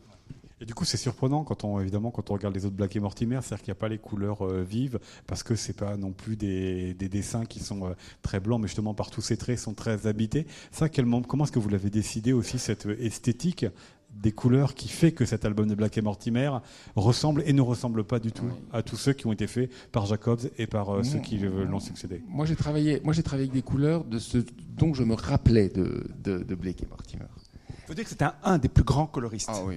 Et 0.61 0.65
du 0.65 0.75
coup, 0.75 0.85
c'est 0.85 0.97
surprenant 0.97 1.45
quand 1.45 1.63
on, 1.63 1.79
évidemment, 1.79 2.11
quand 2.11 2.31
on 2.31 2.35
regarde 2.35 2.55
les 2.55 2.67
autres 2.67 2.75
Black 2.75 2.97
et 2.97 3.01
Mortimer, 3.01 3.39
c'est-à-dire 3.43 3.63
qu'il 3.63 3.73
n'y 3.73 3.79
a 3.79 3.81
pas 3.81 3.89
les 3.89 3.99
couleurs 3.99 4.43
euh, 4.43 4.65
vives, 4.65 4.99
parce 5.27 5.45
que 5.45 5.55
c'est 5.55 5.77
pas 5.77 5.97
non 5.97 6.11
plus 6.11 6.37
des, 6.37 6.95
dessins 6.95 7.45
qui 7.45 7.61
sont 7.61 7.87
euh, 7.87 7.95
très 8.23 8.41
blancs, 8.41 8.61
mais 8.61 8.67
justement 8.67 8.93
par 8.93 9.11
tous 9.11 9.21
ces 9.21 9.37
traits 9.37 9.59
sont 9.59 9.75
très 9.75 10.09
habités. 10.09 10.47
Ça, 10.73 10.89
comment 10.89 11.45
est-ce 11.45 11.53
que 11.53 11.61
vous 11.61 11.69
l'avez 11.69 11.91
décidé 11.91 12.33
aussi 12.33 12.59
cette 12.59 12.87
esthétique 12.87 13.67
des 14.11 14.33
couleurs 14.33 14.75
qui 14.75 14.88
fait 14.88 15.12
que 15.12 15.25
cet 15.25 15.44
album 15.44 15.68
de 15.68 15.75
Black 15.75 15.97
et 15.97 16.03
Mortimer 16.03 16.51
ressemble 16.97 17.42
et 17.47 17.53
ne 17.53 17.61
ressemble 17.61 18.05
pas 18.05 18.18
du 18.18 18.33
tout 18.33 18.51
à 18.73 18.83
tous 18.83 18.97
ceux 18.97 19.12
qui 19.12 19.27
ont 19.27 19.33
été 19.33 19.47
faits 19.47 19.71
par 19.92 20.07
Jacobs 20.07 20.40
et 20.59 20.66
par 20.66 20.90
euh, 20.90 21.03
ceux 21.03 21.21
qui 21.21 21.38
l'ont 21.38 21.81
succédé. 21.81 22.23
Moi 22.29 22.47
j'ai 22.47 22.57
travaillé, 22.57 23.01
moi 23.05 23.12
j'ai 23.12 23.23
travaillé 23.23 23.49
avec 23.49 23.55
des 23.55 23.62
couleurs 23.62 24.05
de 24.05 24.18
ce 24.18 24.38
dont 24.77 24.94
je 24.94 25.05
me 25.05 25.14
rappelais 25.14 25.68
de, 25.68 26.07
de, 26.23 26.55
Blake 26.55 26.83
et 26.83 26.87
Mortimer. 26.87 27.27
Il 27.71 27.87
faut 27.87 27.94
dire 27.94 28.05
que 28.05 28.11
c'est 28.11 28.23
un, 28.42 28.59
des 28.59 28.68
plus 28.68 28.85
grands 28.85 29.07
coloristes. 29.07 29.51
Ah 29.53 29.62
oui 29.64 29.77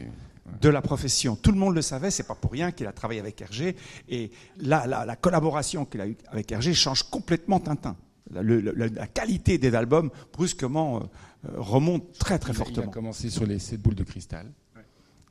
de 0.59 0.69
la 0.69 0.81
profession. 0.81 1.35
Tout 1.35 1.51
le 1.51 1.57
monde 1.57 1.75
le 1.75 1.81
savait, 1.81 2.11
c'est 2.11 2.27
pas 2.27 2.35
pour 2.35 2.51
rien 2.51 2.71
qu'il 2.71 2.87
a 2.87 2.91
travaillé 2.91 3.19
avec 3.19 3.39
Hergé. 3.41 3.75
Et 4.09 4.31
là, 4.57 4.85
la, 4.87 5.15
collaboration 5.15 5.85
qu'il 5.85 6.01
a 6.01 6.07
eue 6.07 6.17
avec 6.27 6.51
Hergé 6.51 6.73
change 6.73 7.03
complètement 7.03 7.59
Tintin. 7.59 7.95
La, 8.33 9.07
qualité 9.07 9.57
des 9.57 9.75
albums, 9.75 10.09
brusquement, 10.33 10.97
euh, 10.97 11.05
remonte 11.43 12.11
très 12.17 12.39
très 12.39 12.53
fortement. 12.53 12.85
Il 12.85 12.89
a 12.89 12.91
commencé 12.91 13.29
sur 13.29 13.45
les 13.45 13.59
sept 13.59 13.81
boules 13.81 13.95
de 13.95 14.03
cristal. 14.03 14.51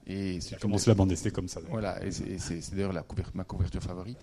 Et 0.07 0.37
il 0.37 0.55
a 0.55 0.59
commencé 0.59 0.91
la 0.91 0.95
bande 0.95 1.11
dessinée 1.11 1.31
comme 1.31 1.49
ça. 1.49 1.61
Voilà, 1.71 2.05
et 2.05 2.11
c'est 2.11 2.75
d'ailleurs 2.75 2.95
ma 3.35 3.45
couverture 3.45 3.83
favorite 3.83 4.19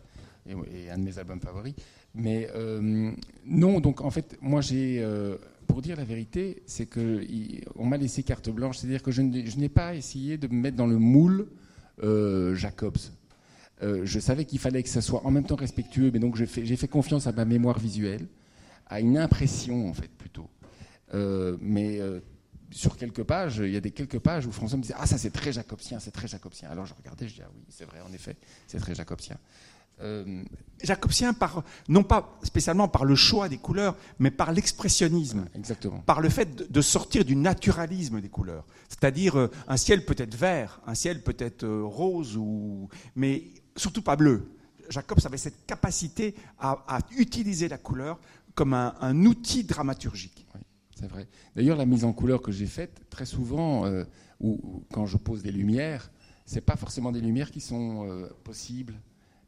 et, 0.45 0.89
un 0.89 0.97
de 0.97 1.03
mes 1.03 1.17
albums 1.17 1.39
favoris. 1.39 1.75
Mais 2.13 2.49
euh, 2.55 3.11
non, 3.45 3.79
donc 3.79 4.01
en 4.01 4.09
fait, 4.09 4.37
moi 4.41 4.59
j'ai 4.59 5.01
pour 5.67 5.81
dire 5.81 5.97
la 5.97 6.05
vérité, 6.05 6.63
c'est 6.65 6.87
qu'on 6.87 7.85
m'a 7.85 7.97
laissé 7.97 8.23
carte 8.23 8.49
blanche. 8.49 8.77
C'est-à-dire 8.77 9.03
que 9.03 9.11
je 9.11 9.21
n'ai 9.21 9.69
pas 9.69 9.95
essayé 9.95 10.37
de 10.37 10.47
me 10.47 10.59
mettre 10.59 10.77
dans 10.77 10.87
le 10.87 10.97
moule 10.97 11.47
euh, 12.03 12.55
Jacobs. 12.55 12.97
Euh, 13.83 14.01
je 14.05 14.19
savais 14.19 14.45
qu'il 14.45 14.59
fallait 14.59 14.81
que 14.81 14.89
ça 14.89 15.01
soit 15.01 15.25
en 15.25 15.31
même 15.31 15.43
temps 15.43 15.55
respectueux, 15.55 16.09
mais 16.11 16.19
donc 16.19 16.35
j'ai 16.35 16.47
fait, 16.47 16.63
fait, 16.63 16.87
confiance 16.87 17.27
à 17.27 17.31
ma 17.31 17.45
mémoire 17.45 17.77
visuelle, 17.77 18.25
à 18.87 18.99
une 18.99 19.17
impression 19.17 19.87
en 19.87 19.93
fait 19.93 20.09
plutôt. 20.09 20.49
Euh, 21.13 21.57
mais 21.61 21.99
sur 22.71 22.97
quelques 22.97 23.23
pages, 23.23 23.57
il 23.57 23.71
y 23.71 23.77
a 23.77 23.81
des 23.81 23.91
quelques 23.91 24.19
pages 24.19 24.45
où 24.45 24.51
François 24.51 24.77
me 24.77 24.83
disait 24.83 24.95
Ah, 24.97 25.05
ça 25.05 25.17
c'est 25.17 25.31
très 25.31 25.51
jacobsien, 25.51 25.99
c'est 25.99 26.11
très 26.11 26.27
jacobsien. 26.27 26.69
Alors 26.69 26.85
je 26.85 26.93
regardais, 26.93 27.27
je 27.27 27.35
dis 27.35 27.41
Ah 27.43 27.49
oui, 27.53 27.61
c'est 27.69 27.85
vrai, 27.85 27.99
en 28.01 28.13
effet, 28.13 28.35
c'est 28.67 28.79
très 28.79 28.95
jacobsien. 28.95 29.37
Euh, 30.01 30.43
jacobsien, 30.83 31.33
par, 31.33 31.63
non 31.89 32.03
pas 32.03 32.37
spécialement 32.43 32.87
par 32.87 33.03
le 33.03 33.15
choix 33.15 33.49
des 33.49 33.57
couleurs, 33.57 33.95
mais 34.19 34.29
par 34.29 34.51
l'expressionnisme. 34.51 35.45
Exactement. 35.55 35.99
Par 35.99 36.21
le 36.21 36.29
fait 36.29 36.71
de 36.71 36.81
sortir 36.81 37.25
du 37.25 37.35
naturalisme 37.35 38.21
des 38.21 38.29
couleurs. 38.29 38.65
C'est-à-dire, 38.89 39.37
euh, 39.37 39.51
un 39.67 39.77
ciel 39.77 40.05
peut 40.05 40.15
être 40.17 40.35
vert, 40.35 40.81
un 40.85 40.93
ciel 40.93 41.23
peut 41.23 41.35
être 41.39 41.63
euh, 41.63 41.83
rose, 41.83 42.37
ou... 42.37 42.89
mais 43.15 43.45
surtout 43.75 44.03
pas 44.03 44.15
bleu. 44.15 44.51
Jacobs 44.89 45.19
avait 45.25 45.37
cette 45.37 45.65
capacité 45.65 46.35
à, 46.59 46.99
utiliser 47.17 47.67
la 47.67 47.77
couleur 47.77 48.19
comme 48.55 48.73
un, 48.73 49.25
outil 49.25 49.63
dramaturgique. 49.63 50.46
C'est 50.97 51.07
vrai. 51.07 51.27
D'ailleurs, 51.55 51.77
la 51.77 51.85
mise 51.85 52.05
en 52.05 52.13
couleur 52.13 52.41
que 52.41 52.51
j'ai 52.51 52.65
faite, 52.65 53.01
très 53.09 53.25
souvent, 53.25 53.85
ou, 54.39 54.83
quand 54.91 55.05
je 55.05 55.17
pose 55.17 55.43
des 55.43 55.51
lumières, 55.51 56.09
c'est 56.45 56.61
pas 56.61 56.75
forcément 56.75 57.11
des 57.11 57.21
lumières 57.21 57.51
qui 57.51 57.61
sont 57.61 58.27
possibles 58.43 58.95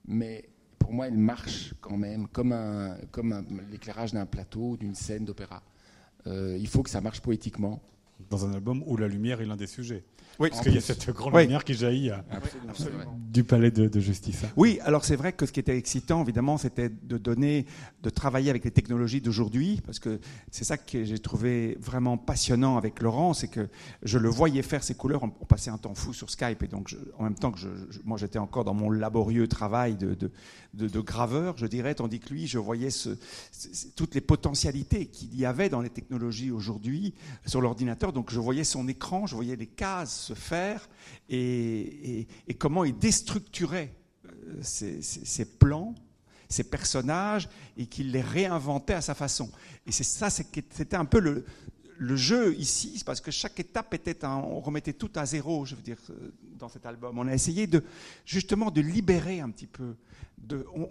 mais 0.10 0.50
pour 0.80 0.92
moi, 0.92 1.08
elle 1.08 1.18
marche 1.18 1.74
quand 1.82 1.98
même 1.98 2.28
comme, 2.28 2.52
un, 2.52 2.98
comme 3.12 3.46
l'éclairage 3.72 4.12
d'un 4.12 4.26
plateau, 4.26 4.76
d'une 4.76 4.96
scène 4.96 5.24
d'opéra. 5.24 5.62
Euh, 6.28 6.58
il 6.60 6.68
faut 6.68 6.84
que 6.84 6.90
ça 6.90 7.00
marche 7.00 7.22
poétiquement. 7.22 7.82
Dans 8.30 8.46
un 8.46 8.54
album 8.54 8.84
où 8.86 8.98
la 8.98 9.08
lumière 9.08 9.40
est 9.40 9.46
l'un 9.46 9.56
des 9.56 9.68
sujets. 9.68 10.04
Oui, 10.40 10.50
parce 10.50 10.62
qu'il 10.62 10.74
y 10.74 10.78
a 10.78 10.82
cette 10.82 11.10
grande 11.10 11.36
lumière 11.36 11.66
qui 11.66 11.74
jaillit 11.74 12.12
euh, 12.12 12.16
du 13.14 13.44
palais 13.44 13.72
de, 13.72 14.00
justice. 14.00 14.44
Oui, 14.56 14.80
alors 14.84 15.04
c'est 15.04 15.18
vrai 15.18 15.34
que 15.34 15.46
ce 15.46 15.52
qui 15.52 15.60
était 15.60 15.78
excitant, 15.78 16.22
évidemment, 16.24 16.58
c'était 16.58 16.88
de 16.88 17.18
donner, 17.18 17.66
de 18.04 18.10
travailler 18.10 18.50
avec 18.50 18.64
les 18.64 18.72
technologies 18.72 19.20
d'aujourd'hui, 19.20 19.82
parce 19.86 20.00
que 20.00 20.22
c'est 20.50 20.64
ça 20.64 20.78
que 20.78 21.04
j'ai 21.04 21.20
trouvé 21.20 21.78
vraiment 21.82 22.18
passionnant 22.18 22.78
avec 22.78 23.02
Laurent, 23.02 23.34
c'est 23.34 23.50
que 23.50 23.68
je 24.04 24.18
le 24.18 24.30
voyais 24.30 24.62
faire 24.62 24.82
ses 24.82 24.96
couleurs, 24.96 25.24
on, 25.24 25.30
passait 25.30 25.72
un 25.72 25.78
temps 25.78 25.94
fou 25.94 26.14
sur 26.14 26.30
Skype, 26.30 26.64
et 26.64 26.68
donc 26.68 26.96
en 27.18 27.24
même 27.24 27.36
temps 27.36 27.52
que 27.52 27.60
moi 28.06 28.18
j'étais 28.18 28.40
encore 28.40 28.64
dans 28.64 28.74
mon 28.74 28.92
laborieux 28.92 29.48
travail 29.48 29.98
de, 29.98 30.16
de, 30.74 31.00
graveur, 31.02 31.58
je 31.58 31.66
dirais, 31.66 31.96
tandis 31.96 32.22
que 32.22 32.30
lui, 32.30 32.48
je 32.48 32.60
voyais 32.60 32.92
ce, 32.92 33.10
toutes 33.98 34.16
les 34.16 34.22
potentialités 34.22 35.08
qu'il 35.08 35.38
y 35.38 35.46
avait 35.46 35.68
dans 35.68 35.82
les 35.82 35.90
technologies 35.90 36.52
aujourd'hui 36.52 37.14
sur 37.46 37.60
l'ordinateur, 37.60 38.14
donc 38.14 38.32
je 38.32 38.40
voyais 38.40 38.64
son 38.64 38.88
écran, 38.88 39.28
je 39.28 39.36
voyais 39.36 39.58
les 39.58 39.68
cases 39.68 40.29
faire 40.34 40.90
et, 41.30 42.28
comment 42.58 42.84
il 42.84 42.98
déstructurait 42.98 43.94
euh, 44.26 45.46
plans, 45.60 45.96
ses 46.48 46.64
personnages 46.64 47.48
et 47.78 47.86
qu'il 47.86 48.12
les 48.12 48.22
réinventait 48.22 48.94
à 48.94 49.02
sa 49.02 49.14
façon. 49.14 49.52
Et 49.86 49.92
c'est 49.92 50.04
ça, 50.04 50.30
c'était 50.30 50.96
un 50.96 51.06
peu 51.06 51.20
le, 51.20 51.46
le 52.00 52.16
jeu 52.16 52.56
ici, 52.58 53.04
parce 53.06 53.22
que 53.22 53.30
chaque 53.30 53.60
étape 53.60 53.94
était 53.94 54.24
un, 54.26 54.38
on 54.38 54.62
remettait 54.62 54.94
tout 54.94 55.12
à 55.16 55.26
zéro, 55.26 55.66
je 55.66 55.76
veux 55.76 55.82
dire, 55.82 55.98
euh, 56.10 56.32
dans 56.58 56.70
cet 56.70 56.86
album. 56.86 57.20
On 57.20 57.28
a 57.28 57.34
essayé 57.34 57.68
de 57.68 57.84
justement 58.26 58.72
de 58.72 58.82
libérer 58.82 59.42
un 59.42 59.50
petit 59.52 59.68
peu. 59.68 59.96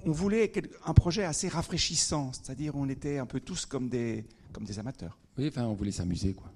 On, 0.04 0.12
voulait 0.12 0.52
un 0.84 0.92
projet 0.92 1.24
assez 1.24 1.48
rafraîchissant, 1.48 2.32
c'est-à-dire 2.34 2.76
on 2.76 2.88
était 2.88 3.16
un 3.16 3.24
peu 3.24 3.40
tous 3.40 3.64
comme 3.64 3.88
des, 3.88 4.26
comme 4.52 4.64
des 4.64 4.78
amateurs. 4.78 5.18
Oui, 5.38 5.48
enfin, 5.48 5.64
on 5.64 5.72
voulait 5.72 5.92
s'amuser, 5.92 6.34
quoi. 6.34 6.52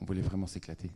On 0.00 0.04
voulait 0.04 0.20
vraiment 0.20 0.46
s'éclater. 0.46 0.90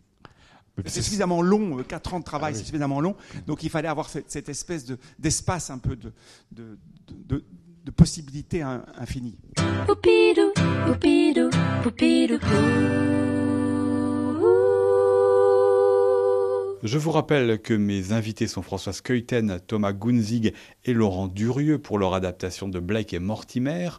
C'est 0.86 1.02
suffisamment 1.02 1.42
long, 1.42 1.82
4 1.82 2.12
euh, 2.12 2.16
ans 2.16 2.20
de 2.20 2.24
travail, 2.24 2.54
ah 2.54 2.58
c'est 2.58 2.64
suffisamment 2.64 3.00
long. 3.00 3.14
Donc 3.46 3.62
il 3.62 3.70
fallait 3.70 3.88
avoir 3.88 4.08
cette, 4.08 4.48
espèce 4.48 4.86
d'espace 5.18 5.70
un 5.70 5.78
peu 5.78 5.96
de, 5.96 6.12
de, 6.50 6.78
de, 7.08 7.44
de 7.84 7.90
possibilités 7.90 8.62
infinies. 8.62 9.38
Je 16.82 16.98
vous 16.98 17.12
rappelle 17.12 17.60
que 17.62 17.74
mes 17.74 18.10
invités 18.10 18.48
sont 18.48 18.60
François 18.60 18.92
Keuten, 18.92 19.60
Thomas 19.68 19.92
Gunzig 19.92 20.52
et 20.84 20.92
Laurent 20.92 21.28
Durieux 21.28 21.78
pour 21.78 21.96
leur 21.96 22.12
adaptation 22.12 22.66
de 22.66 22.80
Blake 22.80 23.14
et 23.14 23.20
Mortimer. 23.20 23.90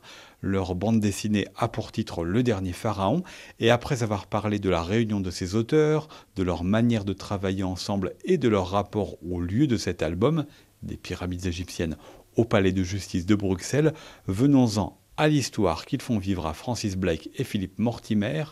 Leur 0.41 0.75
bande 0.75 0.99
dessinée 0.99 1.47
a 1.55 1.69
pour 1.69 1.93
titre 1.93 2.25
Le 2.25 2.43
dernier 2.43 2.73
pharaon. 2.73 3.23
Et 3.61 3.69
après 3.69 4.03
avoir 4.03 4.27
parlé 4.27 4.59
de 4.59 4.69
la 4.69 4.83
réunion 4.83 5.21
de 5.21 5.31
ces 5.31 5.55
auteurs, 5.55 6.09
de 6.35 6.43
leur 6.43 6.65
manière 6.65 7.05
de 7.05 7.13
travailler 7.13 7.63
ensemble 7.63 8.15
et 8.25 8.37
de 8.37 8.49
leur 8.49 8.71
rapport 8.71 9.15
au 9.23 9.39
lieu 9.39 9.65
de 9.65 9.77
cet 9.77 10.01
album, 10.01 10.45
des 10.81 10.97
pyramides 10.97 11.45
égyptiennes 11.45 11.95
au 12.35 12.43
palais 12.43 12.73
de 12.73 12.83
justice 12.83 13.25
de 13.25 13.35
Bruxelles, 13.35 13.93
venons-en 14.27 14.99
à 15.15 15.29
l'histoire 15.29 15.85
qu'ils 15.85 16.01
font 16.01 16.17
vivre 16.17 16.47
à 16.47 16.53
Francis 16.53 16.97
Blake 16.97 17.29
et 17.37 17.45
Philippe 17.45 17.79
Mortimer 17.79 18.43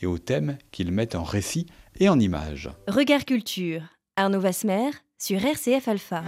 et 0.00 0.06
au 0.06 0.18
thème 0.18 0.58
qu'ils 0.72 0.90
mettent 0.90 1.14
en 1.14 1.22
récit 1.22 1.66
et 1.98 2.08
en 2.08 2.18
images. 2.18 2.70
Regard 2.88 3.24
Culture, 3.24 3.82
Arnaud 4.16 4.40
Vasmer 4.40 4.90
sur 5.18 5.44
RCF 5.44 5.88
Alpha. 5.88 6.22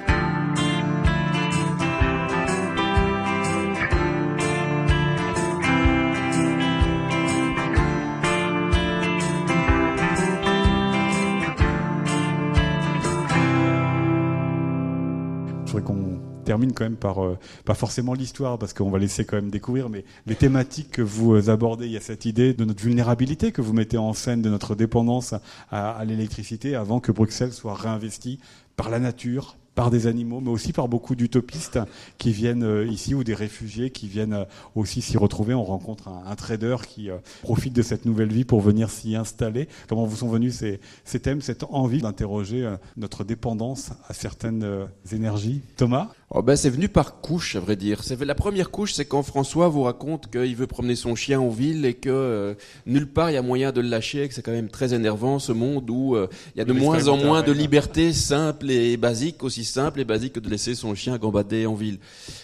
Termine 16.49 16.73
quand 16.73 16.85
même 16.85 16.97
par, 16.97 17.23
euh, 17.23 17.37
pas 17.67 17.75
forcément 17.75 18.15
l'histoire, 18.15 18.59
parce 18.59 18.73
qu'on 18.73 18.89
va 18.89 18.99
laisser 18.99 19.27
quand 19.27 19.37
même 19.37 19.51
découvrir, 19.51 19.91
mais 19.91 20.07
les 20.27 20.35
thématiques 20.35 20.93
que 20.93 21.03
vous 21.03 21.35
euh, 21.35 21.51
abordez. 21.51 21.85
Il 21.85 21.93
y 21.93 21.97
a 21.99 22.01
cette 22.01 22.25
idée 22.25 22.55
de 22.55 22.65
notre 22.65 22.83
vulnérabilité 22.83 23.53
que 23.53 23.61
vous 23.61 23.75
mettez 23.75 23.99
en 23.99 24.15
scène, 24.15 24.41
de 24.41 24.49
notre 24.49 24.75
dépendance 24.75 25.35
à, 25.71 25.91
à 25.91 26.05
l'électricité 26.07 26.75
avant 26.75 27.01
que 27.01 27.13
Bruxelles 27.13 27.53
soit 27.53 27.75
réinvestie 27.75 28.41
par 28.77 28.89
la 28.89 28.99
nature, 28.99 29.59
par 29.79 29.93
des 29.93 30.09
animaux, 30.09 30.41
mais 30.41 30.51
aussi 30.51 30.73
par 30.73 30.89
beaucoup 30.89 31.15
d'utopistes 31.15 31.79
qui 32.19 32.33
viennent 32.33 32.65
euh, 32.65 32.85
ici 32.85 33.15
ou 33.15 33.23
des 33.23 33.37
réfugiés 33.37 33.91
qui 33.91 34.09
viennent 34.09 34.33
euh, 34.33 34.45
aussi 34.75 35.01
s'y 35.01 35.17
retrouver. 35.17 35.55
On 35.55 35.63
rencontre 35.63 36.09
un, 36.09 36.35
trader 36.35 36.79
qui 36.89 37.11
euh, 37.11 37.19
profite 37.43 37.75
de 37.75 37.83
cette 37.83 38.05
nouvelle 38.05 38.33
vie 38.33 38.45
pour 38.45 38.61
venir 38.61 38.91
s'y 38.91 39.15
installer. 39.15 39.69
Comment 39.89 40.05
vous 40.05 40.17
sont 40.17 40.31
venus 40.31 40.57
ces, 40.57 40.81
ces 41.05 41.21
thèmes, 41.21 41.43
cette 41.43 41.63
envie 41.63 42.01
d'interroger 42.01 42.69
notre 42.97 43.23
dépendance 43.23 43.91
à 44.09 44.15
certaines 44.15 44.67
énergies? 45.13 45.61
Thomas? 45.77 46.09
Oh 46.31 46.43
ben, 46.43 46.57
C'est 46.57 46.71
venu 46.71 46.89
par 46.89 47.21
couche, 47.21 47.55
à 47.55 47.61
vrai 47.61 47.77
dire. 47.77 48.03
La 48.21 48.35
première 48.35 48.71
couche, 48.71 48.95
c'est 48.95 49.05
quand 49.05 49.23
François 49.23 49.69
vous 49.69 49.85
raconte 49.85 50.29
qu'il 50.29 50.57
veut 50.57 50.67
promener 50.67 50.97
son 50.97 51.15
chien 51.15 51.41
en 51.41 51.51
ville 51.51 51.87
et 51.87 51.95
que 51.95 52.57
nulle 52.85 53.09
part 53.09 53.31
il 53.31 53.35
y 53.35 53.37
a 53.37 53.43
moyen 53.43 53.71
de 53.71 53.81
le 53.81 53.89
lâcher, 53.89 54.25
et 54.25 54.29
que 54.29 54.35
c'est 54.35 54.43
quand 54.43 54.53
même 54.53 54.69
très 54.69 54.93
énervant 54.93 55.39
ce 55.39 55.53
monde 55.53 55.89
où 55.89 56.17
il 56.17 56.59
y 56.59 56.61
a 56.61 56.65
de 56.65 56.73
moins 56.73 57.07
en 57.07 57.17
moins 57.17 57.43
de 57.43 57.53
liberté 57.53 58.13
simple 58.13 58.71
et 58.71 58.97
basique 58.97 59.43
aussi 59.45 59.65
simple 59.69 60.01
et 60.01 60.05
basique 60.05 60.35
que 60.35 60.41
de 60.41 60.49
laisser 60.49 60.75
son 60.75 60.95
chien 60.95 61.17
gambader 61.19 61.67
en 61.67 61.75
ville. 61.75 61.99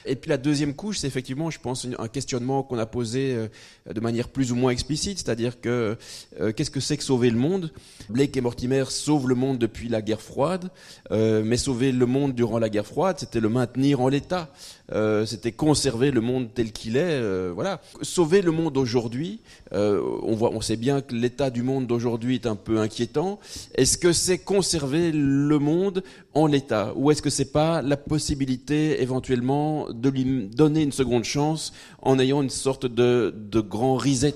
Et 0.06 0.16
puis 0.16 0.28
la 0.28 0.36
deuxième 0.36 0.74
couche, 0.74 0.98
c'est 0.98 1.06
effectivement, 1.06 1.50
je 1.50 1.58
pense, 1.58 1.86
un 1.98 2.08
questionnement 2.08 2.62
qu'on 2.62 2.78
a 2.78 2.86
posé 2.86 3.34
euh, 3.34 3.48
de 3.92 4.00
manière 4.00 4.28
plus 4.28 4.52
ou 4.52 4.56
moins 4.56 4.70
explicite, 4.70 5.18
c'est-à-dire 5.18 5.60
que 5.60 5.96
euh, 6.40 6.52
qu'est-ce 6.52 6.70
que 6.70 6.80
c'est 6.80 6.96
que 6.96 7.04
sauver 7.04 7.30
le 7.30 7.38
monde? 7.38 7.72
Blake 8.08 8.36
et 8.36 8.40
Mortimer 8.40 8.84
sauvent 8.88 9.28
le 9.28 9.34
monde 9.34 9.58
depuis 9.58 9.88
la 9.88 10.02
guerre 10.02 10.20
froide, 10.20 10.70
euh, 11.10 11.42
mais 11.44 11.56
sauver 11.56 11.92
le 11.92 12.06
monde 12.06 12.34
durant 12.34 12.58
la 12.58 12.68
guerre 12.68 12.86
froide, 12.86 13.16
c'était 13.18 13.40
le 13.40 13.48
maintenir 13.48 14.00
en 14.00 14.08
l'état. 14.08 14.50
Euh, 14.92 15.24
c'était 15.24 15.52
conserver 15.52 16.10
le 16.10 16.20
monde 16.20 16.48
tel 16.54 16.72
qu'il 16.72 16.96
est. 16.96 17.00
Euh, 17.02 17.52
voilà. 17.54 17.80
Sauver 18.02 18.42
le 18.42 18.50
monde 18.50 18.76
aujourd'hui, 18.76 19.40
euh, 19.72 20.02
on, 20.22 20.34
voit, 20.34 20.50
on 20.52 20.60
sait 20.60 20.76
bien 20.76 21.00
que 21.00 21.14
l'état 21.14 21.50
du 21.50 21.62
monde 21.62 21.86
d'aujourd'hui 21.86 22.34
est 22.34 22.46
un 22.46 22.56
peu 22.56 22.78
inquiétant. 22.78 23.40
Est-ce 23.74 23.96
que 23.96 24.12
c'est 24.12 24.38
conserver 24.38 25.10
le 25.12 25.58
monde 25.58 26.02
en 26.34 26.46
l'état? 26.46 26.92
Ou 26.96 27.10
est-ce 27.10 27.22
que 27.22 27.30
c'est 27.30 27.52
pas 27.52 27.80
la 27.80 27.96
possibilité 27.96 29.00
éventuellement 29.00 29.88
de 29.90 30.08
lui 30.10 30.48
donner 30.48 30.82
une 30.82 30.92
seconde 30.92 31.24
chance 31.24 31.72
en 32.02 32.18
ayant 32.18 32.42
une 32.42 32.50
sorte 32.50 32.86
de, 32.86 33.34
de 33.34 33.60
grand 33.60 33.96
reset 33.96 34.34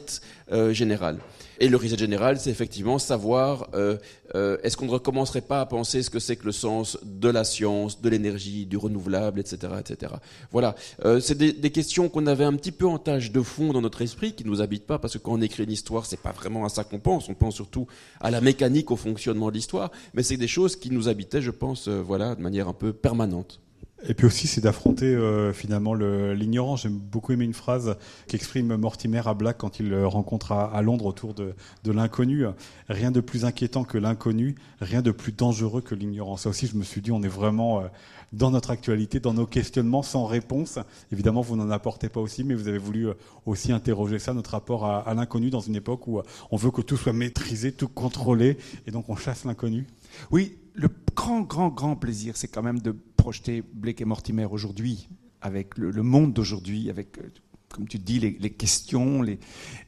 général? 0.70 1.18
Et 1.61 1.68
le 1.68 1.76
reset 1.76 1.96
général, 1.96 2.38
c'est 2.38 2.50
effectivement 2.50 2.98
savoir 2.98 3.68
euh, 3.74 3.96
euh, 4.34 4.59
est-ce 4.62 4.76
qu'on 4.76 4.86
ne 4.86 4.90
recommencerait 4.90 5.40
pas 5.40 5.61
à 5.61 5.66
penser 5.66 6.02
ce 6.02 6.11
que 6.11 6.18
c'est 6.18 6.36
que 6.36 6.44
le 6.44 6.52
sens 6.52 6.98
de 7.02 7.28
la 7.28 7.44
science, 7.44 8.00
de 8.00 8.09
l'énergie, 8.09 8.66
du 8.66 8.76
renouvelable, 8.76 9.40
etc., 9.40 9.72
etc. 9.80 10.12
Voilà, 10.52 10.74
euh, 11.04 11.20
c'est 11.20 11.36
des, 11.36 11.52
des, 11.52 11.70
questions 11.70 12.09
qu'on 12.09 12.26
avait 12.26 12.44
un 12.44 12.54
petit 12.54 12.72
peu 12.72 12.86
en 12.86 12.98
tâche 12.98 13.32
de 13.32 13.42
fond 13.42 13.72
dans 13.72 13.80
notre 13.80 14.02
esprit, 14.02 14.32
qui 14.32 14.44
nous 14.44 14.61
habitent 14.61 14.86
pas, 14.86 14.98
parce 14.98 15.14
que 15.14 15.18
quand 15.18 15.32
on 15.32 15.40
écrit 15.40 15.64
une 15.64 15.72
histoire, 15.72 16.06
c'est 16.06 16.20
pas 16.20 16.32
vraiment 16.32 16.64
à 16.64 16.68
ça 16.68 16.84
qu'on 16.84 17.00
pense. 17.00 17.28
On 17.28 17.34
pense 17.34 17.54
surtout 17.54 17.86
à 18.20 18.30
la 18.30 18.40
mécanique, 18.40 18.90
au 18.90 18.96
fonctionnement 18.96 19.48
de 19.48 19.54
l'histoire, 19.54 19.90
mais 20.14 20.22
c'est 20.22 20.36
des 20.36 20.48
choses 20.48 20.76
qui 20.76 20.90
nous 20.90 21.09
habitaient, 21.09 21.42
je 21.42 21.50
pense, 21.50 21.88
euh, 21.88 22.00
voilà, 22.00 22.34
de 22.34 22.42
manière 22.42 22.68
un 22.68 22.74
peu 22.74 22.92
permanente. 22.92 23.61
Et 24.07 24.14
puis 24.14 24.26
aussi, 24.26 24.46
c'est 24.46 24.61
d'affronter 24.61 25.07
euh, 25.07 25.53
finalement 25.53 25.92
l'ignorance. 25.94 26.82
J'aime 26.82 26.99
beaucoup 26.99 27.32
aimé 27.32 27.44
une 27.44 27.55
phrase 27.55 27.96
qu'exprime 28.28 28.76
Mortimer 28.76 29.22
à 29.26 29.34
Black 29.34 29.59
quand 29.59 29.80
il 29.80 29.92
rencontre 30.05 30.53
à, 30.53 30.80
Londres 30.82 31.07
autour 31.07 31.34
de, 31.34 31.55
de 31.82 31.92
l'inconnu. 31.92 32.44
Rien 32.88 33.11
de 33.11 33.20
plus 33.20 33.44
inquiétant 33.44 33.82
que 33.82 33.99
l'inconnu, 33.99 34.55
rien 34.80 35.03
de 35.03 35.11
plus 35.11 35.32
dangereux 35.32 35.80
que 35.80 35.96
l'ignorance. 35.96 36.42
Ça 36.42 36.51
aussi, 36.51 36.68
je 36.68 36.76
me 36.76 36.84
suis 36.84 37.01
dit, 37.01 37.11
on 37.11 37.22
est 37.22 37.28
vraiment 37.28 37.80
euh, 37.80 37.88
dans 38.32 38.53
notre 38.53 38.70
actualité, 38.70 39.18
dans 39.18 39.34
nos 39.34 39.46
questionnements 39.46 40.03
sans 40.03 40.26
réponse. 40.26 40.78
Évidemment, 41.11 41.40
vous 41.40 41.57
n'en 41.57 41.70
apportez 41.70 42.09
pas 42.09 42.20
aussi, 42.20 42.44
mais 42.44 42.55
vous 42.55 42.68
avez 42.68 42.78
voulu 42.78 43.09
euh, 43.09 43.14
aussi 43.46 43.72
interroger 43.72 44.20
ça, 44.20 44.32
notre 44.32 44.51
rapport 44.53 44.86
à, 44.86 45.01
à 45.01 45.14
l'inconnu 45.14 45.51
dans 45.51 45.61
une 45.61 45.74
époque 45.74 46.07
où 46.07 46.20
on 46.53 46.57
veut 46.57 46.70
que 46.70 46.82
tout 46.82 46.96
soit 46.96 47.12
maîtrisé, 47.12 47.72
tout 47.72 47.88
contrôlé, 47.88 48.59
et 48.86 48.92
donc 48.92 49.09
on 49.09 49.16
chasse 49.16 49.44
l'inconnu. 49.44 49.88
Oui, 50.30 50.57
le 50.74 50.88
grand, 51.16 51.40
grand, 51.40 51.68
grand 51.68 51.96
plaisir, 51.96 52.36
c'est 52.36 52.46
quand 52.46 52.62
même 52.62 52.78
de 52.78 52.94
projeter 53.19 53.62
Blake 53.75 54.01
et 54.01 54.07
Mortimer 54.07 54.47
aujourd'hui, 54.47 55.09
avec 55.43 55.77
le, 55.77 56.03
monde 56.03 56.33
d'aujourd'hui, 56.33 56.89
avec, 56.89 57.19
euh, 57.19 57.29
comme 57.69 57.87
tu 57.87 57.99
dis, 57.99 58.19
les, 58.19 58.51
questions, 58.51 59.23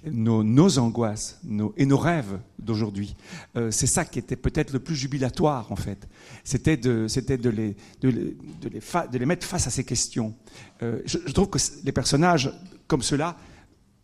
nos, 0.05 0.78
angoisses 0.78 1.41
et 1.76 1.87
nos 1.87 1.97
rêves 1.97 2.39
d'aujourd'hui. 2.59 3.16
Euh, 3.57 3.70
c'est 3.70 3.87
ça 3.87 4.05
qui 4.05 4.18
était 4.18 4.37
peut-être 4.37 4.72
le 4.72 4.81
plus 4.81 4.95
jubilatoire, 4.95 5.72
en 5.72 5.76
fait. 5.76 6.07
C'était 6.45 6.76
de, 6.76 7.09
c'était 7.09 7.39
de, 7.39 7.49
les, 7.49 7.76
de, 8.03 9.18
les, 9.18 9.26
mettre 9.26 9.47
face 9.47 9.66
à 9.66 9.70
ces 9.70 9.85
questions. 9.85 10.35
Euh, 10.83 11.01
je, 11.07 11.18
trouve 11.33 11.49
que 11.49 11.59
les 11.85 11.93
personnages 11.93 12.53
comme 12.87 13.03
ceux-là, 13.03 13.37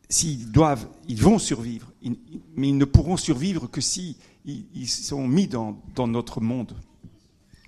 s'ils 0.08 0.50
doivent, 0.50 0.88
ils 1.08 1.20
vont 1.20 1.38
survivre, 1.38 1.92
mais 2.56 2.68
ils 2.68 2.78
ne 2.78 2.84
pourront 2.84 3.16
survivre 3.16 3.66
que 3.66 3.80
si 3.80 4.16
ils, 4.46 4.88
sont 4.88 5.26
mis 5.26 5.48
dans, 5.48 5.76
notre 6.06 6.40
monde. 6.40 6.72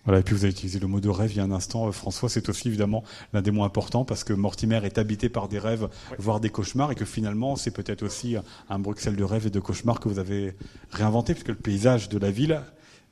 Voilà, 0.08 0.20
et 0.20 0.22
puis 0.22 0.34
vous 0.34 0.44
avez 0.44 0.52
utilisé 0.52 0.78
le 0.78 0.86
mot 0.86 1.00
de 1.00 1.10
rêve 1.10 1.32
il 1.32 1.36
y 1.36 1.40
a 1.40 1.44
un 1.44 1.50
instant, 1.50 1.86
euh, 1.86 1.92
François, 1.92 2.30
c'est 2.30 2.48
aussi 2.48 2.68
évidemment 2.68 3.04
l'un 3.34 3.42
des 3.42 3.50
mots 3.50 3.64
importants 3.64 4.06
parce 4.06 4.24
que 4.24 4.32
Mortimer 4.32 4.80
est 4.84 4.96
habité 4.96 5.28
par 5.28 5.48
des 5.48 5.58
rêves, 5.58 5.86
voire 6.18 6.40
des 6.40 6.48
cauchemars, 6.48 6.90
et 6.90 6.94
que 6.94 7.04
finalement 7.04 7.56
c'est 7.56 7.72
peut-être 7.72 8.02
aussi 8.04 8.34
un 8.70 8.78
Bruxelles 8.78 9.16
de 9.16 9.24
rêves 9.24 9.48
et 9.48 9.50
de 9.50 9.60
cauchemars 9.60 10.00
que 10.00 10.08
vous 10.08 10.18
avez 10.18 10.54
réinventé, 10.92 11.34
puisque 11.34 11.48
le 11.48 11.56
paysage 11.56 12.08
de 12.08 12.16
la 12.16 12.30
ville, 12.30 12.62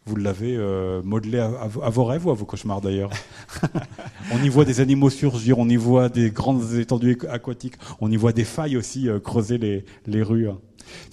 vous 0.07 0.17
l'avez 0.17 0.57
euh, 0.57 1.03
modelé 1.03 1.39
à, 1.39 1.69
vos 1.69 2.05
rêves 2.05 2.27
ou 2.27 2.31
à 2.31 2.35
vos 2.35 2.47
cauchemars 2.47 2.81
d'ailleurs 2.81 3.11
On 4.33 4.43
y 4.43 4.49
voit 4.49 4.65
des 4.65 4.81
animaux 4.81 5.11
surgir, 5.11 5.59
on 5.59 5.69
y 5.69 5.77
voit 5.77 6.09
des 6.09 6.31
grandes 6.31 6.73
étendues 6.77 7.19
aquatiques, 7.29 7.75
on 8.01 8.11
y 8.11 8.17
voit 8.17 8.33
des 8.33 8.45
failles 8.45 8.79
aussi 8.79 9.11
euh, 9.11 9.21
creuser 9.21 9.59
les, 9.59 9.85
les 10.07 10.23
rues. 10.23 10.49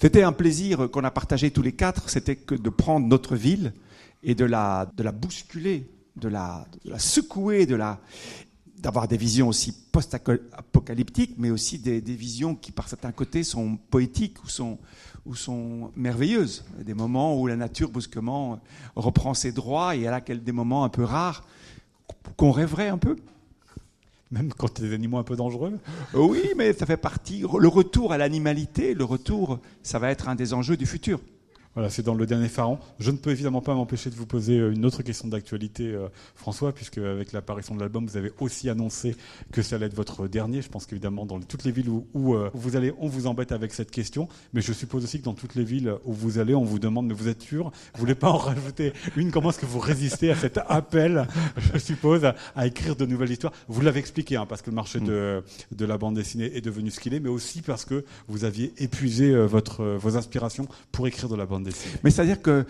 C'était 0.00 0.22
un 0.22 0.32
plaisir 0.32 0.88
qu'on 0.90 1.04
a 1.04 1.10
partagé 1.10 1.50
tous 1.50 1.60
les 1.60 1.72
quatre, 1.72 2.08
c'était 2.08 2.36
que 2.36 2.54
de 2.54 2.70
prendre 2.70 3.06
notre 3.06 3.36
ville 3.36 3.74
et 4.24 4.34
de 4.34 4.44
la, 4.44 4.90
de 4.96 5.02
la 5.02 5.12
bousculer, 5.12 5.86
de 6.16 6.28
la, 6.28 6.66
la 6.84 6.98
secouer, 6.98 7.66
de 7.66 7.76
la, 7.76 8.00
d'avoir 8.78 9.06
des 9.06 9.16
visions 9.16 9.48
aussi 9.48 9.72
post-apocalyptiques, 9.92 11.34
mais 11.38 11.50
aussi 11.50 11.78
des, 11.78 12.00
des, 12.00 12.14
visions 12.14 12.54
qui, 12.54 12.72
par 12.72 12.88
certains 12.88 13.12
côtés, 13.12 13.44
sont 13.44 13.76
poétiques 13.90 14.42
ou 14.44 14.48
sont, 14.48 14.78
ou 15.26 15.34
sont 15.34 15.90
merveilleuses. 15.96 16.64
Des 16.84 16.94
moments 16.94 17.38
où 17.38 17.46
la 17.46 17.56
nature 17.56 17.90
brusquement 17.90 18.60
reprend 18.96 19.34
ses 19.34 19.52
droits 19.52 19.94
et 19.94 20.02
elle 20.02 20.14
a 20.14 20.20
des 20.20 20.52
moments 20.52 20.84
un 20.84 20.88
peu 20.88 21.04
rares 21.04 21.44
qu'on 22.36 22.50
rêverait 22.50 22.88
un 22.88 22.98
peu. 22.98 23.16
Même 24.30 24.52
quand 24.52 24.80
des 24.80 24.92
animaux 24.92 25.18
un 25.18 25.22
peu 25.22 25.36
dangereux 25.36 25.78
Oui, 26.14 26.42
mais 26.56 26.72
ça 26.72 26.86
fait 26.86 26.96
partie. 26.96 27.40
Le 27.42 27.68
retour 27.68 28.12
à 28.12 28.18
l'animalité, 28.18 28.94
le 28.94 29.04
retour, 29.04 29.60
ça 29.82 29.98
va 29.98 30.10
être 30.10 30.28
un 30.28 30.34
des 30.34 30.54
enjeux 30.54 30.76
du 30.76 30.86
futur. 30.86 31.20
Voilà, 31.74 31.90
c'est 31.90 32.02
dans 32.02 32.14
le 32.14 32.24
dernier 32.24 32.48
pharaon. 32.48 32.78
Je 33.00 33.10
ne 33.10 33.16
peux 33.16 33.30
évidemment 33.30 33.60
pas 33.60 33.74
m'empêcher 33.74 34.08
de 34.08 34.14
vous 34.14 34.26
poser 34.26 34.58
euh, 34.58 34.72
une 34.72 34.84
autre 34.84 35.02
question 35.02 35.26
d'actualité, 35.26 35.92
euh, 35.92 36.06
François, 36.36 36.72
puisque 36.72 36.98
avec 36.98 37.32
l'apparition 37.32 37.74
de 37.74 37.80
l'album, 37.80 38.06
vous 38.06 38.16
avez 38.16 38.32
aussi 38.38 38.70
annoncé 38.70 39.16
que 39.50 39.60
ça 39.60 39.74
allait 39.76 39.86
être 39.86 39.94
votre 39.94 40.28
dernier. 40.28 40.62
Je 40.62 40.68
pense 40.68 40.86
qu'évidemment, 40.86 41.26
dans 41.26 41.40
toutes 41.40 41.64
les 41.64 41.72
villes 41.72 41.88
où, 41.88 42.34
euh, 42.34 42.48
vous 42.54 42.76
allez, 42.76 42.94
on 42.98 43.08
vous 43.08 43.26
embête 43.26 43.50
avec 43.50 43.74
cette 43.74 43.90
question. 43.90 44.28
Mais 44.52 44.60
je 44.60 44.72
suppose 44.72 45.02
aussi 45.02 45.18
que 45.18 45.24
dans 45.24 45.34
toutes 45.34 45.56
les 45.56 45.64
villes 45.64 45.92
où 46.04 46.12
vous 46.12 46.38
allez, 46.38 46.54
on 46.54 46.62
vous 46.62 46.78
demande, 46.78 47.08
mais 47.08 47.14
vous 47.14 47.26
êtes 47.26 47.42
sûr? 47.42 47.72
Vous 47.94 48.00
voulez 48.00 48.14
pas 48.14 48.30
en 48.30 48.36
rajouter 48.36 48.92
une? 49.16 49.32
Comment 49.32 49.50
est-ce 49.50 49.58
que 49.58 49.66
vous 49.66 49.80
résistez 49.80 50.30
à 50.30 50.36
cet 50.36 50.58
appel, 50.68 51.26
je 51.56 51.78
suppose, 51.78 52.24
à, 52.54 52.66
écrire 52.66 52.94
de 52.94 53.04
nouvelles 53.04 53.32
histoires? 53.32 53.52
Vous 53.66 53.80
l'avez 53.80 53.98
expliqué, 53.98 54.36
hein, 54.36 54.46
parce 54.46 54.62
que 54.62 54.70
le 54.70 54.76
marché 54.76 55.00
mm. 55.00 55.06
de, 55.06 55.42
de 55.72 55.84
la 55.84 55.98
bande 55.98 56.14
dessinée 56.14 56.56
est 56.56 56.60
devenu 56.60 56.92
ce 56.92 57.00
qu'il 57.00 57.14
est, 57.14 57.20
mais 57.20 57.28
aussi 57.28 57.62
parce 57.62 57.84
que 57.84 58.04
vous 58.28 58.44
aviez 58.44 58.72
épuisé 58.78 59.34
votre, 59.34 59.84
vos 59.84 60.16
inspirations 60.16 60.68
pour 60.92 61.08
écrire 61.08 61.28
de 61.28 61.34
la 61.34 61.46
bande 61.46 61.63
mais 62.02 62.10
c'est-à-dire 62.10 62.42
que 62.42 62.64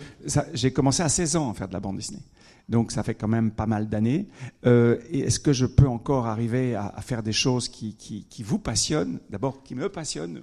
j'ai 0.53 0.71
commencé 0.71 1.03
à 1.03 1.09
16 1.09 1.35
ans 1.35 1.51
à 1.51 1.53
faire 1.53 1.67
de 1.67 1.73
la 1.73 1.79
bande 1.79 1.97
dessinée. 1.97 2.23
Donc 2.67 2.91
ça 2.91 3.03
fait 3.03 3.13
quand 3.13 3.27
même 3.27 3.51
pas 3.51 3.67
mal 3.67 3.87
d'années. 3.89 4.27
Euh, 4.65 4.97
est-ce 5.11 5.39
que 5.39 5.53
je 5.53 5.65
peux 5.65 5.87
encore 5.87 6.25
arriver 6.25 6.75
à, 6.75 7.01
faire 7.01 7.21
des 7.21 7.33
choses 7.33 7.69
qui 7.69 8.25
vous 8.43 8.59
passionnent? 8.59 9.19
D'abord, 9.29 9.61
qui 9.63 9.75
me 9.75 9.87
passionnent, 9.89 10.41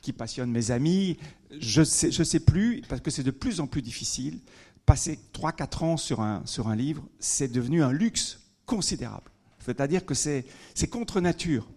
qui 0.00 0.12
passionnent 0.12 0.50
mes 0.50 0.70
amis. 0.70 1.16
Je 1.58 1.82
sais, 1.82 2.10
je 2.10 2.22
sais 2.22 2.40
plus, 2.40 2.82
parce 2.88 3.00
que 3.00 3.10
c'est 3.10 3.22
de 3.22 3.30
plus 3.30 3.60
en 3.60 3.66
plus 3.66 3.82
difficile. 3.82 4.38
Passer 4.86 5.18
3-4 5.34 5.84
ans 5.84 5.96
sur 5.96 6.20
un, 6.20 6.42
sur 6.46 6.68
un 6.68 6.76
livre, 6.76 7.04
c'est 7.18 7.52
devenu 7.52 7.82
un 7.82 7.92
luxe 7.92 8.40
considérable. 8.66 9.30
C'est-à-dire 9.64 10.04
que 10.04 10.14
c'est 10.14 10.44
contre 10.90 11.20
nature. 11.20 11.68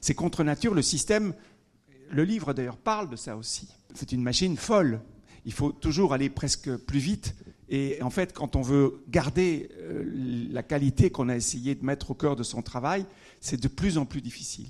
C'est 0.00 0.14
contre 0.14 0.44
nature. 0.44 0.74
Le 0.74 0.82
système, 0.82 1.34
le 2.10 2.24
livre 2.24 2.52
d'ailleurs 2.52 2.76
parle 2.76 3.10
de 3.10 3.16
ça 3.16 3.36
aussi. 3.36 3.68
C'est 3.94 4.12
une 4.12 4.22
machine 4.22 4.56
folle 4.56 5.00
il 5.46 5.52
faut 5.52 5.70
toujours 5.72 6.12
aller 6.12 6.28
presque 6.28 6.76
plus 6.76 6.98
vite. 6.98 7.34
Et 7.68 8.02
en 8.02 8.10
fait, 8.10 8.32
quand 8.32 8.56
on 8.56 8.62
veut 8.62 9.02
garder 9.08 9.70
euh, 9.78 10.04
la 10.50 10.62
qualité 10.62 11.10
qu'on 11.10 11.28
a 11.28 11.36
essayé 11.36 11.74
de 11.74 11.84
mettre 11.84 12.10
au 12.10 12.14
cœur 12.14 12.36
de 12.36 12.42
son 12.42 12.62
travail, 12.62 13.06
c'est 13.40 13.60
de 13.60 13.68
plus 13.68 13.96
en 13.96 14.04
plus 14.04 14.20
difficile. 14.20 14.66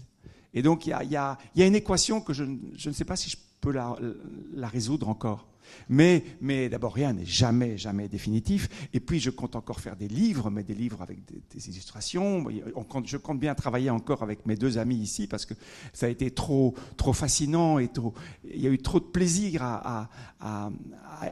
Et 0.55 0.63
donc, 0.63 0.87
il 0.87 0.91
y 0.91 1.17
a, 1.17 1.39
une 1.57 1.75
équation 1.75 2.21
que 2.21 2.33
je, 2.33 2.45
ne 2.45 2.93
sais 2.93 3.05
pas 3.05 3.17
si 3.17 3.31
je 3.31 3.37
peux 3.61 3.73
la, 3.73 4.69
résoudre 4.69 5.09
encore. 5.09 5.47
Mais, 5.89 6.23
d'abord, 6.69 6.95
rien 6.95 7.13
n'est 7.13 7.25
jamais, 7.25 7.77
définitif. 8.09 8.89
Et 8.93 9.01
puis, 9.01 9.21
je 9.21 9.31
compte 9.31 9.57
encore 9.57 9.81
faire 9.81 9.97
des 9.97 10.09
livres, 10.09 10.51
mais 10.51 10.63
des 10.63 10.75
livres 10.75 11.03
avec 11.03 11.19
des, 11.27 11.69
illustrations. 11.69 12.47
je 13.05 13.17
compte 13.17 13.41
bien 13.41 13.55
travailler 13.55 13.91
encore 13.91 14.23
avec 14.23 14.47
mes 14.47 14.57
deux 14.57 14.79
amis 14.79 14.97
ici 14.97 15.27
parce 15.27 15.47
que 15.47 15.55
ça 15.93 16.07
a 16.07 16.09
été 16.09 16.31
trop, 16.31 16.75
fascinant 17.13 17.79
et 17.79 17.89
il 18.45 18.61
y 18.61 18.67
a 18.67 18.71
eu 18.71 18.79
trop 18.79 19.01
de 19.01 19.05
plaisir 19.05 19.63
à, 19.63 20.09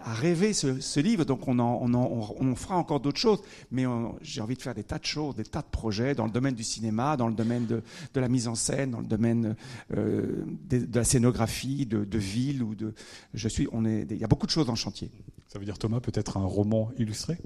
rêver 0.07 0.53
ce, 0.53 1.01
livre. 1.01 1.25
Donc, 1.25 1.47
on 1.49 1.59
en, 1.59 2.55
fera 2.55 2.77
encore 2.77 3.01
d'autres 3.01 3.21
choses. 3.21 3.41
Mais 3.71 3.85
j'ai 4.23 4.41
envie 4.41 4.57
de 4.57 4.63
faire 4.63 4.75
des 4.75 4.85
tas 4.85 4.99
de 4.99 5.05
choses, 5.05 5.37
des 5.37 5.45
tas 5.45 5.63
de 5.63 5.71
projets 5.71 6.15
dans 6.15 6.27
le 6.27 6.31
domaine 6.31 6.55
du 6.55 6.65
cinéma, 6.65 7.17
dans 7.17 7.29
le 7.29 7.35
domaine 7.35 7.67
de, 7.67 7.83
la 8.15 8.29
mise 8.29 8.49
en 8.49 8.55
scène, 8.55 8.93
dans 8.93 9.01
le 9.01 9.07
domaine 9.07 9.57
euh, 9.97 10.45
de, 10.69 10.87
la 10.95 11.05
scénographie, 11.05 11.87
de, 11.87 12.05
de 12.05 12.19
ville 12.19 12.63
ou 12.63 12.75
de. 12.75 12.95
Je 13.35 13.49
suis, 13.49 13.69
on 13.73 13.85
est, 13.85 14.05
y 14.25 14.27
a 14.27 14.29
beaucoup 14.29 14.47
de 14.47 14.51
choses 14.51 14.71
en 14.71 14.75
chantier. 14.75 15.11
Ça 15.49 15.59
veut 15.59 15.67
dire 15.67 15.79
Thomas, 15.79 16.01
peut-être 16.01 16.39
un 16.39 16.47
roman 16.47 16.91
illustré? 16.97 17.37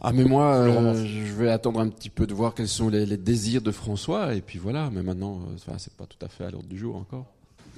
Ah 0.00 0.12
mais 0.12 0.24
moi, 0.24 0.56
euh, 0.56 1.06
je 1.06 1.32
vais 1.32 1.48
attendre 1.48 1.78
un 1.78 1.88
petit 1.88 2.10
peu 2.10 2.26
de 2.26 2.34
voir 2.34 2.54
quels 2.54 2.66
sont 2.66 2.88
les, 2.88 3.16
désirs 3.16 3.62
de 3.62 3.70
François 3.70 4.34
et 4.34 4.40
puis 4.40 4.58
voilà. 4.58 4.90
Mais 4.92 5.04
maintenant, 5.04 5.42
euh, 5.68 5.74
c'est 5.78 5.94
pas 5.94 6.06
tout 6.06 6.18
à 6.20 6.28
fait 6.28 6.44
à 6.44 6.50
l'ordre 6.50 6.68
du 6.68 6.76
jour 6.76 6.96
encore. 6.96 7.26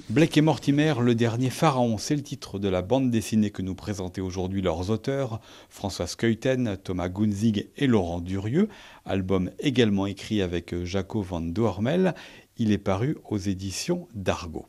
Blake 0.09 0.39
et 0.39 0.41
Mortimer, 0.41 0.95
le 1.03 1.15
dernier 1.15 1.51
pharaon, 1.51 1.99
c'est 1.99 2.17
le 2.17 2.23
titre 2.23 2.59
de 2.59 2.69
la 2.69 2.81
bande 2.81 3.11
dessinée 3.11 3.51
que 3.51 3.61
nous 3.61 3.75
présentaient 3.75 4.23
aujourd'hui 4.23 4.63
leurs 4.63 4.89
auteurs, 4.89 5.41
François 5.69 6.07
Skeuten, 6.07 6.79
Thomas 6.83 7.11
Gunzig 7.11 7.69
et 7.77 7.87
Laurent 7.87 8.21
Durieux, 8.21 8.71
album 9.05 9.51
également 9.59 10.07
écrit 10.07 10.41
avec 10.41 10.75
Jaco 10.85 11.21
van 11.21 11.43
Doormel. 11.43 12.15
Il 12.57 12.73
est 12.73 12.79
paru 12.79 13.19
aux 13.29 13.39
éditions 13.39 14.09
d'Argo. 14.15 14.67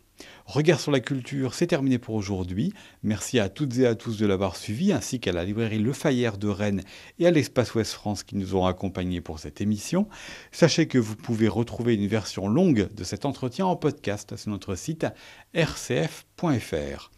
Regard 0.48 0.80
sur 0.80 0.94
la 0.94 1.02
culture, 1.02 1.54
c'est 1.54 1.68
terminé 1.68 1.98
pour 1.98 2.16
aujourd'hui. 2.16 2.72
Merci 3.04 3.38
à 3.38 3.50
toutes 3.50 3.78
et 3.80 3.86
à 3.86 3.96
tous 3.96 4.18
de 4.18 4.26
l'avoir 4.26 4.56
suivi, 4.56 4.94
ainsi 4.94 5.20
qu'à 5.20 5.34
la 5.34 5.44
librairie 5.44 5.78
Le 5.78 5.92
Fayère 5.92 6.38
de 6.38 6.48
Rennes 6.48 6.84
et 7.20 7.28
à 7.28 7.32
l'Espace 7.32 7.76
Ouest 7.76 7.92
France 7.92 8.24
qui 8.24 8.38
nous 8.38 8.56
ont 8.56 8.66
accompagnés 8.66 9.20
pour 9.20 9.40
cette 9.40 9.60
émission. 9.60 10.08
Sachez 10.54 10.88
que 10.88 10.98
vous 10.98 11.18
pouvez 11.18 11.50
retrouver 11.50 11.96
une 11.96 12.08
version 12.08 12.48
longue 12.48 12.88
de 12.96 13.04
cet 13.04 13.26
entretien 13.26 13.66
en 13.66 13.76
podcast 13.76 14.38
sur 14.38 14.50
notre 14.50 14.76
site 14.76 15.06
rcf.fr. 15.54 17.12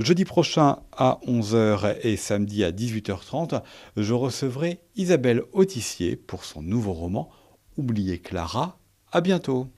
Jeudi 0.00 0.24
prochain 0.24 0.78
à 0.90 1.20
11h 1.24 1.98
et 2.02 2.16
samedi 2.16 2.64
à 2.64 2.72
18h30, 2.72 3.62
je 3.96 4.12
recevrai 4.12 4.80
Isabelle 4.96 5.44
Autissier 5.52 6.16
pour 6.16 6.44
son 6.44 6.62
nouveau 6.62 6.94
roman 6.94 7.30
Oubliez 7.76 8.18
Clara. 8.18 8.80
À 9.12 9.20
bientôt. 9.20 9.68